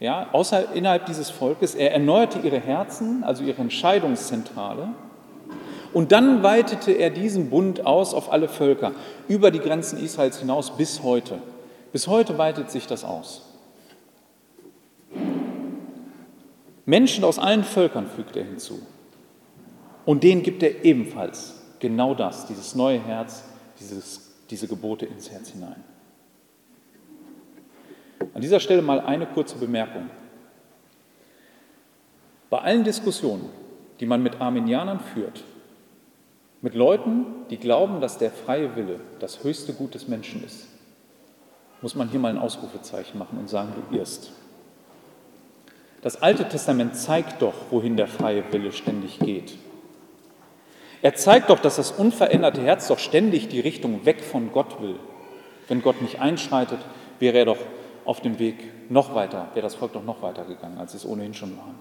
ja, 0.00 0.28
außer 0.32 0.72
innerhalb 0.72 1.06
dieses 1.06 1.28
Volkes. 1.28 1.74
Er 1.74 1.92
erneuerte 1.92 2.38
ihre 2.38 2.58
Herzen, 2.58 3.22
also 3.22 3.44
ihre 3.44 3.60
Entscheidungszentrale. 3.60 4.88
Und 5.92 6.12
dann 6.12 6.42
weitete 6.42 6.92
er 6.92 7.10
diesen 7.10 7.50
Bund 7.50 7.84
aus 7.84 8.14
auf 8.14 8.32
alle 8.32 8.48
Völker, 8.48 8.92
über 9.28 9.50
die 9.50 9.58
Grenzen 9.58 10.02
Israels 10.02 10.38
hinaus 10.38 10.76
bis 10.76 11.02
heute. 11.02 11.38
Bis 11.92 12.06
heute 12.06 12.38
weitet 12.38 12.70
sich 12.70 12.86
das 12.86 13.04
aus. 13.04 13.42
Menschen 16.86 17.24
aus 17.24 17.38
allen 17.38 17.64
Völkern 17.64 18.06
fügt 18.06 18.36
er 18.36 18.44
hinzu. 18.44 18.80
Und 20.04 20.24
denen 20.24 20.42
gibt 20.42 20.62
er 20.62 20.84
ebenfalls 20.84 21.54
genau 21.78 22.14
das, 22.14 22.46
dieses 22.46 22.74
neue 22.74 22.98
Herz, 22.98 23.44
dieses, 23.78 24.32
diese 24.50 24.66
Gebote 24.66 25.06
ins 25.06 25.30
Herz 25.30 25.50
hinein. 25.50 25.84
An 28.34 28.40
dieser 28.40 28.60
Stelle 28.60 28.82
mal 28.82 29.00
eine 29.00 29.26
kurze 29.26 29.56
Bemerkung. 29.56 30.08
Bei 32.50 32.58
allen 32.58 32.84
Diskussionen, 32.84 33.48
die 34.00 34.06
man 34.06 34.22
mit 34.22 34.40
Arminianern 34.40 35.00
führt, 35.00 35.44
mit 36.62 36.74
Leuten, 36.74 37.26
die 37.50 37.58
glauben, 37.58 38.00
dass 38.00 38.18
der 38.18 38.30
freie 38.30 38.74
Wille 38.76 39.00
das 39.18 39.42
höchste 39.42 39.74
Gut 39.74 39.94
des 39.94 40.08
Menschen 40.08 40.44
ist, 40.44 40.68
muss 41.82 41.96
man 41.96 42.08
hier 42.08 42.20
mal 42.20 42.30
ein 42.30 42.38
Ausrufezeichen 42.38 43.18
machen 43.18 43.38
und 43.38 43.50
sagen, 43.50 43.72
du 43.90 43.96
irrst. 43.96 44.30
Das 46.00 46.22
Alte 46.22 46.48
Testament 46.48 46.96
zeigt 46.96 47.42
doch, 47.42 47.54
wohin 47.70 47.96
der 47.96 48.06
freie 48.06 48.44
Wille 48.52 48.72
ständig 48.72 49.18
geht. 49.18 49.56
Er 51.02 51.14
zeigt 51.16 51.50
doch, 51.50 51.58
dass 51.58 51.76
das 51.76 51.90
unveränderte 51.90 52.62
Herz 52.62 52.86
doch 52.86 53.00
ständig 53.00 53.48
die 53.48 53.60
Richtung 53.60 54.06
weg 54.06 54.20
von 54.20 54.52
Gott 54.52 54.80
will. 54.80 54.96
Wenn 55.66 55.82
Gott 55.82 56.00
nicht 56.00 56.20
einschreitet, 56.20 56.78
wäre 57.18 57.38
er 57.38 57.44
doch 57.46 57.58
auf 58.04 58.20
dem 58.20 58.38
Weg 58.38 58.56
noch 58.88 59.14
weiter, 59.14 59.48
wäre 59.54 59.64
das 59.64 59.74
Volk 59.74 59.92
doch 59.92 60.04
noch 60.04 60.22
weiter 60.22 60.44
gegangen, 60.44 60.78
als 60.78 60.94
es 60.94 61.04
ohnehin 61.04 61.34
schon 61.34 61.56
war. 61.56 61.74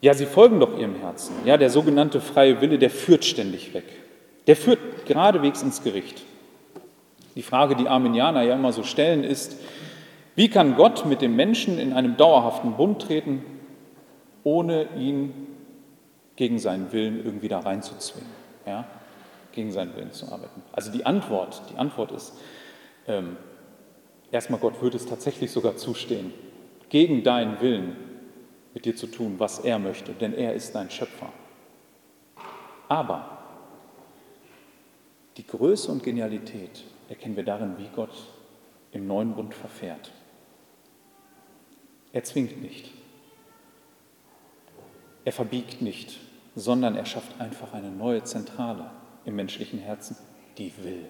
Ja, 0.00 0.14
sie 0.14 0.26
folgen 0.26 0.60
doch 0.60 0.78
ihrem 0.78 0.96
Herzen. 0.96 1.34
Ja, 1.44 1.56
der 1.56 1.70
sogenannte 1.70 2.20
freie 2.20 2.60
Wille, 2.60 2.78
der 2.78 2.90
führt 2.90 3.24
ständig 3.24 3.74
weg. 3.74 3.84
Der 4.46 4.56
führt 4.56 5.06
geradewegs 5.06 5.62
ins 5.62 5.82
Gericht. 5.82 6.22
Die 7.36 7.42
Frage, 7.42 7.76
die 7.76 7.88
Arminianer 7.88 8.42
ja 8.42 8.54
immer 8.54 8.72
so 8.72 8.82
stellen, 8.82 9.24
ist, 9.24 9.56
wie 10.34 10.48
kann 10.48 10.76
Gott 10.76 11.04
mit 11.04 11.20
dem 11.20 11.36
Menschen 11.36 11.78
in 11.78 11.92
einem 11.92 12.16
dauerhaften 12.16 12.72
Bund 12.72 13.02
treten, 13.02 13.44
ohne 14.42 14.88
ihn 14.96 15.32
gegen 16.36 16.58
seinen 16.58 16.92
Willen 16.92 17.22
irgendwie 17.22 17.48
da 17.48 17.60
reinzuzwingen, 17.60 18.30
ja? 18.66 18.86
gegen 19.52 19.70
seinen 19.70 19.94
Willen 19.96 20.12
zu 20.12 20.26
arbeiten? 20.32 20.62
Also 20.72 20.90
die 20.90 21.04
Antwort, 21.04 21.60
die 21.70 21.76
Antwort 21.76 22.12
ist, 22.12 22.32
ähm, 23.06 23.36
erstmal 24.30 24.60
Gott 24.60 24.80
würde 24.80 24.96
es 24.96 25.04
tatsächlich 25.04 25.50
sogar 25.50 25.76
zustehen, 25.76 26.32
gegen 26.88 27.22
deinen 27.22 27.60
Willen 27.60 27.96
mit 28.74 28.84
dir 28.84 28.96
zu 28.96 29.06
tun, 29.06 29.34
was 29.38 29.60
er 29.60 29.78
möchte, 29.78 30.12
denn 30.12 30.34
er 30.34 30.54
ist 30.54 30.74
dein 30.74 30.90
Schöpfer. 30.90 31.32
Aber 32.88 33.38
die 35.36 35.46
Größe 35.46 35.90
und 35.90 36.02
Genialität 36.02 36.84
erkennen 37.08 37.36
wir 37.36 37.44
darin, 37.44 37.78
wie 37.78 37.88
Gott 37.94 38.28
im 38.92 39.06
neuen 39.06 39.34
Bund 39.34 39.54
verfährt. 39.54 40.12
Er 42.12 42.24
zwingt 42.24 42.60
nicht. 42.60 42.90
Er 45.24 45.32
verbiegt 45.32 45.80
nicht, 45.82 46.18
sondern 46.56 46.96
er 46.96 47.04
schafft 47.04 47.40
einfach 47.40 47.72
eine 47.72 47.90
neue 47.90 48.24
Zentrale 48.24 48.90
im 49.24 49.36
menschlichen 49.36 49.78
Herzen, 49.78 50.16
die 50.58 50.72
will. 50.82 51.06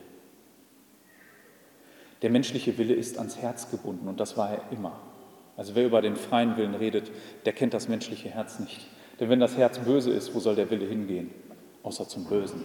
Der 2.22 2.30
menschliche 2.30 2.76
Wille 2.76 2.94
ist 2.94 3.18
ans 3.18 3.38
Herz 3.38 3.70
gebunden 3.70 4.08
und 4.08 4.20
das 4.20 4.36
war 4.36 4.50
er 4.50 4.72
immer. 4.72 5.00
Also 5.60 5.74
wer 5.74 5.84
über 5.84 6.00
den 6.00 6.16
freien 6.16 6.56
Willen 6.56 6.74
redet, 6.74 7.10
der 7.44 7.52
kennt 7.52 7.74
das 7.74 7.86
menschliche 7.86 8.30
Herz 8.30 8.60
nicht. 8.60 8.80
Denn 9.20 9.28
wenn 9.28 9.40
das 9.40 9.58
Herz 9.58 9.78
böse 9.78 10.10
ist, 10.10 10.34
wo 10.34 10.40
soll 10.40 10.54
der 10.54 10.70
Wille 10.70 10.86
hingehen? 10.86 11.30
Außer 11.82 12.08
zum 12.08 12.24
Bösen. 12.24 12.64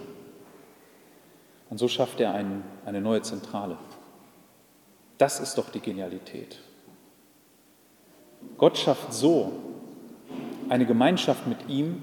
Und 1.68 1.76
so 1.76 1.88
schafft 1.88 2.20
er 2.20 2.32
einen, 2.32 2.64
eine 2.86 3.02
neue 3.02 3.20
Zentrale. 3.20 3.76
Das 5.18 5.40
ist 5.40 5.58
doch 5.58 5.68
die 5.68 5.80
Genialität. 5.80 6.58
Gott 8.56 8.78
schafft 8.78 9.12
so 9.12 9.52
eine 10.70 10.86
Gemeinschaft 10.86 11.46
mit 11.46 11.68
ihm, 11.68 12.02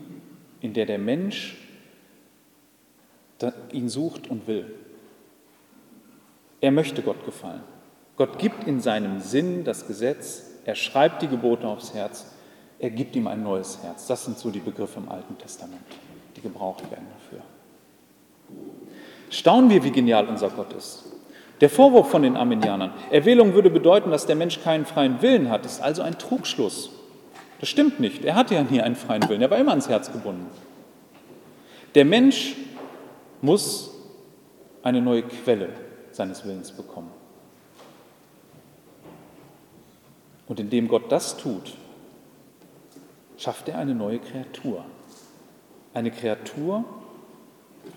in 0.61 0.75
der 0.75 0.85
der 0.85 0.99
Mensch 0.99 1.57
ihn 3.71 3.89
sucht 3.89 4.29
und 4.29 4.45
will. 4.45 4.75
Er 6.61 6.69
möchte 6.69 7.01
Gott 7.01 7.25
gefallen. 7.25 7.63
Gott 8.15 8.37
gibt 8.37 8.67
in 8.67 8.79
seinem 8.79 9.21
Sinn 9.21 9.63
das 9.63 9.87
Gesetz, 9.87 10.52
er 10.65 10.75
schreibt 10.75 11.21
die 11.21 11.27
Gebote 11.27 11.67
aufs 11.67 11.93
Herz, 11.93 12.25
er 12.79 12.89
gibt 12.89 13.15
ihm 13.15 13.27
ein 13.27 13.43
neues 13.43 13.79
Herz. 13.81 14.07
Das 14.07 14.25
sind 14.25 14.37
so 14.37 14.49
die 14.49 14.59
Begriffe 14.59 14.99
im 14.99 15.09
Alten 15.09 15.37
Testament, 15.37 15.81
die 16.35 16.41
gebraucht 16.41 16.89
werden 16.91 17.07
dafür. 17.17 17.41
Staunen 19.29 19.69
wir, 19.69 19.83
wie 19.83 19.91
genial 19.91 20.27
unser 20.27 20.49
Gott 20.49 20.73
ist. 20.73 21.05
Der 21.61 21.69
Vorwurf 21.69 22.09
von 22.09 22.23
den 22.23 22.35
Arminianern, 22.35 22.91
Erwählung 23.09 23.53
würde 23.53 23.69
bedeuten, 23.69 24.11
dass 24.11 24.25
der 24.25 24.35
Mensch 24.35 24.61
keinen 24.61 24.85
freien 24.85 25.21
Willen 25.21 25.49
hat, 25.49 25.65
ist 25.65 25.81
also 25.81 26.01
ein 26.01 26.17
Trugschluss. 26.17 26.89
Das 27.61 27.69
stimmt 27.69 28.01
nicht. 28.01 28.25
Er 28.25 28.35
hatte 28.35 28.55
ja 28.55 28.63
nie 28.63 28.81
einen 28.81 28.97
freien 28.97 29.27
Willen, 29.29 29.41
er 29.41 29.49
war 29.49 29.57
immer 29.57 29.71
ans 29.71 29.87
Herz 29.87 30.11
gebunden. 30.11 30.47
Der 31.95 32.03
Mensch 32.03 32.57
muss 33.41 33.91
eine 34.83 35.01
neue 35.01 35.23
Quelle 35.23 35.69
seines 36.11 36.43
Willens 36.43 36.73
bekommen. 36.73 37.12
Und 40.47 40.59
indem 40.59 40.87
Gott 40.87 41.11
das 41.11 41.37
tut, 41.37 41.73
schafft 43.37 43.69
er 43.69 43.77
eine 43.77 43.95
neue 43.95 44.19
Kreatur. 44.19 44.85
Eine 45.93 46.11
Kreatur, 46.11 46.85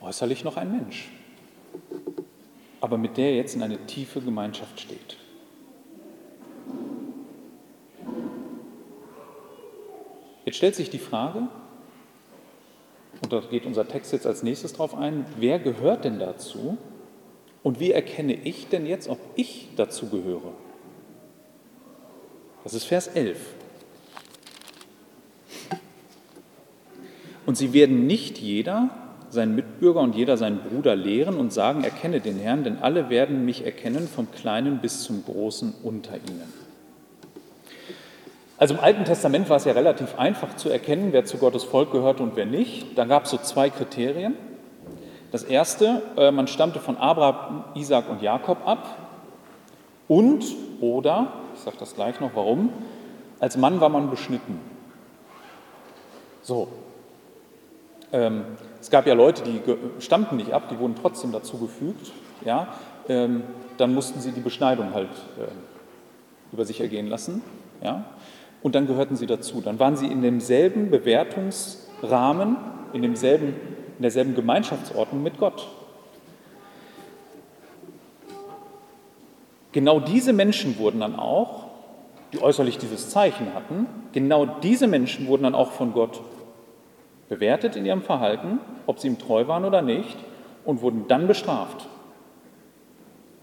äußerlich 0.00 0.44
noch 0.44 0.56
ein 0.56 0.70
Mensch, 0.70 1.10
aber 2.80 2.98
mit 2.98 3.16
der 3.16 3.30
er 3.30 3.36
jetzt 3.36 3.54
in 3.54 3.62
eine 3.62 3.78
tiefe 3.86 4.20
Gemeinschaft 4.20 4.80
steht. 4.80 5.16
Jetzt 10.44 10.56
stellt 10.56 10.74
sich 10.74 10.90
die 10.90 10.98
Frage, 10.98 11.48
und 13.22 13.32
da 13.32 13.40
geht 13.40 13.64
unser 13.66 13.88
Text 13.88 14.12
jetzt 14.12 14.26
als 14.26 14.42
nächstes 14.42 14.74
drauf 14.74 14.94
ein, 14.94 15.24
wer 15.38 15.58
gehört 15.58 16.04
denn 16.04 16.18
dazu 16.18 16.76
und 17.62 17.80
wie 17.80 17.92
erkenne 17.92 18.34
ich 18.34 18.68
denn 18.68 18.86
jetzt, 18.86 19.08
ob 19.08 19.18
ich 19.36 19.68
dazu 19.76 20.08
gehöre? 20.08 20.52
Das 22.66 22.74
ist 22.74 22.86
Vers 22.86 23.06
11. 23.06 23.38
Und 27.46 27.56
sie 27.56 27.72
werden 27.72 28.08
nicht 28.08 28.38
jeder 28.38 28.90
seinen 29.30 29.54
Mitbürger 29.54 30.00
und 30.00 30.16
jeder 30.16 30.36
seinen 30.36 30.58
Bruder 30.58 30.96
lehren 30.96 31.36
und 31.36 31.52
sagen, 31.52 31.84
erkenne 31.84 32.18
den 32.18 32.40
Herrn, 32.40 32.64
denn 32.64 32.78
alle 32.78 33.08
werden 33.08 33.44
mich 33.44 33.64
erkennen, 33.64 34.08
vom 34.08 34.32
Kleinen 34.32 34.78
bis 34.78 35.04
zum 35.04 35.24
Großen 35.24 35.74
unter 35.84 36.16
ihnen. 36.16 36.52
Also 38.58 38.74
im 38.74 38.80
Alten 38.80 39.04
Testament 39.04 39.48
war 39.48 39.58
es 39.58 39.64
ja 39.64 39.72
relativ 39.72 40.18
einfach 40.18 40.56
zu 40.56 40.68
erkennen, 40.68 41.12
wer 41.12 41.24
zu 41.24 41.38
Gottes 41.38 41.62
Volk 41.62 41.92
gehörte 41.92 42.24
und 42.24 42.34
wer 42.34 42.46
nicht. 42.46 42.98
Da 42.98 43.04
gab 43.04 43.26
es 43.26 43.30
so 43.30 43.36
zwei 43.36 43.70
Kriterien. 43.70 44.34
Das 45.30 45.44
erste, 45.44 46.02
äh, 46.16 46.32
man 46.32 46.48
stammte 46.48 46.80
von 46.80 46.96
Abraham, 46.96 47.62
Isaac 47.76 48.10
und 48.10 48.22
Jakob 48.22 48.66
ab 48.66 48.98
und 50.08 50.44
oder 50.80 51.45
ich 51.56 51.62
sage 51.62 51.76
das 51.78 51.94
gleich 51.94 52.20
noch, 52.20 52.30
warum, 52.34 52.70
Als 53.40 53.56
Mann 53.56 53.80
war 53.80 53.88
man 53.88 54.10
beschnitten. 54.10 54.60
So. 56.42 56.68
Ähm, 58.12 58.44
es 58.80 58.88
gab 58.88 59.06
ja 59.06 59.14
Leute, 59.14 59.42
die 59.42 59.60
stammten 60.00 60.36
nicht 60.36 60.52
ab, 60.52 60.68
die 60.70 60.78
wurden 60.78 60.94
trotzdem 60.94 61.32
dazu 61.32 61.58
gefügt. 61.58 62.12
Ja? 62.44 62.68
Ähm, 63.08 63.42
dann 63.76 63.94
mussten 63.94 64.20
sie 64.20 64.32
die 64.32 64.40
Beschneidung 64.40 64.94
halt 64.94 65.10
äh, 65.38 65.48
über 66.52 66.64
sich 66.64 66.80
ergehen 66.80 67.08
lassen. 67.08 67.42
Ja? 67.82 68.04
Und 68.62 68.74
dann 68.74 68.86
gehörten 68.86 69.16
sie 69.16 69.26
dazu. 69.26 69.60
Dann 69.60 69.78
waren 69.78 69.96
sie 69.96 70.06
in 70.06 70.22
demselben 70.22 70.90
Bewertungsrahmen, 70.90 72.56
in, 72.92 73.02
demselben, 73.02 73.48
in 73.96 74.02
derselben 74.02 74.34
Gemeinschaftsordnung 74.34 75.22
mit 75.22 75.38
Gott. 75.38 75.68
Genau 79.76 80.00
diese 80.00 80.32
Menschen 80.32 80.78
wurden 80.78 81.00
dann 81.00 81.18
auch, 81.18 81.66
die 82.32 82.40
äußerlich 82.40 82.78
dieses 82.78 83.10
Zeichen 83.10 83.52
hatten, 83.52 83.86
genau 84.12 84.46
diese 84.46 84.86
Menschen 84.86 85.26
wurden 85.26 85.42
dann 85.42 85.54
auch 85.54 85.72
von 85.72 85.92
Gott 85.92 86.22
bewertet 87.28 87.76
in 87.76 87.84
ihrem 87.84 88.00
Verhalten, 88.00 88.58
ob 88.86 89.00
sie 89.00 89.08
ihm 89.08 89.18
treu 89.18 89.48
waren 89.48 89.66
oder 89.66 89.82
nicht, 89.82 90.16
und 90.64 90.80
wurden 90.80 91.08
dann 91.08 91.26
bestraft. 91.28 91.88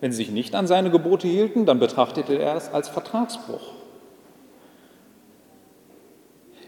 Wenn 0.01 0.11
sie 0.11 0.17
sich 0.17 0.31
nicht 0.31 0.55
an 0.55 0.65
seine 0.65 0.89
Gebote 0.89 1.27
hielten, 1.27 1.67
dann 1.67 1.77
betrachtete 1.77 2.33
er 2.33 2.55
es 2.55 2.67
als 2.73 2.89
Vertragsbruch. 2.89 3.73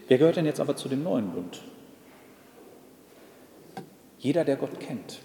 Wer 0.06 0.18
gehört 0.18 0.36
denn 0.36 0.46
jetzt 0.46 0.60
aber 0.60 0.76
zu 0.76 0.88
dem 0.88 1.02
neuen 1.02 1.30
Bund? 1.30 1.60
Jeder, 4.20 4.44
der 4.44 4.54
Gott 4.54 4.78
kennt 4.78 5.18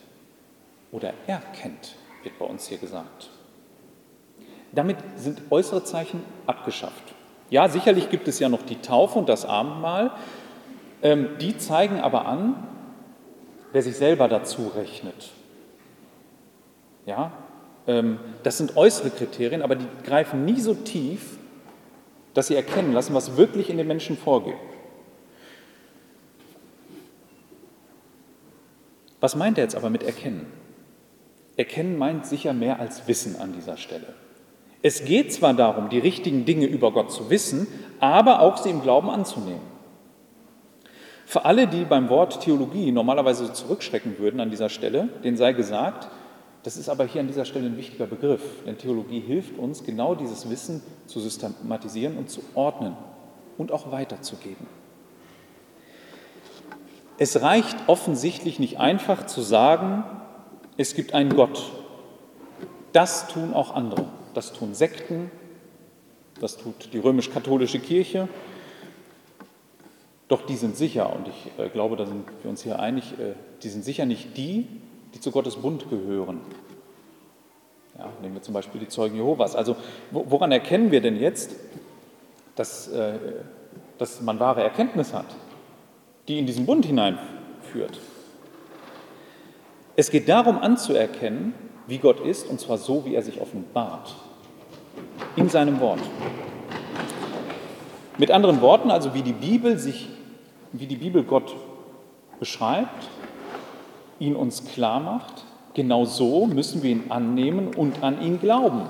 oder 0.91 1.13
erkennt, 1.27 1.95
wird 2.23 2.39
bei 2.39 2.45
uns 2.45 2.67
hier 2.67 2.79
gesagt. 2.79 3.29
Damit 4.73 4.97
sind 5.17 5.41
äußere 5.49 5.83
Zeichen 5.83 6.23
abgeschafft. 6.47 7.13
Ja, 7.49 7.67
sicherlich 7.67 8.09
gibt 8.09 8.27
es 8.27 8.39
ja 8.39 8.47
noch 8.47 8.61
die 8.61 8.77
Taufe 8.77 9.19
und 9.19 9.27
das 9.27 9.45
Abendmahl. 9.45 10.11
Ähm, 11.03 11.29
die 11.39 11.57
zeigen 11.57 11.99
aber 11.99 12.25
an, 12.25 12.67
wer 13.73 13.81
sich 13.81 13.97
selber 13.97 14.27
dazu 14.27 14.71
rechnet. 14.75 15.31
Ja, 17.05 17.31
ähm, 17.87 18.19
das 18.43 18.57
sind 18.57 18.77
äußere 18.77 19.09
Kriterien, 19.09 19.61
aber 19.61 19.75
die 19.75 19.87
greifen 20.05 20.45
nie 20.45 20.59
so 20.59 20.73
tief, 20.73 21.37
dass 22.33 22.47
sie 22.47 22.55
erkennen 22.55 22.93
lassen, 22.93 23.13
was 23.13 23.35
wirklich 23.35 23.69
in 23.69 23.77
den 23.77 23.87
Menschen 23.87 24.17
vorgeht. 24.17 24.55
Was 29.19 29.35
meint 29.35 29.57
er 29.57 29.65
jetzt 29.65 29.75
aber 29.75 29.89
mit 29.89 30.03
erkennen? 30.03 30.47
Erkennen 31.57 31.97
meint 31.97 32.25
sicher 32.25 32.53
mehr 32.53 32.79
als 32.79 33.07
Wissen 33.07 33.35
an 33.39 33.53
dieser 33.53 33.77
Stelle. 33.77 34.13
Es 34.81 35.05
geht 35.05 35.31
zwar 35.33 35.53
darum, 35.53 35.89
die 35.89 35.99
richtigen 35.99 36.45
Dinge 36.45 36.65
über 36.65 36.91
Gott 36.91 37.11
zu 37.11 37.29
wissen, 37.29 37.67
aber 37.99 38.41
auch 38.41 38.57
sie 38.57 38.69
im 38.69 38.81
Glauben 38.81 39.09
anzunehmen. 39.09 39.61
Für 41.25 41.45
alle, 41.45 41.67
die 41.67 41.85
beim 41.85 42.09
Wort 42.09 42.41
Theologie 42.41 42.91
normalerweise 42.91 43.53
zurückschrecken 43.53 44.17
würden 44.19 44.39
an 44.39 44.49
dieser 44.49 44.69
Stelle, 44.69 45.07
denen 45.23 45.37
sei 45.37 45.53
gesagt, 45.53 46.09
das 46.63 46.77
ist 46.77 46.89
aber 46.89 47.05
hier 47.05 47.21
an 47.21 47.27
dieser 47.27 47.45
Stelle 47.45 47.67
ein 47.67 47.77
wichtiger 47.77 48.05
Begriff, 48.05 48.41
denn 48.65 48.77
Theologie 48.77 49.19
hilft 49.19 49.57
uns, 49.57 49.83
genau 49.83 50.13
dieses 50.13 50.49
Wissen 50.49 50.83
zu 51.05 51.19
systematisieren 51.19 52.17
und 52.17 52.29
zu 52.29 52.41
ordnen 52.53 52.97
und 53.57 53.71
auch 53.71 53.91
weiterzugeben. 53.91 54.67
Es 57.17 57.41
reicht 57.41 57.77
offensichtlich 57.87 58.59
nicht 58.59 58.79
einfach 58.79 59.25
zu 59.25 59.41
sagen, 59.41 60.03
es 60.77 60.95
gibt 60.95 61.13
einen 61.13 61.35
Gott. 61.35 61.71
Das 62.93 63.27
tun 63.27 63.53
auch 63.53 63.75
andere. 63.75 64.05
Das 64.33 64.53
tun 64.53 64.73
Sekten, 64.73 65.31
das 66.39 66.57
tut 66.57 66.93
die 66.93 66.99
römisch-katholische 66.99 67.79
Kirche. 67.79 68.27
Doch 70.27 70.45
die 70.45 70.55
sind 70.55 70.77
sicher, 70.77 71.13
und 71.13 71.27
ich 71.27 71.51
äh, 71.57 71.69
glaube, 71.69 71.97
da 71.97 72.05
sind 72.05 72.23
wir 72.41 72.49
uns 72.49 72.63
hier 72.63 72.79
einig, 72.79 73.19
äh, 73.19 73.33
die 73.63 73.69
sind 73.69 73.83
sicher 73.83 74.05
nicht 74.05 74.37
die, 74.37 74.65
die 75.13 75.19
zu 75.19 75.31
Gottes 75.31 75.57
Bund 75.57 75.89
gehören. 75.89 76.39
Ja, 77.97 78.09
nehmen 78.21 78.35
wir 78.35 78.41
zum 78.41 78.53
Beispiel 78.53 78.79
die 78.79 78.87
Zeugen 78.87 79.17
Jehovas. 79.17 79.55
Also 79.55 79.75
woran 80.11 80.51
erkennen 80.51 80.91
wir 80.91 81.01
denn 81.01 81.17
jetzt, 81.17 81.55
dass, 82.55 82.87
äh, 82.87 83.19
dass 83.97 84.21
man 84.21 84.39
wahre 84.39 84.63
Erkenntnis 84.63 85.13
hat, 85.13 85.27
die 86.27 86.39
in 86.39 86.45
diesen 86.45 86.65
Bund 86.65 86.85
hineinführt? 86.85 87.99
Es 89.97 90.09
geht 90.09 90.29
darum 90.29 90.57
anzuerkennen, 90.57 91.53
wie 91.91 91.97
Gott 91.97 92.21
ist, 92.21 92.49
und 92.49 92.57
zwar 92.61 92.77
so, 92.77 93.03
wie 93.03 93.15
er 93.15 93.21
sich 93.21 93.41
offenbart, 93.41 94.15
in 95.35 95.49
seinem 95.49 95.81
Wort. 95.81 95.99
Mit 98.17 98.31
anderen 98.31 98.61
Worten, 98.61 98.89
also 98.89 99.13
wie 99.13 99.23
die 99.23 99.33
Bibel 99.33 99.77
sich, 99.77 100.07
wie 100.71 100.85
die 100.85 100.95
Bibel 100.95 101.23
Gott 101.23 101.53
beschreibt, 102.39 103.09
ihn 104.19 104.37
uns 104.37 104.63
klar 104.63 105.01
macht, 105.01 105.43
genau 105.73 106.05
so 106.05 106.45
müssen 106.45 106.81
wir 106.81 106.91
ihn 106.91 107.03
annehmen 107.09 107.75
und 107.75 108.01
an 108.03 108.21
ihn 108.21 108.39
glauben. 108.39 108.83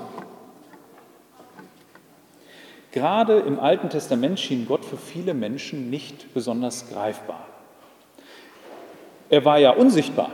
Gerade 2.92 3.40
im 3.40 3.58
Alten 3.58 3.90
Testament 3.90 4.38
schien 4.38 4.68
Gott 4.68 4.84
für 4.84 4.96
viele 4.96 5.34
Menschen 5.34 5.90
nicht 5.90 6.32
besonders 6.34 6.88
greifbar. 6.88 7.48
Er 9.28 9.44
war 9.44 9.58
ja 9.58 9.72
unsichtbar. 9.72 10.30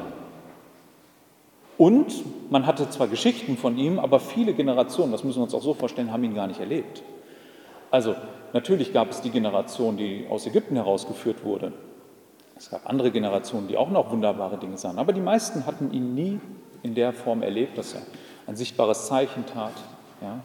Und 1.79 2.51
man 2.51 2.67
hatte 2.67 2.91
zwar 2.91 3.07
Geschichten 3.07 3.57
von 3.57 3.79
ihm, 3.79 4.01
aber 4.01 4.19
viele 4.19 4.53
Generationen, 4.53 5.13
das 5.13 5.23
müssen 5.23 5.39
wir 5.39 5.45
uns 5.45 5.55
auch 5.55 5.63
so 5.63 5.75
vorstellen, 5.75 6.13
haben 6.13 6.25
ihn 6.25 6.35
gar 6.35 6.49
nicht 6.49 6.59
erlebt. 6.59 7.05
Also 7.93 8.17
natürlich 8.53 8.93
gab 8.93 9.11
es 9.11 9.23
die 9.23 9.31
Generation, 9.31 9.97
die 9.97 10.27
aus 10.29 10.45
Ägypten 10.47 10.75
herausgeführt 10.75 11.45
wurde. 11.45 11.73
Es 12.57 12.71
gab 12.71 12.89
andere 12.89 13.13
Generationen, 13.13 13.69
die 13.69 13.77
auch 13.77 13.91
noch 13.91 14.11
wunderbare 14.11 14.59
Dinge 14.59 14.77
sahen, 14.77 14.99
aber 14.99 15.13
die 15.13 15.21
meisten 15.21 15.65
hatten 15.67 15.93
ihn 15.93 16.15
nie 16.15 16.41
in 16.83 16.97
der 16.97 17.13
Form 17.13 17.43
erlebt, 17.43 17.79
dass 17.79 17.95
er 17.95 18.03
ein 18.49 18.57
sichtbares 18.57 19.07
Zeichen 19.07 19.47
tat, 19.47 19.73
ja, 20.21 20.41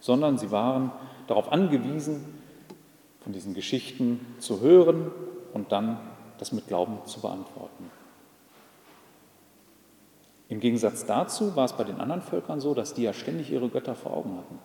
sondern 0.00 0.36
sie 0.36 0.50
waren 0.50 0.92
darauf 1.26 1.50
angewiesen, 1.50 2.38
von 3.20 3.32
diesen 3.32 3.54
Geschichten 3.54 4.34
zu 4.38 4.60
hören 4.60 5.10
und 5.54 5.72
dann 5.72 5.98
das 6.36 6.52
mit 6.52 6.68
Glauben 6.68 6.98
zu 7.06 7.20
beantworten. 7.20 7.90
Im 10.48 10.60
Gegensatz 10.60 11.06
dazu 11.06 11.56
war 11.56 11.64
es 11.64 11.72
bei 11.72 11.84
den 11.84 12.00
anderen 12.00 12.22
Völkern 12.22 12.60
so, 12.60 12.74
dass 12.74 12.94
die 12.94 13.02
ja 13.02 13.12
ständig 13.12 13.50
ihre 13.50 13.68
Götter 13.68 13.94
vor 13.94 14.14
Augen 14.14 14.36
hatten. 14.36 14.58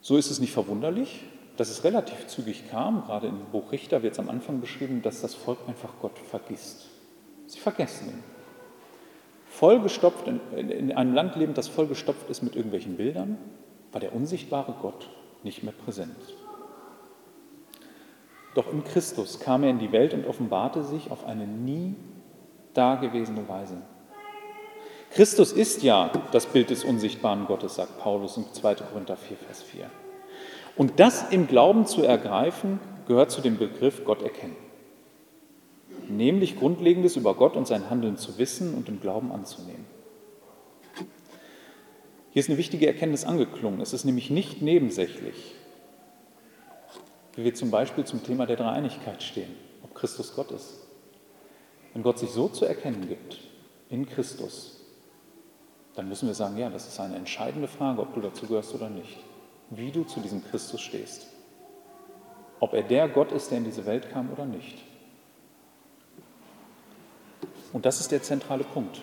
So 0.00 0.16
ist 0.16 0.30
es 0.30 0.38
nicht 0.38 0.52
verwunderlich, 0.52 1.24
dass 1.56 1.68
es 1.68 1.82
relativ 1.82 2.26
zügig 2.28 2.70
kam, 2.70 3.04
gerade 3.06 3.26
im 3.26 3.40
Buch 3.50 3.72
Richter 3.72 4.02
wird 4.02 4.12
es 4.12 4.18
am 4.18 4.28
Anfang 4.28 4.60
beschrieben, 4.60 5.02
dass 5.02 5.20
das 5.20 5.34
Volk 5.34 5.58
einfach 5.66 5.90
Gott 6.00 6.18
vergisst. 6.18 6.86
Sie 7.46 7.58
vergessen 7.58 8.08
ihn. 8.08 8.22
Vollgestopft, 9.48 10.28
in, 10.28 10.70
in 10.70 10.92
einem 10.92 11.14
Land 11.14 11.34
lebend, 11.36 11.56
das 11.56 11.68
vollgestopft 11.68 12.28
ist 12.28 12.42
mit 12.42 12.54
irgendwelchen 12.54 12.96
Bildern, 12.96 13.38
war 13.90 14.00
der 14.00 14.14
unsichtbare 14.14 14.74
Gott 14.80 15.08
nicht 15.42 15.62
mehr 15.62 15.72
präsent. 15.72 16.16
Doch 18.54 18.72
in 18.72 18.84
Christus 18.84 19.40
kam 19.40 19.64
er 19.64 19.70
in 19.70 19.78
die 19.78 19.92
Welt 19.92 20.14
und 20.14 20.26
offenbarte 20.26 20.82
sich 20.82 21.10
auf 21.10 21.26
eine 21.26 21.46
nie 21.46 21.94
dagewesene 22.76 23.48
Weise. 23.48 23.82
Christus 25.12 25.52
ist 25.52 25.82
ja 25.82 26.10
das 26.32 26.46
Bild 26.46 26.70
des 26.70 26.84
unsichtbaren 26.84 27.46
Gottes, 27.46 27.76
sagt 27.76 27.98
Paulus 27.98 28.36
in 28.36 28.44
2. 28.52 28.74
Korinther 28.74 29.16
4, 29.16 29.36
Vers 29.36 29.62
4. 29.62 29.90
Und 30.76 31.00
das 31.00 31.30
im 31.30 31.46
Glauben 31.46 31.86
zu 31.86 32.02
ergreifen, 32.02 32.80
gehört 33.06 33.30
zu 33.30 33.40
dem 33.40 33.56
Begriff 33.56 34.04
Gott 34.04 34.22
erkennen. 34.22 34.56
Nämlich 36.08 36.58
Grundlegendes 36.58 37.16
über 37.16 37.34
Gott 37.34 37.56
und 37.56 37.66
sein 37.66 37.88
Handeln 37.88 38.16
zu 38.18 38.36
wissen 38.38 38.74
und 38.74 38.88
im 38.88 39.00
Glauben 39.00 39.32
anzunehmen. 39.32 39.86
Hier 42.30 42.40
ist 42.40 42.50
eine 42.50 42.58
wichtige 42.58 42.86
Erkenntnis 42.86 43.24
angeklungen. 43.24 43.80
Es 43.80 43.94
ist 43.94 44.04
nämlich 44.04 44.28
nicht 44.28 44.60
nebensächlich, 44.60 45.54
wie 47.34 47.44
wir 47.44 47.54
zum 47.54 47.70
Beispiel 47.70 48.04
zum 48.04 48.22
Thema 48.22 48.44
der 48.44 48.56
Dreieinigkeit 48.56 49.22
stehen, 49.22 49.54
ob 49.82 49.94
Christus 49.94 50.34
Gott 50.34 50.50
ist. 50.50 50.85
Wenn 51.96 52.02
Gott 52.02 52.18
sich 52.18 52.28
so 52.28 52.48
zu 52.48 52.66
erkennen 52.66 53.08
gibt, 53.08 53.38
in 53.88 54.04
Christus, 54.06 54.82
dann 55.94 56.10
müssen 56.10 56.26
wir 56.26 56.34
sagen, 56.34 56.58
ja, 56.58 56.68
das 56.68 56.86
ist 56.86 57.00
eine 57.00 57.16
entscheidende 57.16 57.68
Frage, 57.68 58.02
ob 58.02 58.12
du 58.12 58.20
dazu 58.20 58.46
gehörst 58.46 58.74
oder 58.74 58.90
nicht. 58.90 59.16
Wie 59.70 59.90
du 59.90 60.04
zu 60.04 60.20
diesem 60.20 60.44
Christus 60.44 60.82
stehst. 60.82 61.26
Ob 62.60 62.74
er 62.74 62.82
der 62.82 63.08
Gott 63.08 63.32
ist, 63.32 63.50
der 63.50 63.56
in 63.56 63.64
diese 63.64 63.86
Welt 63.86 64.10
kam 64.10 64.30
oder 64.30 64.44
nicht. 64.44 64.76
Und 67.72 67.86
das 67.86 67.98
ist 68.00 68.12
der 68.12 68.22
zentrale 68.22 68.64
Punkt. 68.64 69.00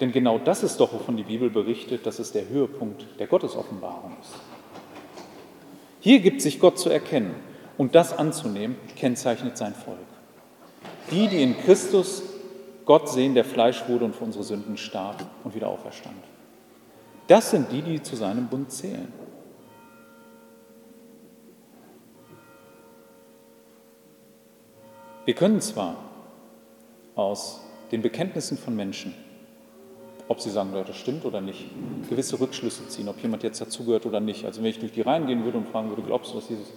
Denn 0.00 0.10
genau 0.10 0.38
das 0.38 0.64
ist 0.64 0.80
doch, 0.80 0.92
wovon 0.92 1.16
die 1.16 1.22
Bibel 1.22 1.50
berichtet, 1.50 2.04
dass 2.04 2.18
es 2.18 2.32
der 2.32 2.48
Höhepunkt 2.48 3.06
der 3.20 3.28
Gottesoffenbarung 3.28 4.16
ist. 4.20 4.34
Hier 6.00 6.18
gibt 6.18 6.42
sich 6.42 6.58
Gott 6.58 6.80
zu 6.80 6.90
erkennen 6.90 7.36
und 7.78 7.94
das 7.94 8.12
anzunehmen, 8.12 8.74
kennzeichnet 8.96 9.56
sein 9.56 9.72
Volk 9.72 9.98
die, 11.10 11.28
die 11.28 11.42
in 11.42 11.56
Christus 11.58 12.22
Gott 12.84 13.08
sehen, 13.08 13.34
der 13.34 13.44
Fleisch 13.44 13.88
wurde 13.88 14.04
und 14.04 14.14
für 14.14 14.24
unsere 14.24 14.44
Sünden 14.44 14.76
starb 14.76 15.24
und 15.44 15.54
wieder 15.54 15.68
auferstand. 15.68 16.16
Das 17.26 17.50
sind 17.50 17.72
die, 17.72 17.82
die 17.82 18.02
zu 18.02 18.14
seinem 18.14 18.46
Bund 18.46 18.70
zählen. 18.70 19.12
Wir 25.24 25.34
können 25.34 25.60
zwar 25.60 25.96
aus 27.16 27.60
den 27.90 28.00
Bekenntnissen 28.00 28.56
von 28.56 28.76
Menschen, 28.76 29.12
ob 30.28 30.40
sie 30.40 30.50
sagen, 30.50 30.72
Leute, 30.72 30.94
stimmt 30.94 31.24
oder 31.24 31.40
nicht, 31.40 31.66
gewisse 32.08 32.38
Rückschlüsse 32.38 32.86
ziehen, 32.86 33.08
ob 33.08 33.20
jemand 33.20 33.42
jetzt 33.42 33.60
dazugehört 33.60 34.06
oder 34.06 34.20
nicht. 34.20 34.44
Also 34.44 34.62
wenn 34.62 34.70
ich 34.70 34.78
durch 34.78 34.92
die 34.92 35.00
reingehen 35.00 35.44
würde 35.44 35.58
und 35.58 35.68
fragen 35.68 35.88
würde, 35.88 36.02
glaubst 36.02 36.32
du, 36.32 36.36
dass 36.36 36.48
Jesus 36.48 36.72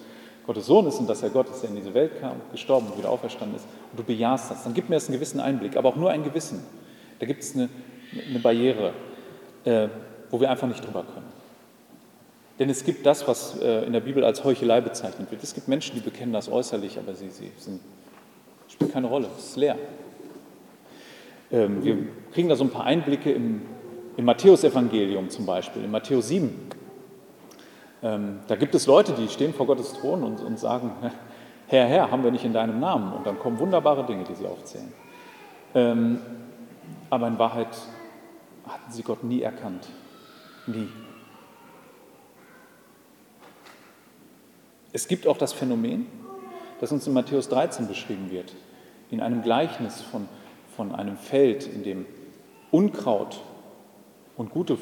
Gottes 0.50 0.66
Sohn 0.66 0.88
ist 0.88 0.98
und 0.98 1.08
dass 1.08 1.22
er 1.22 1.30
Gott 1.30 1.48
ist, 1.48 1.62
der 1.62 1.70
in 1.70 1.76
diese 1.76 1.94
Welt 1.94 2.20
kam, 2.20 2.38
gestorben 2.52 2.88
und 2.88 2.98
wieder 2.98 3.12
auferstanden 3.12 3.56
ist, 3.56 3.68
und 3.92 4.00
du 4.00 4.04
bejahst 4.04 4.50
das, 4.50 4.64
dann 4.64 4.74
gibt 4.74 4.90
mir 4.90 4.96
das 4.96 5.06
einen 5.06 5.14
gewissen 5.14 5.40
Einblick, 5.40 5.78
aber 5.78 5.90
auch 5.90 5.96
nur 5.96 6.10
einen 6.10 6.24
gewissen. 6.24 6.64
Da 7.20 7.28
gibt 7.28 7.44
es 7.44 7.54
eine, 7.54 7.70
eine 8.28 8.40
Barriere, 8.40 8.94
äh, 9.64 9.90
wo 10.32 10.42
wir 10.42 10.50
einfach 10.50 10.68
nicht 10.68 10.84
drüber 10.84 11.04
können. 11.04 11.28
Denn 12.58 12.68
es 12.68 12.84
gibt 12.84 13.06
das, 13.06 13.28
was 13.28 13.60
äh, 13.62 13.86
in 13.86 13.94
der 13.94 14.00
Bibel 14.00 14.24
als 14.24 14.44
Heuchelei 14.44 14.82
bezeichnet 14.82 15.30
wird. 15.30 15.44
Es 15.44 15.54
gibt 15.54 15.68
Menschen, 15.68 15.94
die 15.94 16.02
bekennen 16.02 16.34
das 16.34 16.50
äußerlich, 16.50 16.98
aber 16.98 17.14
sie, 17.14 17.30
sie 17.30 17.52
sind, 17.60 17.80
spielt 18.70 18.92
keine 18.92 19.06
Rolle, 19.06 19.28
es 19.38 19.50
ist 19.50 19.56
leer. 19.56 19.78
Ähm, 21.52 21.84
wir 21.84 21.96
kriegen 22.34 22.50
da 22.50 22.56
so 22.56 22.64
ein 22.64 22.72
paar 22.72 22.86
Einblicke 22.86 23.32
im, 23.32 23.62
im 24.18 24.26
Matthäusevangelium 24.26 25.30
zum 25.30 25.46
Beispiel, 25.46 25.84
in 25.84 25.92
Matthäus 25.92 26.30
7. 26.30 26.79
Ähm, 28.02 28.40
da 28.48 28.56
gibt 28.56 28.76
es 28.76 28.88
Leute, 28.88 29.14
die 29.14 29.28
stehen 29.28 29.54
vor 29.54 29.66
Gottes 29.66 29.94
Thron 29.94 30.24
und, 30.24 30.42
und 30.42 30.58
sagen, 30.58 30.92
Herr, 31.68 31.86
Herr, 31.86 32.12
haben 32.12 32.24
wir 32.24 32.32
nicht 32.32 32.46
in 32.46 32.54
deinem 32.54 32.80
Namen? 32.80 33.14
Und 33.14 33.28
dann 33.28 33.40
kommen 33.40 33.60
wunderbare 33.60 34.06
Dinge, 34.06 34.24
die 34.24 34.36
sie 34.36 34.48
aufzählen. 34.48 34.92
Ähm, 35.76 36.20
aber 37.10 37.28
in 37.28 37.38
Wahrheit 37.38 37.76
hatten 38.68 38.92
sie 38.92 39.04
Gott 39.04 39.24
nie 39.24 39.42
erkannt. 39.42 39.88
Nie. 40.68 40.88
Es 44.92 45.08
gibt 45.08 45.28
auch 45.28 45.38
das 45.38 45.54
Phänomen, 45.54 46.08
das 46.80 46.92
uns 46.92 47.06
in 47.06 47.14
Matthäus 47.14 47.50
13 47.50 47.88
beschrieben 47.88 48.32
wird, 48.32 48.56
in 49.12 49.22
einem 49.22 49.44
Gleichnis 49.44 50.02
von, 50.02 50.28
von 50.76 50.96
einem 50.96 51.18
Feld, 51.18 51.68
in 51.68 51.84
dem 51.84 52.06
Unkraut 52.72 53.40
und 54.38 54.52
gute, 54.52 54.78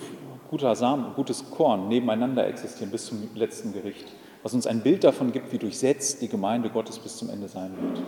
guter 0.50 0.76
Samen, 0.76 1.14
gutes 1.16 1.50
Korn 1.52 1.88
nebeneinander 1.88 2.48
existieren 2.48 2.92
bis 2.92 3.06
zum 3.06 3.30
letzten 3.36 3.74
Gericht, 3.74 4.08
was 4.44 4.54
uns 4.54 4.68
ein 4.68 4.82
Bild 4.82 5.04
davon 5.04 5.32
gibt, 5.32 5.52
wie 5.52 5.58
durchsetzt 5.58 6.22
die 6.22 6.28
Gemeinde 6.28 6.70
Gottes 6.70 7.00
bis 7.00 7.18
zum 7.18 7.30
Ende 7.30 7.48
sein 7.48 7.72
wird. 7.80 8.04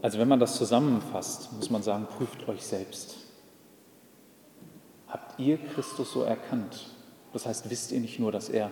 Also 0.00 0.18
wenn 0.18 0.28
man 0.28 0.38
das 0.38 0.56
zusammenfasst, 0.56 1.52
muss 1.52 1.70
man 1.70 1.82
sagen, 1.82 2.06
prüft 2.06 2.48
euch 2.48 2.64
selbst. 2.64 3.16
Habt 5.08 5.40
ihr 5.40 5.58
Christus 5.58 6.12
so 6.12 6.22
erkannt? 6.22 6.86
Das 7.32 7.46
heißt, 7.46 7.68
wisst 7.68 7.92
ihr 7.92 8.00
nicht 8.00 8.18
nur, 8.18 8.30
dass 8.30 8.48
er, 8.48 8.70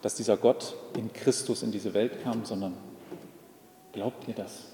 dass 0.00 0.14
dieser 0.16 0.36
Gott 0.36 0.74
in 0.96 1.12
Christus 1.12 1.62
in 1.62 1.70
diese 1.70 1.94
Welt 1.94 2.22
kam, 2.22 2.44
sondern 2.44 2.74
glaubt 3.92 4.26
ihr 4.26 4.34
das? 4.34 4.71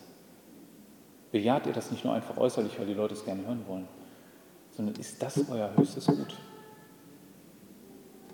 Bejaht 1.30 1.66
ihr 1.66 1.72
das 1.72 1.90
nicht 1.90 2.04
nur 2.04 2.14
einfach 2.14 2.36
äußerlich, 2.36 2.78
weil 2.78 2.86
die 2.86 2.94
Leute 2.94 3.14
es 3.14 3.24
gerne 3.24 3.46
hören 3.46 3.64
wollen, 3.66 3.88
sondern 4.72 4.96
ist 4.96 5.22
das 5.22 5.48
euer 5.50 5.70
höchstes 5.76 6.06
Gut? 6.06 6.36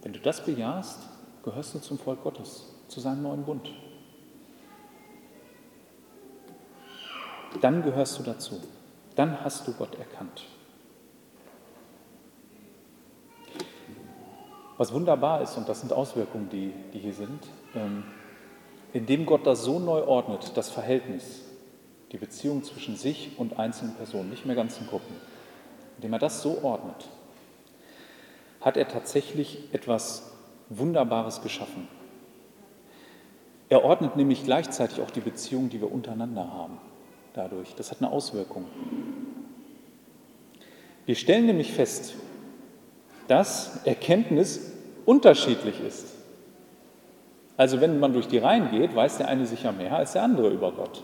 Wenn 0.02 0.12
du 0.12 0.20
das 0.20 0.44
bejahst, 0.44 1.00
gehörst 1.42 1.74
du 1.74 1.78
zum 1.80 1.98
Volk 1.98 2.22
Gottes, 2.22 2.72
zu 2.88 3.00
seinem 3.00 3.22
neuen 3.22 3.44
Bund. 3.44 3.70
Dann 7.60 7.82
gehörst 7.82 8.18
du 8.18 8.22
dazu. 8.22 8.60
Dann 9.16 9.42
hast 9.42 9.66
du 9.66 9.72
Gott 9.72 9.94
erkannt. 9.96 10.44
Was 14.76 14.92
wunderbar 14.92 15.40
ist, 15.40 15.56
und 15.56 15.68
das 15.68 15.80
sind 15.80 15.92
Auswirkungen, 15.92 16.48
die, 16.50 16.72
die 16.92 16.98
hier 16.98 17.14
sind, 17.14 17.46
ähm, 17.74 18.02
indem 18.92 19.24
Gott 19.24 19.46
das 19.46 19.62
so 19.62 19.78
neu 19.78 20.02
ordnet, 20.04 20.52
das 20.56 20.68
Verhältnis, 20.68 21.43
die 22.12 22.18
Beziehung 22.18 22.62
zwischen 22.62 22.96
sich 22.96 23.32
und 23.38 23.58
einzelnen 23.58 23.94
Personen, 23.94 24.30
nicht 24.30 24.46
mehr 24.46 24.54
ganzen 24.54 24.86
Gruppen, 24.86 25.16
indem 25.96 26.12
er 26.12 26.18
das 26.18 26.42
so 26.42 26.62
ordnet, 26.62 27.08
hat 28.60 28.76
er 28.76 28.88
tatsächlich 28.88 29.68
etwas 29.72 30.32
Wunderbares 30.68 31.42
geschaffen. 31.42 31.88
Er 33.68 33.84
ordnet 33.84 34.16
nämlich 34.16 34.44
gleichzeitig 34.44 35.00
auch 35.00 35.10
die 35.10 35.20
Beziehung, 35.20 35.70
die 35.70 35.80
wir 35.80 35.90
untereinander 35.90 36.52
haben, 36.52 36.78
dadurch. 37.32 37.74
Das 37.74 37.90
hat 37.90 37.98
eine 38.00 38.10
Auswirkung. 38.10 38.66
Wir 41.06 41.14
stellen 41.14 41.46
nämlich 41.46 41.72
fest, 41.72 42.14
dass 43.28 43.84
Erkenntnis 43.84 44.72
unterschiedlich 45.04 45.80
ist. 45.80 46.14
Also 47.56 47.80
wenn 47.80 48.00
man 48.00 48.12
durch 48.12 48.28
die 48.28 48.38
Reihen 48.38 48.70
geht, 48.70 48.94
weiß 48.94 49.18
der 49.18 49.28
eine 49.28 49.46
sicher 49.46 49.72
mehr 49.72 49.96
als 49.96 50.12
der 50.12 50.22
andere 50.22 50.50
über 50.50 50.72
Gott 50.72 51.02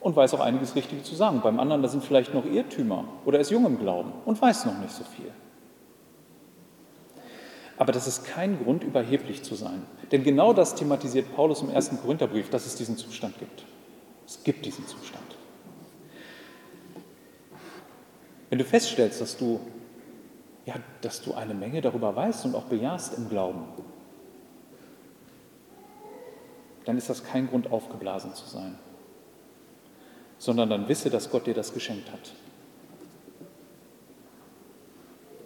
und 0.00 0.16
weiß 0.16 0.34
auch 0.34 0.40
einiges 0.40 0.74
Richtige 0.74 1.02
zu 1.02 1.14
sagen. 1.14 1.40
Beim 1.40 1.58
anderen, 1.58 1.82
da 1.82 1.88
sind 1.88 2.04
vielleicht 2.04 2.34
noch 2.34 2.44
Irrtümer 2.44 3.04
oder 3.24 3.40
ist 3.40 3.50
jung 3.50 3.66
im 3.66 3.78
Glauben 3.78 4.12
und 4.24 4.40
weiß 4.40 4.66
noch 4.66 4.78
nicht 4.78 4.92
so 4.92 5.04
viel. 5.04 5.32
Aber 7.76 7.92
das 7.92 8.06
ist 8.08 8.24
kein 8.24 8.62
Grund, 8.62 8.82
überheblich 8.82 9.44
zu 9.44 9.54
sein. 9.54 9.82
Denn 10.10 10.24
genau 10.24 10.52
das 10.52 10.74
thematisiert 10.74 11.34
Paulus 11.34 11.62
im 11.62 11.70
ersten 11.70 11.98
Korintherbrief, 12.00 12.50
dass 12.50 12.66
es 12.66 12.74
diesen 12.74 12.96
Zustand 12.96 13.38
gibt. 13.38 13.64
Es 14.26 14.42
gibt 14.42 14.66
diesen 14.66 14.86
Zustand. 14.86 15.24
Wenn 18.50 18.58
du 18.58 18.64
feststellst, 18.64 19.20
dass 19.20 19.36
du 19.36 19.60
ja, 20.68 20.74
dass 21.00 21.22
du 21.22 21.32
eine 21.32 21.54
Menge 21.54 21.80
darüber 21.80 22.14
weißt 22.14 22.44
und 22.44 22.54
auch 22.54 22.64
bejahst 22.64 23.16
im 23.16 23.30
Glauben, 23.30 23.64
dann 26.84 26.98
ist 26.98 27.08
das 27.08 27.24
kein 27.24 27.48
Grund, 27.48 27.72
aufgeblasen 27.72 28.34
zu 28.34 28.46
sein, 28.46 28.78
sondern 30.38 30.70
dann 30.70 30.88
wisse, 30.88 31.10
dass 31.10 31.30
Gott 31.30 31.46
dir 31.46 31.54
das 31.54 31.74
geschenkt 31.74 32.10
hat. 32.12 32.32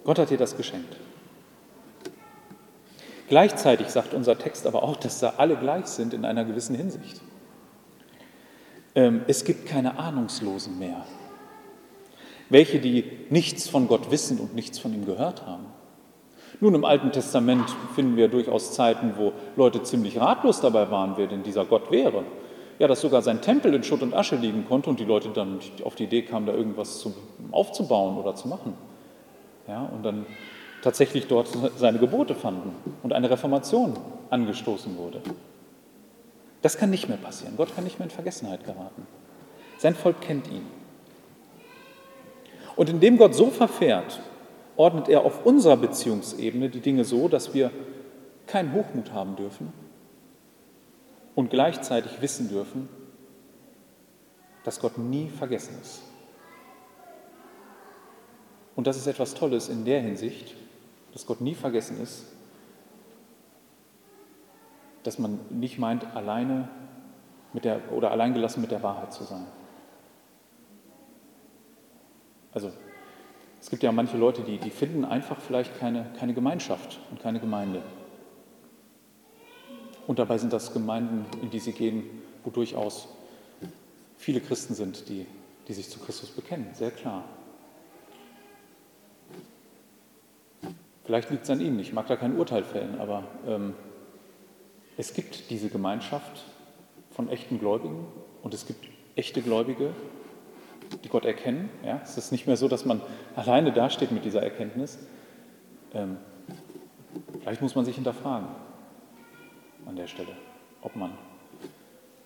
Gott 0.03 0.19
hat 0.19 0.29
dir 0.29 0.37
das 0.37 0.55
geschenkt. 0.57 0.97
Gleichzeitig 3.29 3.87
sagt 3.87 4.13
unser 4.13 4.37
Text 4.37 4.67
aber 4.67 4.83
auch, 4.83 4.97
dass 4.97 5.19
da 5.19 5.35
alle 5.37 5.55
gleich 5.55 5.87
sind 5.87 6.13
in 6.13 6.25
einer 6.25 6.45
gewissen 6.45 6.75
Hinsicht. 6.75 7.21
Ähm, 8.95 9.23
es 9.27 9.43
gibt 9.45 9.65
keine 9.65 9.97
Ahnungslosen 9.97 10.77
mehr 10.77 11.05
welche, 12.53 12.79
die 12.79 13.03
nichts 13.31 13.67
von 13.67 13.87
Gott 13.87 14.11
wissen 14.11 14.39
und 14.39 14.53
nichts 14.53 14.77
von 14.77 14.93
ihm 14.93 15.05
gehört 15.05 15.45
haben. 15.45 15.65
Nun, 16.59 16.75
im 16.75 16.85
Alten 16.85 17.11
Testament 17.11 17.65
finden 17.95 18.15
wir 18.15 18.27
durchaus 18.27 18.73
Zeiten, 18.73 19.13
wo 19.17 19.33
Leute 19.55 19.81
ziemlich 19.81 20.19
ratlos 20.19 20.61
dabei 20.61 20.91
waren, 20.91 21.13
wer 21.17 21.25
denn 21.25 21.41
dieser 21.41 21.65
Gott 21.65 21.89
wäre. 21.89 22.23
Ja, 22.83 22.89
dass 22.89 22.99
sogar 22.99 23.21
sein 23.21 23.39
Tempel 23.39 23.73
in 23.73 23.81
Schutt 23.81 24.01
und 24.01 24.13
Asche 24.13 24.35
liegen 24.35 24.65
konnte 24.67 24.89
und 24.89 24.99
die 24.99 25.05
Leute 25.05 25.29
dann 25.29 25.59
auf 25.85 25.95
die 25.95 26.03
Idee 26.03 26.23
kamen, 26.23 26.45
da 26.45 26.51
irgendwas 26.51 26.99
zu, 26.99 27.13
aufzubauen 27.49 28.17
oder 28.17 28.35
zu 28.35 28.49
machen. 28.49 28.73
Ja, 29.69 29.83
und 29.83 30.03
dann 30.03 30.25
tatsächlich 30.81 31.27
dort 31.27 31.47
seine 31.77 31.97
Gebote 31.97 32.35
fanden 32.35 32.75
und 33.01 33.13
eine 33.13 33.29
Reformation 33.29 33.93
angestoßen 34.31 34.97
wurde. 34.97 35.21
Das 36.61 36.77
kann 36.77 36.89
nicht 36.89 37.07
mehr 37.07 37.15
passieren. 37.15 37.53
Gott 37.55 37.73
kann 37.73 37.85
nicht 37.85 37.99
mehr 37.99 38.07
in 38.07 38.11
Vergessenheit 38.11 38.65
geraten. 38.65 39.07
Sein 39.77 39.95
Volk 39.95 40.19
kennt 40.19 40.47
ihn. 40.49 40.67
Und 42.75 42.89
indem 42.89 43.17
Gott 43.17 43.33
so 43.33 43.47
verfährt, 43.47 44.19
ordnet 44.75 45.07
er 45.07 45.23
auf 45.23 45.45
unserer 45.45 45.77
Beziehungsebene 45.77 46.67
die 46.67 46.81
Dinge 46.81 47.05
so, 47.05 47.29
dass 47.29 47.53
wir 47.53 47.71
keinen 48.45 48.73
Hochmut 48.73 49.13
haben 49.13 49.37
dürfen 49.37 49.71
und 51.35 51.49
gleichzeitig 51.49 52.21
wissen 52.21 52.49
dürfen, 52.49 52.89
dass 54.63 54.79
Gott 54.79 54.97
nie 54.97 55.29
vergessen 55.29 55.77
ist. 55.81 56.03
Und 58.75 58.87
das 58.87 58.97
ist 58.97 59.07
etwas 59.07 59.33
Tolles 59.33 59.69
in 59.69 59.85
der 59.85 60.01
Hinsicht, 60.01 60.55
dass 61.11 61.25
Gott 61.25 61.41
nie 61.41 61.53
vergessen 61.53 62.01
ist, 62.01 62.25
dass 65.03 65.19
man 65.19 65.39
nicht 65.49 65.77
meint, 65.77 66.15
alleine 66.15 66.69
mit 67.51 67.65
der, 67.65 67.91
oder 67.91 68.11
alleingelassen 68.11 68.61
mit 68.61 68.71
der 68.71 68.81
Wahrheit 68.81 69.13
zu 69.13 69.23
sein. 69.23 69.45
Also 72.51 72.71
es 73.61 73.69
gibt 73.69 73.83
ja 73.83 73.91
manche 73.91 74.17
Leute, 74.17 74.41
die, 74.41 74.57
die 74.57 74.69
finden 74.69 75.05
einfach 75.05 75.39
vielleicht 75.39 75.77
keine, 75.79 76.11
keine 76.17 76.33
Gemeinschaft 76.33 76.99
und 77.11 77.21
keine 77.21 77.39
Gemeinde. 77.39 77.81
Und 80.07 80.19
dabei 80.19 80.37
sind 80.37 80.51
das 80.51 80.73
Gemeinden, 80.73 81.25
in 81.41 81.49
die 81.49 81.59
sie 81.59 81.71
gehen, 81.71 82.03
wo 82.43 82.49
durchaus 82.49 83.07
viele 84.17 84.41
Christen 84.41 84.73
sind, 84.73 85.07
die, 85.09 85.25
die 85.67 85.73
sich 85.73 85.89
zu 85.89 85.99
Christus 85.99 86.29
bekennen, 86.29 86.67
sehr 86.73 86.91
klar. 86.91 87.23
Vielleicht 91.05 91.29
liegt 91.29 91.43
es 91.43 91.49
an 91.49 91.59
ihnen, 91.59 91.79
ich 91.79 91.93
mag 91.93 92.07
da 92.07 92.15
kein 92.15 92.37
Urteil 92.37 92.63
fällen, 92.63 92.99
aber 92.99 93.23
ähm, 93.45 93.73
es 94.97 95.13
gibt 95.13 95.49
diese 95.49 95.69
Gemeinschaft 95.69 96.43
von 97.11 97.29
echten 97.29 97.59
Gläubigen 97.59 98.05
und 98.41 98.53
es 98.53 98.65
gibt 98.65 98.87
echte 99.15 99.41
Gläubige, 99.41 99.93
die 101.03 101.09
Gott 101.09 101.25
erkennen. 101.25 101.69
Ja? 101.85 101.99
Es 102.03 102.17
ist 102.17 102.31
nicht 102.31 102.47
mehr 102.47 102.57
so, 102.57 102.67
dass 102.67 102.85
man 102.85 103.01
alleine 103.35 103.73
dasteht 103.73 104.11
mit 104.11 104.23
dieser 104.23 104.41
Erkenntnis. 104.41 104.97
Ähm, 105.93 106.17
vielleicht 107.41 107.61
muss 107.61 107.75
man 107.75 107.83
sich 107.83 107.95
hinterfragen 107.95 108.47
an 109.87 109.95
der 109.95 110.07
Stelle, 110.07 110.35
ob 110.81 110.95
man 110.95 111.11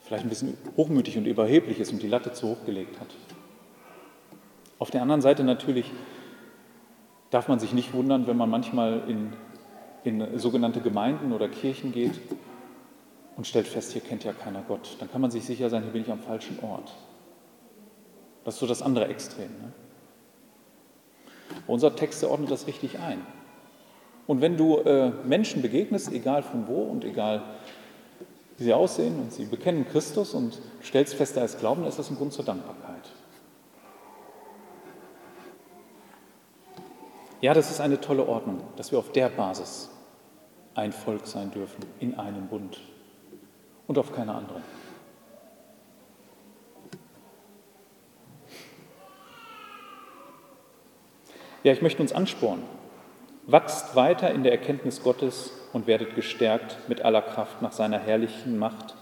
vielleicht 0.01 0.23
ein 0.23 0.29
bisschen 0.29 0.57
hochmütig 0.75 1.17
und 1.17 1.25
überheblich 1.25 1.79
ist 1.79 1.91
und 1.91 2.01
die 2.01 2.07
Latte 2.07 2.33
zu 2.33 2.47
hoch 2.47 2.65
gelegt 2.65 2.99
hat. 2.99 3.07
Auf 4.79 4.91
der 4.91 5.01
anderen 5.01 5.21
Seite 5.21 5.43
natürlich 5.43 5.91
darf 7.29 7.47
man 7.47 7.59
sich 7.59 7.73
nicht 7.73 7.93
wundern, 7.93 8.27
wenn 8.27 8.37
man 8.37 8.49
manchmal 8.49 9.01
in, 9.07 9.33
in 10.03 10.39
sogenannte 10.39 10.81
Gemeinden 10.81 11.33
oder 11.33 11.49
Kirchen 11.49 11.91
geht 11.91 12.19
und 13.35 13.45
stellt 13.45 13.67
fest, 13.67 13.91
hier 13.91 14.01
kennt 14.01 14.23
ja 14.23 14.33
keiner 14.33 14.61
Gott. 14.61 14.95
Dann 14.99 15.11
kann 15.11 15.21
man 15.21 15.31
sich 15.31 15.45
sicher 15.45 15.69
sein, 15.69 15.83
hier 15.83 15.91
bin 15.91 16.03
ich 16.03 16.11
am 16.11 16.19
falschen 16.19 16.59
Ort. 16.61 16.93
Das 18.43 18.55
ist 18.55 18.59
so 18.61 18.67
das 18.67 18.81
andere 18.81 19.07
Extrem. 19.07 19.49
Ne? 19.49 19.73
Unser 21.67 21.95
Text 21.95 22.23
ordnet 22.23 22.49
das 22.49 22.67
richtig 22.67 22.99
ein. 22.99 23.21
Und 24.27 24.41
wenn 24.41 24.57
du 24.57 24.77
äh, 24.79 25.11
Menschen 25.23 25.61
begegnest, 25.61 26.11
egal 26.11 26.43
von 26.43 26.67
wo 26.67 26.83
und 26.83 27.05
egal 27.05 27.43
wie 28.57 28.65
sie 28.65 28.73
aussehen 28.73 29.19
und 29.19 29.31
sie 29.31 29.45
bekennen 29.45 29.87
Christus 29.87 30.33
und 30.33 30.59
stellst 30.83 31.13
fest, 31.13 31.37
da 31.37 31.43
ist 31.43 31.59
Glauben, 31.59 31.81
dann 31.81 31.89
ist 31.89 31.97
das 31.97 32.09
ein 32.09 32.17
Grund 32.17 32.33
zur 32.33 32.43
Dankbarkeit. 32.43 33.11
Ja, 37.39 37.53
das 37.53 37.69
ist 37.69 37.79
eine 37.79 38.01
tolle 38.01 38.27
Ordnung, 38.27 38.61
dass 38.75 38.91
wir 38.91 38.99
auf 38.99 39.11
der 39.11 39.29
Basis 39.29 39.89
ein 40.73 40.91
Volk 40.91 41.25
sein 41.27 41.51
dürfen, 41.51 41.85
in 41.99 42.15
einem 42.15 42.47
Bund 42.47 42.81
und 43.87 43.97
auf 43.97 44.11
keine 44.11 44.33
andere. 44.33 44.61
Ja, 51.63 51.73
ich 51.73 51.81
möchte 51.81 52.01
uns 52.01 52.11
anspornen. 52.11 52.76
Wachst 53.49 53.95
weiter 53.95 54.29
in 54.31 54.43
der 54.43 54.51
Erkenntnis 54.51 55.01
Gottes 55.01 55.53
und 55.71 55.87
werdet 55.87 56.15
gestärkt 56.15 56.89
mit 56.89 57.03
aller 57.03 57.21
Kraft 57.21 57.61
nach 57.61 57.71
seiner 57.71 57.97
herrlichen 57.97 58.59
Macht, 58.59 58.93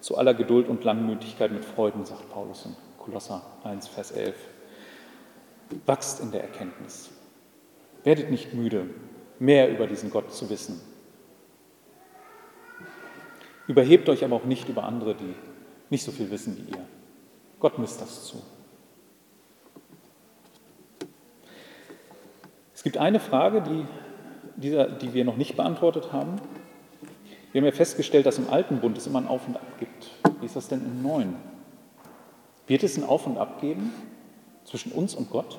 zu 0.00 0.18
aller 0.18 0.34
Geduld 0.34 0.68
und 0.68 0.84
Langmütigkeit 0.84 1.50
mit 1.50 1.64
Freuden, 1.64 2.04
sagt 2.04 2.30
Paulus 2.30 2.66
in 2.66 2.76
Kolosser 2.98 3.40
1, 3.64 3.88
Vers 3.88 4.10
11. 4.10 4.36
Wachst 5.86 6.20
in 6.20 6.32
der 6.32 6.42
Erkenntnis. 6.42 7.08
Werdet 8.02 8.30
nicht 8.30 8.52
müde, 8.52 8.90
mehr 9.38 9.70
über 9.70 9.86
diesen 9.86 10.10
Gott 10.10 10.34
zu 10.34 10.50
wissen. 10.50 10.82
Überhebt 13.66 14.10
euch 14.10 14.22
aber 14.22 14.36
auch 14.36 14.44
nicht 14.44 14.68
über 14.68 14.84
andere, 14.84 15.14
die 15.14 15.34
nicht 15.88 16.04
so 16.04 16.12
viel 16.12 16.30
wissen 16.30 16.58
wie 16.58 16.72
ihr. 16.72 16.84
Gott 17.58 17.78
misst 17.78 18.02
das 18.02 18.26
zu. 18.26 18.42
Gibt 22.84 22.98
eine 22.98 23.18
Frage, 23.18 23.62
die, 23.62 23.86
dieser, 24.56 24.86
die 24.86 25.14
wir 25.14 25.24
noch 25.24 25.36
nicht 25.36 25.56
beantwortet 25.56 26.12
haben. 26.12 26.36
Wir 27.50 27.60
haben 27.60 27.66
ja 27.66 27.72
festgestellt, 27.72 28.26
dass 28.26 28.38
im 28.38 28.50
alten 28.50 28.80
Bund 28.80 28.96
es 28.98 29.06
immer 29.06 29.20
ein 29.20 29.26
Auf 29.26 29.48
und 29.48 29.56
Ab 29.56 29.78
gibt. 29.80 30.10
Wie 30.40 30.46
ist 30.46 30.54
das 30.54 30.68
denn 30.68 30.84
im 30.84 31.02
neuen? 31.02 31.34
Wird 32.66 32.82
es 32.82 32.96
ein 32.96 33.04
Auf 33.04 33.26
und 33.26 33.38
Ab 33.38 33.60
geben 33.60 33.92
zwischen 34.64 34.92
uns 34.92 35.14
und 35.14 35.30
Gott? 35.30 35.58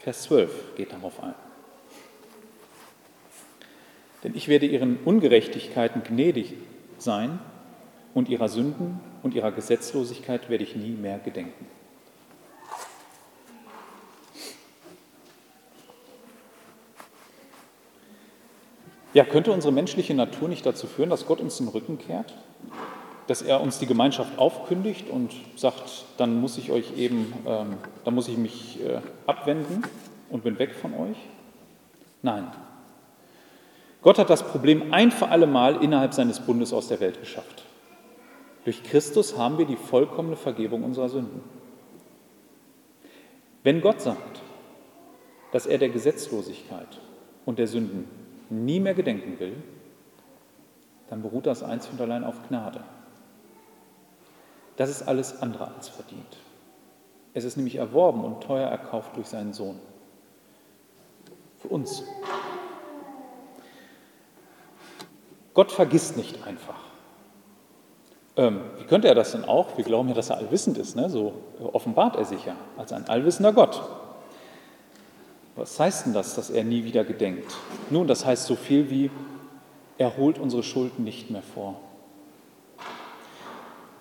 Vers 0.00 0.22
12 0.22 0.76
geht 0.76 0.92
darauf 0.92 1.22
ein. 1.22 1.34
Denn 4.24 4.34
ich 4.34 4.48
werde 4.48 4.66
ihren 4.66 4.96
Ungerechtigkeiten 5.04 6.02
gnädig 6.02 6.54
sein 6.98 7.38
und 8.14 8.28
ihrer 8.28 8.48
Sünden 8.48 8.98
und 9.22 9.34
ihrer 9.34 9.52
Gesetzlosigkeit 9.52 10.48
werde 10.48 10.64
ich 10.64 10.74
nie 10.74 10.90
mehr 10.90 11.18
gedenken. 11.18 11.77
Ja, 19.14 19.24
könnte 19.24 19.52
unsere 19.52 19.72
menschliche 19.72 20.14
Natur 20.14 20.48
nicht 20.48 20.66
dazu 20.66 20.86
führen, 20.86 21.10
dass 21.10 21.26
Gott 21.26 21.40
uns 21.40 21.56
den 21.58 21.68
Rücken 21.68 21.98
kehrt? 21.98 22.34
Dass 23.26 23.42
er 23.42 23.60
uns 23.60 23.78
die 23.78 23.86
Gemeinschaft 23.86 24.38
aufkündigt 24.38 25.08
und 25.10 25.32
sagt, 25.56 26.04
dann 26.18 26.40
muss 26.40 26.58
ich 26.58 26.70
euch 26.70 26.96
eben, 26.96 27.32
ähm, 27.46 27.78
dann 28.04 28.14
muss 28.14 28.28
ich 28.28 28.36
mich 28.36 28.78
äh, 28.82 29.00
abwenden 29.26 29.82
und 30.30 30.44
bin 30.44 30.58
weg 30.58 30.74
von 30.74 30.92
euch? 30.94 31.16
Nein. 32.22 32.48
Gott 34.02 34.18
hat 34.18 34.30
das 34.30 34.42
Problem 34.42 34.92
ein 34.92 35.10
für 35.10 35.28
alle 35.28 35.46
Mal 35.46 35.82
innerhalb 35.82 36.14
seines 36.14 36.40
Bundes 36.40 36.72
aus 36.72 36.88
der 36.88 37.00
Welt 37.00 37.20
geschafft. 37.20 37.64
Durch 38.64 38.82
Christus 38.82 39.38
haben 39.38 39.58
wir 39.58 39.66
die 39.66 39.76
vollkommene 39.76 40.36
Vergebung 40.36 40.84
unserer 40.84 41.08
Sünden. 41.08 41.40
Wenn 43.62 43.80
Gott 43.80 44.00
sagt, 44.00 44.40
dass 45.52 45.66
er 45.66 45.78
der 45.78 45.88
Gesetzlosigkeit 45.88 47.00
und 47.46 47.58
der 47.58 47.66
Sünden 47.66 48.04
nie 48.50 48.80
mehr 48.80 48.94
gedenken 48.94 49.38
will, 49.38 49.56
dann 51.08 51.22
beruht 51.22 51.46
das 51.46 51.62
einzig 51.62 51.92
und 51.92 52.00
allein 52.00 52.24
auf 52.24 52.36
Gnade. 52.48 52.80
Das 54.76 54.90
ist 54.90 55.02
alles 55.02 55.42
andere 55.42 55.72
als 55.74 55.88
verdient. 55.88 56.36
Es 57.34 57.44
ist 57.44 57.56
nämlich 57.56 57.76
erworben 57.76 58.24
und 58.24 58.42
teuer 58.42 58.68
erkauft 58.68 59.16
durch 59.16 59.26
seinen 59.26 59.52
Sohn. 59.52 59.78
Für 61.58 61.68
uns. 61.68 62.04
Gott 65.54 65.72
vergisst 65.72 66.16
nicht 66.16 66.46
einfach. 66.46 66.78
Ähm, 68.36 68.60
wie 68.78 68.84
könnte 68.84 69.08
er 69.08 69.16
das 69.16 69.32
denn 69.32 69.44
auch? 69.44 69.76
Wir 69.76 69.84
glauben 69.84 70.08
ja, 70.08 70.14
dass 70.14 70.30
er 70.30 70.36
allwissend 70.36 70.78
ist. 70.78 70.94
Ne? 70.94 71.10
So 71.10 71.34
offenbart 71.72 72.14
er 72.14 72.24
sich 72.24 72.44
ja 72.44 72.54
als 72.76 72.92
ein 72.92 73.08
allwissender 73.08 73.52
Gott. 73.52 73.82
Was 75.58 75.80
heißt 75.80 76.06
denn 76.06 76.12
das, 76.12 76.36
dass 76.36 76.50
er 76.50 76.62
nie 76.62 76.84
wieder 76.84 77.04
gedenkt? 77.04 77.52
Nun, 77.90 78.06
das 78.06 78.24
heißt 78.24 78.46
so 78.46 78.54
viel 78.54 78.90
wie, 78.90 79.10
er 79.98 80.16
holt 80.16 80.38
unsere 80.38 80.62
Schulden 80.62 81.02
nicht 81.02 81.30
mehr 81.30 81.42
vor. 81.42 81.80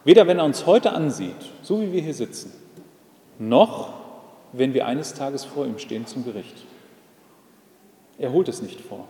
Weder 0.03 0.27
wenn 0.27 0.37
er 0.37 0.45
uns 0.45 0.67
heute 0.67 0.93
ansieht, 0.93 1.51
so 1.63 1.81
wie 1.81 1.91
wir 1.91 2.01
hier 2.01 2.13
sitzen, 2.13 2.53
noch 3.39 3.91
wenn 4.53 4.75
wir 4.75 4.85
eines 4.85 5.15
Tages 5.15 5.45
vor 5.45 5.65
ihm 5.65 5.79
stehen 5.79 6.05
zum 6.05 6.23
Gericht. 6.23 6.63
Er 8.19 8.31
holt 8.31 8.47
es 8.47 8.61
nicht 8.61 8.79
vor. 8.79 9.07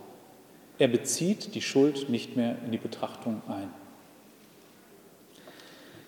Er 0.79 0.87
bezieht 0.87 1.53
die 1.53 1.61
Schuld 1.61 2.07
nicht 2.09 2.37
mehr 2.37 2.55
in 2.63 2.71
die 2.71 2.77
Betrachtung 2.77 3.41
ein. 3.49 3.69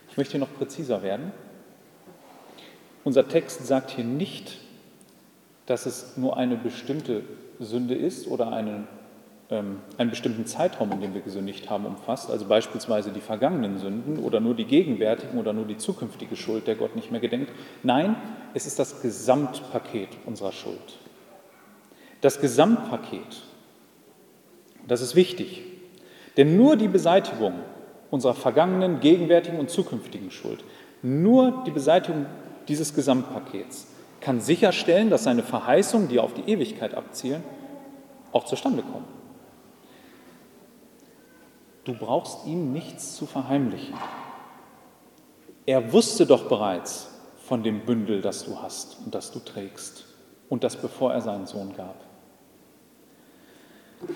Ich 0.10 0.16
möchte 0.16 0.32
hier 0.32 0.40
noch 0.40 0.54
präziser 0.54 1.04
werden. 1.04 1.34
Unser 3.04 3.28
Text 3.28 3.68
sagt 3.68 3.92
hier 3.92 4.06
nicht, 4.06 4.58
dass 5.70 5.86
es 5.86 6.18
nur 6.18 6.36
eine 6.36 6.56
bestimmte 6.56 7.22
Sünde 7.60 7.94
ist 7.94 8.28
oder 8.28 8.52
einen, 8.52 8.88
ähm, 9.52 9.78
einen 10.00 10.10
bestimmten 10.10 10.48
Zeitraum, 10.48 10.92
in 10.94 11.00
dem 11.00 11.14
wir 11.14 11.22
gesündigt 11.22 11.70
haben, 11.70 11.86
umfasst, 11.86 12.32
also 12.32 12.46
beispielsweise 12.46 13.12
die 13.12 13.22
vergangenen 13.22 13.78
Sünden 13.78 14.18
oder 14.18 14.40
nur 14.40 14.56
die 14.56 14.66
gegenwärtigen 14.66 15.38
oder 15.38 15.54
nur 15.54 15.66
die 15.66 15.78
zukünftige 15.78 16.36
Schuld, 16.36 16.66
der 16.66 16.74
Gott 16.74 16.96
nicht 16.96 17.12
mehr 17.12 17.20
gedenkt. 17.20 17.52
Nein, 17.84 18.16
es 18.56 18.66
ist 18.66 18.80
das 18.80 19.04
Gesamtpaket 19.04 20.10
unserer 20.26 20.54
Schuld. 20.54 20.98
Das 22.22 22.42
Gesamtpaket, 22.42 23.44
das 24.88 25.02
ist 25.02 25.16
wichtig, 25.16 25.62
denn 26.36 26.58
nur 26.58 26.78
die 26.78 26.88
Beseitigung 26.88 27.54
unserer 28.10 28.34
vergangenen, 28.34 29.02
gegenwärtigen 29.02 29.60
und 29.60 29.70
zukünftigen 29.70 30.32
Schuld, 30.32 30.64
nur 31.04 31.64
die 31.68 31.72
Beseitigung 31.72 32.26
dieses 32.68 32.96
Gesamtpakets 32.96 33.89
kann 34.22 34.42
sicherstellen, 34.42 35.10
dass 35.10 35.24
seine 35.24 35.44
Verheißungen, 35.44 36.08
die 36.08 36.20
auf 36.20 36.34
die 36.34 36.50
Ewigkeit 36.52 36.94
abzielen, 36.94 37.44
auch 38.32 38.46
zustande 38.46 38.84
kommen. 38.84 39.08
Du 41.86 41.94
brauchst 41.94 42.46
ihm 42.46 42.72
nichts 42.72 43.16
zu 43.16 43.26
verheimlichen. 43.26 43.96
Er 45.66 45.94
wusste 45.94 46.26
doch 46.26 46.48
bereits 46.48 47.10
von 47.46 47.64
dem 47.64 47.86
Bündel, 47.86 48.22
das 48.22 48.46
du 48.46 48.62
hast 48.62 48.98
und 49.06 49.16
das 49.16 49.32
du 49.32 49.40
trägst 49.40 50.06
und 50.50 50.64
das 50.64 50.76
bevor 50.76 51.14
er 51.14 51.22
seinen 51.22 51.48
Sohn 51.48 51.76
gab. 51.76 51.96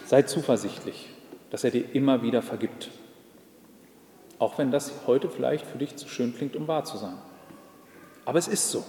Sei 0.06 0.22
zuversichtlich, 0.24 1.10
dass 1.50 1.64
er 1.64 1.72
dir 1.72 1.94
immer 1.94 2.22
wieder 2.22 2.42
vergibt, 2.42 2.90
auch 4.40 4.58
wenn 4.58 4.72
das 4.72 4.92
heute 5.08 5.30
vielleicht 5.30 5.66
für 5.66 5.78
dich 5.78 5.96
zu 5.96 6.08
schön 6.08 6.36
klingt, 6.36 6.56
um 6.56 6.68
wahr 6.68 6.84
zu 6.84 6.98
sein. 6.98 7.18
Aber 8.26 8.40
es 8.40 8.48
ist 8.48 8.72
so. 8.72 8.84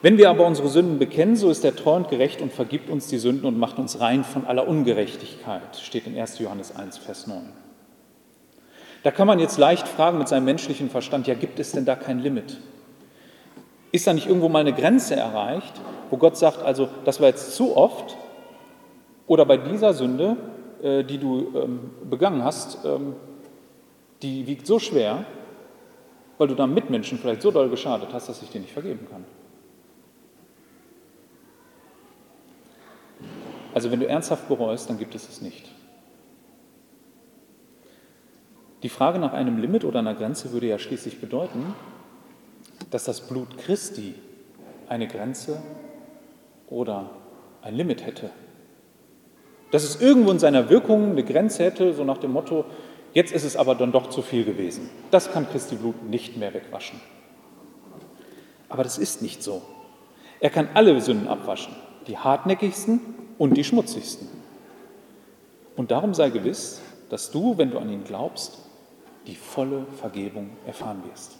Wenn 0.00 0.16
wir 0.16 0.30
aber 0.30 0.46
unsere 0.46 0.68
Sünden 0.68 1.00
bekennen, 1.00 1.34
so 1.34 1.50
ist 1.50 1.64
er 1.64 1.74
treu 1.74 1.96
und 1.96 2.08
gerecht 2.08 2.40
und 2.40 2.52
vergibt 2.52 2.88
uns 2.88 3.08
die 3.08 3.18
Sünden 3.18 3.46
und 3.46 3.58
macht 3.58 3.78
uns 3.78 3.98
rein 3.98 4.22
von 4.22 4.46
aller 4.46 4.68
Ungerechtigkeit, 4.68 5.76
steht 5.76 6.06
in 6.06 6.16
1. 6.16 6.38
Johannes 6.38 6.76
1, 6.76 6.98
Vers 6.98 7.26
9. 7.26 7.42
Da 9.02 9.10
kann 9.10 9.26
man 9.26 9.40
jetzt 9.40 9.58
leicht 9.58 9.88
fragen 9.88 10.18
mit 10.18 10.28
seinem 10.28 10.44
menschlichen 10.44 10.88
Verstand, 10.88 11.26
ja, 11.26 11.34
gibt 11.34 11.58
es 11.58 11.72
denn 11.72 11.84
da 11.84 11.96
kein 11.96 12.20
Limit? 12.20 12.58
Ist 13.90 14.06
da 14.06 14.12
nicht 14.12 14.28
irgendwo 14.28 14.48
mal 14.48 14.60
eine 14.60 14.72
Grenze 14.72 15.16
erreicht, 15.16 15.72
wo 16.10 16.16
Gott 16.16 16.36
sagt, 16.36 16.62
also 16.62 16.88
das 17.04 17.20
war 17.20 17.28
jetzt 17.28 17.56
zu 17.56 17.76
oft 17.76 18.16
oder 19.26 19.44
bei 19.46 19.56
dieser 19.56 19.94
Sünde, 19.94 20.36
äh, 20.80 21.02
die 21.02 21.18
du 21.18 21.52
ähm, 21.56 21.90
begangen 22.08 22.44
hast, 22.44 22.84
ähm, 22.84 23.14
die 24.22 24.46
wiegt 24.46 24.66
so 24.66 24.78
schwer, 24.78 25.24
weil 26.38 26.46
du 26.46 26.54
deinem 26.54 26.74
Mitmenschen 26.74 27.18
vielleicht 27.18 27.42
so 27.42 27.50
doll 27.50 27.68
geschadet 27.68 28.10
hast, 28.12 28.28
dass 28.28 28.42
ich 28.42 28.50
dir 28.50 28.60
nicht 28.60 28.72
vergeben 28.72 29.06
kann. 29.10 29.24
Also 33.74 33.90
wenn 33.90 34.00
du 34.00 34.06
ernsthaft 34.06 34.48
bereust, 34.48 34.88
dann 34.88 34.98
gibt 34.98 35.14
es 35.14 35.28
es 35.28 35.40
nicht. 35.40 35.68
Die 38.82 38.88
Frage 38.88 39.18
nach 39.18 39.32
einem 39.32 39.58
Limit 39.58 39.84
oder 39.84 39.98
einer 39.98 40.14
Grenze 40.14 40.52
würde 40.52 40.68
ja 40.68 40.78
schließlich 40.78 41.20
bedeuten, 41.20 41.74
dass 42.90 43.04
das 43.04 43.22
Blut 43.22 43.58
Christi 43.58 44.14
eine 44.88 45.08
Grenze 45.08 45.60
oder 46.68 47.10
ein 47.62 47.74
Limit 47.74 48.06
hätte. 48.06 48.30
Dass 49.70 49.82
es 49.82 50.00
irgendwo 50.00 50.30
in 50.30 50.38
seiner 50.38 50.70
Wirkung 50.70 51.10
eine 51.10 51.24
Grenze 51.24 51.64
hätte, 51.64 51.92
so 51.92 52.04
nach 52.04 52.18
dem 52.18 52.32
Motto, 52.32 52.64
jetzt 53.12 53.32
ist 53.32 53.44
es 53.44 53.56
aber 53.56 53.74
dann 53.74 53.92
doch 53.92 54.08
zu 54.10 54.22
viel 54.22 54.44
gewesen. 54.44 54.88
Das 55.10 55.32
kann 55.32 55.48
Christi 55.48 55.74
Blut 55.74 56.04
nicht 56.04 56.36
mehr 56.36 56.54
wegwaschen. 56.54 57.00
Aber 58.68 58.84
das 58.84 58.96
ist 58.96 59.22
nicht 59.22 59.42
so. 59.42 59.62
Er 60.40 60.50
kann 60.50 60.68
alle 60.74 60.98
Sünden 61.00 61.26
abwaschen, 61.26 61.74
die 62.06 62.16
hartnäckigsten 62.16 63.00
und 63.38 63.56
die 63.56 63.64
schmutzigsten. 63.64 64.28
Und 65.76 65.90
darum 65.90 66.12
sei 66.12 66.30
gewiss, 66.30 66.80
dass 67.08 67.30
du, 67.30 67.56
wenn 67.56 67.70
du 67.70 67.78
an 67.78 67.88
ihn 67.88 68.04
glaubst, 68.04 68.58
die 69.26 69.36
volle 69.36 69.86
Vergebung 70.00 70.50
erfahren 70.66 71.02
wirst. 71.08 71.38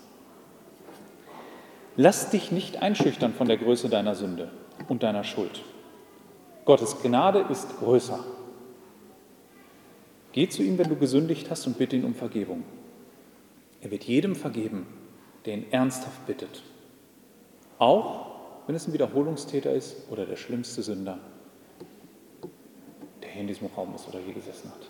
Lass 1.96 2.30
dich 2.30 2.53
nicht 2.53 2.80
einschüchtern 2.80 3.34
von 3.34 3.49
der 3.49 3.57
Größe 3.57 3.88
deiner 3.88 4.14
Sünde 4.14 4.51
und 4.88 5.03
deiner 5.03 5.24
Schuld. 5.24 5.62
Gottes 6.64 7.03
Gnade 7.03 7.46
ist 7.51 7.78
größer. 7.80 8.22
Geh 10.32 10.49
zu 10.49 10.62
ihm, 10.62 10.78
wenn 10.78 10.88
du 10.88 10.96
gesündigt 10.96 11.51
hast 11.51 11.66
und 11.66 11.78
bitte 11.78 11.96
ihn 11.96 12.05
um 12.05 12.14
Vergebung. 12.14 12.62
Er 13.80 13.90
wird 13.90 14.05
jedem 14.05 14.36
vergeben, 14.36 14.86
der 15.44 15.55
ihn 15.55 15.66
ernsthaft 15.72 16.26
bittet. 16.26 16.62
Auch 17.78 18.26
wenn 18.66 18.76
es 18.76 18.86
ein 18.86 18.92
Wiederholungstäter 18.92 19.72
ist 19.72 19.96
oder 20.11 20.26
der 20.26 20.36
schlimmste 20.36 20.82
Sünder, 20.82 21.18
der 23.22 23.30
hier 23.30 23.42
in 23.42 23.48
diesem 23.48 23.68
Raum 23.68 23.94
ist 23.94 24.08
oder 24.08 24.18
hier 24.18 24.34
gesessen 24.34 24.70
hat. 24.70 24.88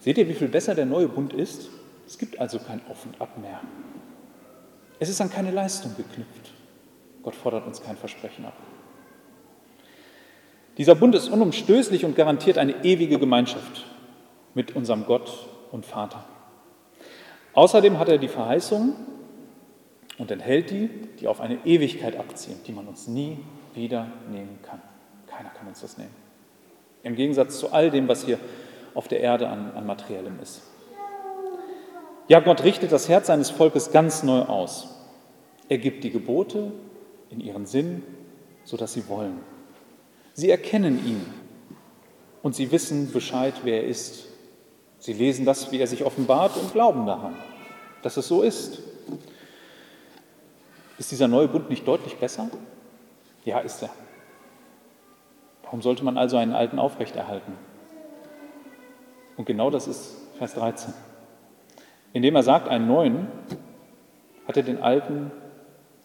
Seht 0.00 0.18
ihr, 0.18 0.28
wie 0.28 0.34
viel 0.34 0.48
besser 0.48 0.74
der 0.74 0.84
neue 0.84 1.08
Bund 1.08 1.32
ist? 1.32 1.70
Es 2.06 2.18
gibt 2.18 2.38
also 2.38 2.58
kein 2.58 2.80
Auf 2.88 3.06
und 3.06 3.20
Ab 3.20 3.38
mehr. 3.38 3.60
Es 4.98 5.08
ist 5.08 5.20
an 5.20 5.30
keine 5.30 5.50
Leistung 5.50 5.96
geknüpft. 5.96 6.52
Gott 7.22 7.34
fordert 7.34 7.66
uns 7.66 7.82
kein 7.82 7.96
Versprechen 7.96 8.44
ab. 8.44 8.56
Dieser 10.76 10.94
Bund 10.94 11.14
ist 11.14 11.28
unumstößlich 11.28 12.04
und 12.04 12.16
garantiert 12.16 12.58
eine 12.58 12.84
ewige 12.84 13.18
Gemeinschaft 13.18 13.86
mit 14.54 14.76
unserem 14.76 15.06
Gott 15.06 15.48
und 15.72 15.86
Vater. 15.86 16.24
Außerdem 17.54 17.98
hat 17.98 18.08
er 18.08 18.18
die 18.18 18.28
Verheißung 18.28 18.94
und 20.18 20.30
enthält 20.30 20.70
die, 20.70 20.88
die 21.20 21.28
auf 21.28 21.40
eine 21.40 21.58
Ewigkeit 21.64 22.16
abziehen, 22.16 22.56
die 22.66 22.72
man 22.72 22.86
uns 22.86 23.08
nie 23.08 23.38
wieder 23.74 24.06
nehmen 24.30 24.58
kann. 24.62 24.80
Keiner 25.26 25.50
kann 25.50 25.66
uns 25.66 25.80
das 25.80 25.98
nehmen. 25.98 26.14
Im 27.02 27.16
Gegensatz 27.16 27.58
zu 27.58 27.72
all 27.72 27.90
dem, 27.90 28.08
was 28.08 28.24
hier 28.24 28.38
auf 28.94 29.08
der 29.08 29.20
Erde 29.20 29.48
an, 29.48 29.72
an 29.72 29.86
Materiellem 29.86 30.38
ist. 30.40 30.62
Ja, 32.28 32.40
Gott 32.40 32.64
richtet 32.64 32.92
das 32.92 33.08
Herz 33.08 33.26
seines 33.26 33.50
Volkes 33.50 33.92
ganz 33.92 34.22
neu 34.22 34.42
aus. 34.42 34.88
Er 35.68 35.78
gibt 35.78 36.04
die 36.04 36.10
Gebote 36.10 36.72
in 37.30 37.40
ihren 37.40 37.66
Sinn, 37.66 38.02
sodass 38.64 38.94
sie 38.94 39.08
wollen. 39.08 39.40
Sie 40.32 40.50
erkennen 40.50 41.04
ihn 41.04 41.26
und 42.42 42.54
sie 42.54 42.70
wissen 42.72 43.12
Bescheid, 43.12 43.54
wer 43.64 43.82
er 43.82 43.88
ist. 43.88 44.26
Sie 44.98 45.12
lesen 45.12 45.44
das, 45.44 45.70
wie 45.70 45.78
er 45.78 45.86
sich 45.86 46.04
offenbart 46.04 46.56
und 46.56 46.72
glauben 46.72 47.04
daran, 47.04 47.34
dass 48.02 48.16
es 48.16 48.26
so 48.26 48.42
ist. 48.42 48.80
Ist 50.98 51.10
dieser 51.10 51.28
neue 51.28 51.48
Bund 51.48 51.70
nicht 51.70 51.86
deutlich 51.86 52.16
besser? 52.16 52.48
Ja, 53.44 53.58
ist 53.58 53.82
er. 53.82 53.90
Warum 55.62 55.82
sollte 55.82 56.04
man 56.04 56.16
also 56.16 56.36
einen 56.36 56.52
alten 56.52 56.78
aufrechterhalten? 56.78 57.52
Und 59.36 59.46
genau 59.46 59.70
das 59.70 59.88
ist 59.88 60.16
Vers 60.38 60.54
13. 60.54 60.94
Indem 62.12 62.36
er 62.36 62.44
sagt, 62.44 62.68
einen 62.68 62.86
neuen, 62.86 63.26
hat 64.46 64.56
er 64.56 64.62
den 64.62 64.80
alten, 64.80 65.32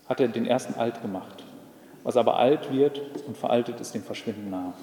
hat 0.07 0.19
er 0.19 0.27
den 0.27 0.47
ersten 0.47 0.73
alt 0.79 1.01
gemacht. 1.01 1.43
Was 2.03 2.17
aber 2.17 2.37
alt 2.37 2.71
wird 2.71 3.01
und 3.27 3.37
veraltet 3.37 3.79
ist 3.79 3.93
dem 3.93 4.03
Verschwinden 4.03 4.49
nahe. 4.49 4.73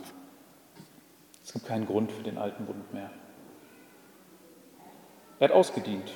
Es 1.43 1.53
gibt 1.53 1.67
keinen 1.67 1.87
Grund 1.87 2.13
für 2.13 2.23
den 2.23 2.39
alten 2.39 2.65
Bund 2.67 2.93
mehr. 2.93 3.11
Er 5.41 5.49
hat 5.49 5.55
ausgedient. 5.55 6.13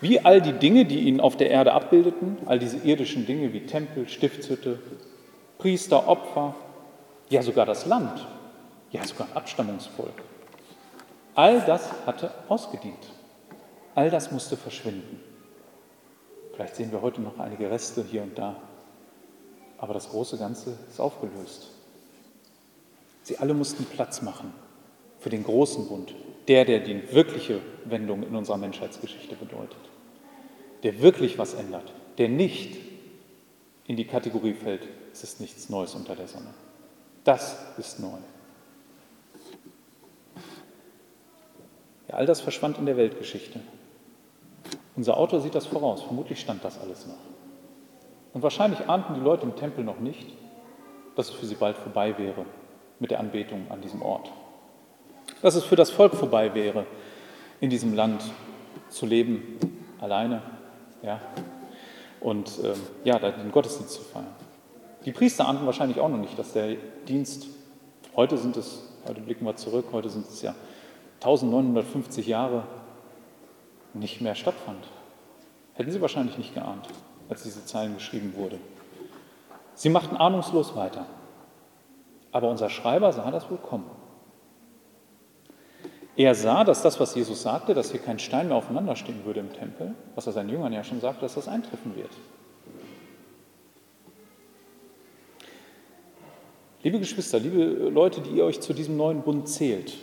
Wie 0.00 0.20
all 0.20 0.40
die 0.40 0.52
Dinge, 0.52 0.86
die 0.86 1.00
ihn 1.00 1.20
auf 1.20 1.36
der 1.36 1.50
Erde 1.50 1.72
abbildeten, 1.72 2.38
all 2.46 2.58
diese 2.58 2.78
irdischen 2.78 3.26
Dinge 3.26 3.52
wie 3.52 3.66
Tempel, 3.66 4.08
Stiftshütte, 4.08 4.78
Priester, 5.58 6.08
Opfer, 6.08 6.54
ja 7.28 7.42
sogar 7.42 7.66
das 7.66 7.86
Land, 7.86 8.26
ja 8.92 9.04
sogar 9.06 9.28
Abstammungsvolk. 9.34 10.22
All 11.34 11.60
das 11.60 11.90
hatte 12.06 12.30
ausgedient. 12.48 12.98
All 13.94 14.10
das 14.10 14.30
musste 14.30 14.56
verschwinden. 14.56 15.20
Vielleicht 16.54 16.76
sehen 16.76 16.92
wir 16.92 17.02
heute 17.02 17.20
noch 17.20 17.38
einige 17.38 17.70
Reste 17.70 18.04
hier 18.04 18.22
und 18.22 18.38
da, 18.38 18.56
aber 19.78 19.94
das 19.94 20.10
große 20.10 20.38
Ganze 20.38 20.76
ist 20.88 21.00
aufgelöst. 21.00 21.70
Sie 23.22 23.38
alle 23.38 23.54
mussten 23.54 23.84
Platz 23.84 24.22
machen 24.22 24.52
für 25.18 25.30
den 25.30 25.44
großen 25.44 25.88
Bund, 25.88 26.14
der, 26.48 26.64
der 26.64 26.80
die 26.80 27.12
wirkliche 27.12 27.60
Wendung 27.84 28.22
in 28.22 28.34
unserer 28.34 28.56
Menschheitsgeschichte 28.56 29.36
bedeutet, 29.36 29.89
der 30.82 31.00
wirklich 31.00 31.38
was 31.38 31.54
ändert, 31.54 31.92
der 32.18 32.28
nicht 32.28 32.78
in 33.86 33.96
die 33.96 34.06
Kategorie 34.06 34.54
fällt, 34.54 34.86
es 35.12 35.24
ist 35.24 35.40
nichts 35.40 35.68
Neues 35.68 35.94
unter 35.94 36.14
der 36.14 36.28
Sonne. 36.28 36.54
Das 37.24 37.56
ist 37.76 38.00
neu. 38.00 38.18
Ja, 42.08 42.14
all 42.14 42.26
das 42.26 42.40
verschwand 42.40 42.78
in 42.78 42.86
der 42.86 42.96
Weltgeschichte. 42.96 43.60
Unser 44.96 45.16
Autor 45.16 45.40
sieht 45.40 45.54
das 45.54 45.66
voraus. 45.66 46.02
Vermutlich 46.02 46.40
stand 46.40 46.64
das 46.64 46.78
alles 46.80 47.06
noch. 47.06 47.18
Und 48.32 48.42
wahrscheinlich 48.42 48.88
ahnten 48.88 49.14
die 49.14 49.20
Leute 49.20 49.44
im 49.44 49.56
Tempel 49.56 49.84
noch 49.84 50.00
nicht, 50.00 50.26
dass 51.16 51.30
es 51.30 51.34
für 51.34 51.46
sie 51.46 51.54
bald 51.54 51.76
vorbei 51.76 52.16
wäre 52.18 52.46
mit 52.98 53.10
der 53.10 53.20
Anbetung 53.20 53.66
an 53.70 53.80
diesem 53.80 54.02
Ort. 54.02 54.30
Dass 55.42 55.54
es 55.54 55.64
für 55.64 55.76
das 55.76 55.90
Volk 55.90 56.14
vorbei 56.14 56.54
wäre, 56.54 56.86
in 57.60 57.70
diesem 57.70 57.94
Land 57.94 58.22
zu 58.88 59.06
leben, 59.06 59.58
alleine, 60.00 60.42
ja, 61.02 61.20
und 62.20 62.58
ähm, 62.62 62.80
ja, 63.04 63.18
den 63.18 63.50
Gottesdienst 63.50 63.94
zu 63.94 64.02
feiern. 64.02 64.26
Die 65.04 65.12
Priester 65.12 65.48
ahnten 65.48 65.64
wahrscheinlich 65.64 66.00
auch 66.00 66.08
noch 66.08 66.18
nicht, 66.18 66.38
dass 66.38 66.52
der 66.52 66.76
Dienst, 67.08 67.46
heute 68.14 68.36
sind 68.36 68.56
es, 68.56 68.82
heute 69.08 69.20
blicken 69.20 69.46
wir 69.46 69.56
zurück, 69.56 69.86
heute 69.92 70.10
sind 70.10 70.28
es 70.28 70.42
ja 70.42 70.54
1950 71.16 72.26
Jahre 72.26 72.64
nicht 73.94 74.20
mehr 74.20 74.34
stattfand. 74.34 74.86
Hätten 75.74 75.90
sie 75.90 76.00
wahrscheinlich 76.00 76.36
nicht 76.36 76.54
geahnt, 76.54 76.86
als 77.28 77.42
diese 77.42 77.64
Zeilen 77.64 77.94
geschrieben 77.94 78.34
wurde. 78.36 78.58
Sie 79.74 79.88
machten 79.88 80.16
ahnungslos 80.16 80.76
weiter. 80.76 81.06
Aber 82.32 82.50
unser 82.50 82.68
Schreiber 82.68 83.12
sah 83.12 83.30
das 83.30 83.50
wohl 83.50 83.58
kommen. 83.58 83.90
Er 86.20 86.34
sah, 86.34 86.64
dass 86.64 86.82
das, 86.82 87.00
was 87.00 87.14
Jesus 87.14 87.40
sagte, 87.40 87.72
dass 87.72 87.92
hier 87.92 88.00
kein 88.00 88.18
Stein 88.18 88.48
mehr 88.48 88.56
aufeinander 88.58 88.94
stehen 88.94 89.24
würde 89.24 89.40
im 89.40 89.54
Tempel, 89.54 89.94
was 90.14 90.26
er 90.26 90.34
seinen 90.34 90.50
Jüngern 90.50 90.70
ja 90.70 90.84
schon 90.84 91.00
sagte, 91.00 91.22
dass 91.22 91.36
das 91.36 91.48
eintreffen 91.48 91.96
wird. 91.96 92.10
Liebe 96.82 96.98
Geschwister, 96.98 97.38
liebe 97.38 97.88
Leute, 97.88 98.20
die 98.20 98.32
ihr 98.32 98.44
euch 98.44 98.60
zu 98.60 98.74
diesem 98.74 98.98
neuen 98.98 99.22
Bund 99.22 99.48
zählt, 99.48 99.94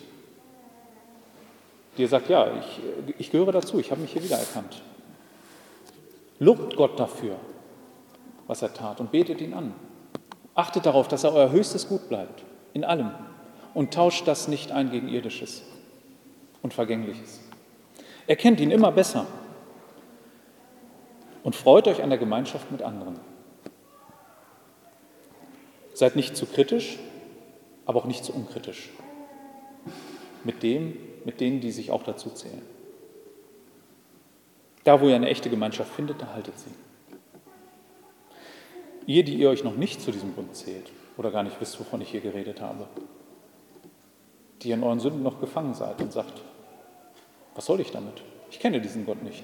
die 1.99 2.07
sagt, 2.07 2.30
ja, 2.30 2.47
ich, 2.47 2.80
ich 3.20 3.30
gehöre 3.30 3.51
dazu, 3.51 3.78
ich 3.78 3.91
habe 3.91 4.01
mich 4.01 4.13
hier 4.13 4.24
wiedererkannt. 4.24 4.82
Lobt 6.39 6.76
Gott 6.78 6.99
dafür, 6.99 7.36
was 8.47 8.63
er 8.63 8.74
tat 8.74 8.99
und 8.99 9.11
betet 9.11 9.39
ihn 9.39 9.53
an. 9.53 9.72
Achtet 10.55 10.88
darauf, 10.88 11.07
dass 11.07 11.26
er 11.26 11.34
euer 11.34 11.51
höchstes 11.51 11.88
Gut 11.88 12.09
bleibt, 12.09 12.43
in 12.74 12.84
allem. 12.84 13.11
Und 13.76 13.93
tauscht 13.93 14.28
das 14.28 14.47
nicht 14.47 14.72
ein 14.72 14.89
gegen 14.89 15.09
irdisches 15.09 15.61
und 16.68 16.74
vergängliches. 16.74 17.39
Erkennt 18.28 18.59
ihn 18.59 18.72
immer 18.72 18.91
besser 18.91 19.26
und 21.43 21.55
freut 21.55 21.88
euch 21.88 22.03
an 22.03 22.09
der 22.09 22.20
Gemeinschaft 22.20 22.74
mit 22.74 22.82
anderen. 22.82 23.18
Seid 25.93 26.18
nicht 26.18 26.36
zu 26.36 26.45
kritisch, 26.45 26.99
aber 27.86 27.99
auch 27.99 28.05
nicht 28.05 28.26
zu 28.26 28.34
unkritisch. 28.34 28.89
Mit 30.43 30.61
dem, 30.61 30.97
mit 31.24 31.39
denen, 31.39 31.61
die 31.61 31.72
sich 31.72 31.89
auch 31.89 32.03
dazu 32.03 32.32
zählen. 32.32 32.61
Da, 34.84 34.99
wo 34.99 35.07
ihr 35.07 35.15
eine 35.15 35.30
echte 35.30 35.49
Gemeinschaft 35.49 35.93
findet, 35.93 36.22
da 36.22 36.34
haltet 36.34 36.59
sie. 36.59 36.72
Ihr, 39.05 39.24
die 39.24 39.36
ihr 39.36 39.49
euch 39.49 39.63
noch 39.63 39.78
nicht 39.78 40.01
zu 40.01 40.11
diesem 40.11 40.34
Bund 40.34 40.53
zählt 40.53 40.91
oder 41.15 41.32
gar 41.32 41.43
nicht 41.43 41.61
wisst, 41.61 41.80
wovon 41.80 42.01
ich 42.01 42.09
hier 42.09 42.20
geredet 42.20 42.59
habe, 42.59 42.89
die 44.63 44.72
in 44.72 44.84
euren 44.84 44.99
Sünden 44.99 45.24
noch 45.24 45.39
gefangen 45.39 45.74
seid 45.74 46.01
und 46.01 46.11
sagt, 46.11 46.41
was 47.57 47.65
soll 47.65 47.81
ich 47.81 47.91
damit? 47.91 48.21
Ich 48.51 48.59
kenne 48.59 48.79
diesen 48.79 49.05
Gott 49.05 49.23
nicht. 49.23 49.43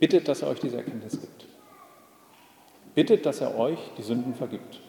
Bittet, 0.00 0.26
dass 0.26 0.40
er 0.40 0.48
euch 0.48 0.60
diese 0.60 0.78
Erkenntnis 0.78 1.20
gibt. 1.20 1.46
Bittet, 2.94 3.26
dass 3.26 3.42
er 3.42 3.56
euch 3.56 3.78
die 3.98 4.02
Sünden 4.02 4.34
vergibt. 4.34 4.80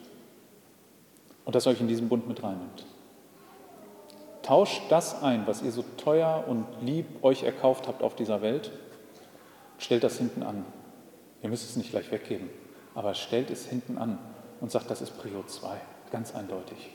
und 1.45 1.55
das 1.55 1.65
euch 1.65 1.81
in 1.81 1.87
diesen 1.87 2.09
Bund 2.09 2.27
mit 2.27 2.43
reinnimmt. 2.43 2.85
Tauscht 4.43 4.83
das 4.89 5.23
ein, 5.23 5.47
was 5.47 5.63
ihr 5.63 5.71
so 5.71 5.83
teuer 5.97 6.45
und 6.47 6.65
lieb 6.81 7.23
euch 7.23 7.41
erkauft 7.43 7.87
habt 7.87 8.03
auf 8.03 8.15
dieser 8.15 8.41
Welt, 8.43 8.71
stellt 9.79 10.03
das 10.03 10.19
hinten 10.19 10.43
an. 10.43 10.63
Ihr 11.41 11.49
müsst 11.49 11.67
es 11.67 11.75
nicht 11.75 11.89
gleich 11.89 12.11
weggeben, 12.11 12.49
aber 12.93 13.15
stellt 13.15 13.49
es 13.49 13.65
hinten 13.65 13.97
an 13.97 14.19
und 14.61 14.71
sagt, 14.71 14.91
das 14.91 15.01
ist 15.01 15.17
Prio 15.17 15.43
2, 15.43 15.75
ganz 16.11 16.35
eindeutig. 16.35 16.91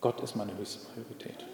Gott 0.00 0.20
ist 0.20 0.36
meine 0.36 0.56
höchste 0.56 0.86
Priorität. 0.92 1.44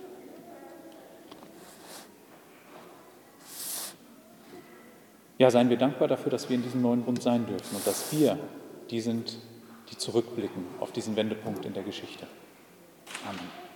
Ja, 5.41 5.51
seien 5.51 5.71
wir 5.71 5.79
dankbar 5.79 6.07
dafür, 6.07 6.31
dass 6.31 6.51
wir 6.51 6.57
in 6.57 6.63
diesem 6.63 6.83
neuen 6.83 7.03
Bund 7.03 7.23
sein 7.23 7.47
dürfen 7.47 7.75
und 7.75 7.87
dass 7.87 8.13
wir 8.13 8.39
die 8.91 9.01
sind, 9.01 9.39
die 9.91 9.97
zurückblicken 9.97 10.67
auf 10.81 10.93
diesen 10.93 11.17
Wendepunkt 11.17 11.65
in 11.65 11.73
der 11.73 11.83
Geschichte. 11.83 12.27
Amen. 13.27 13.70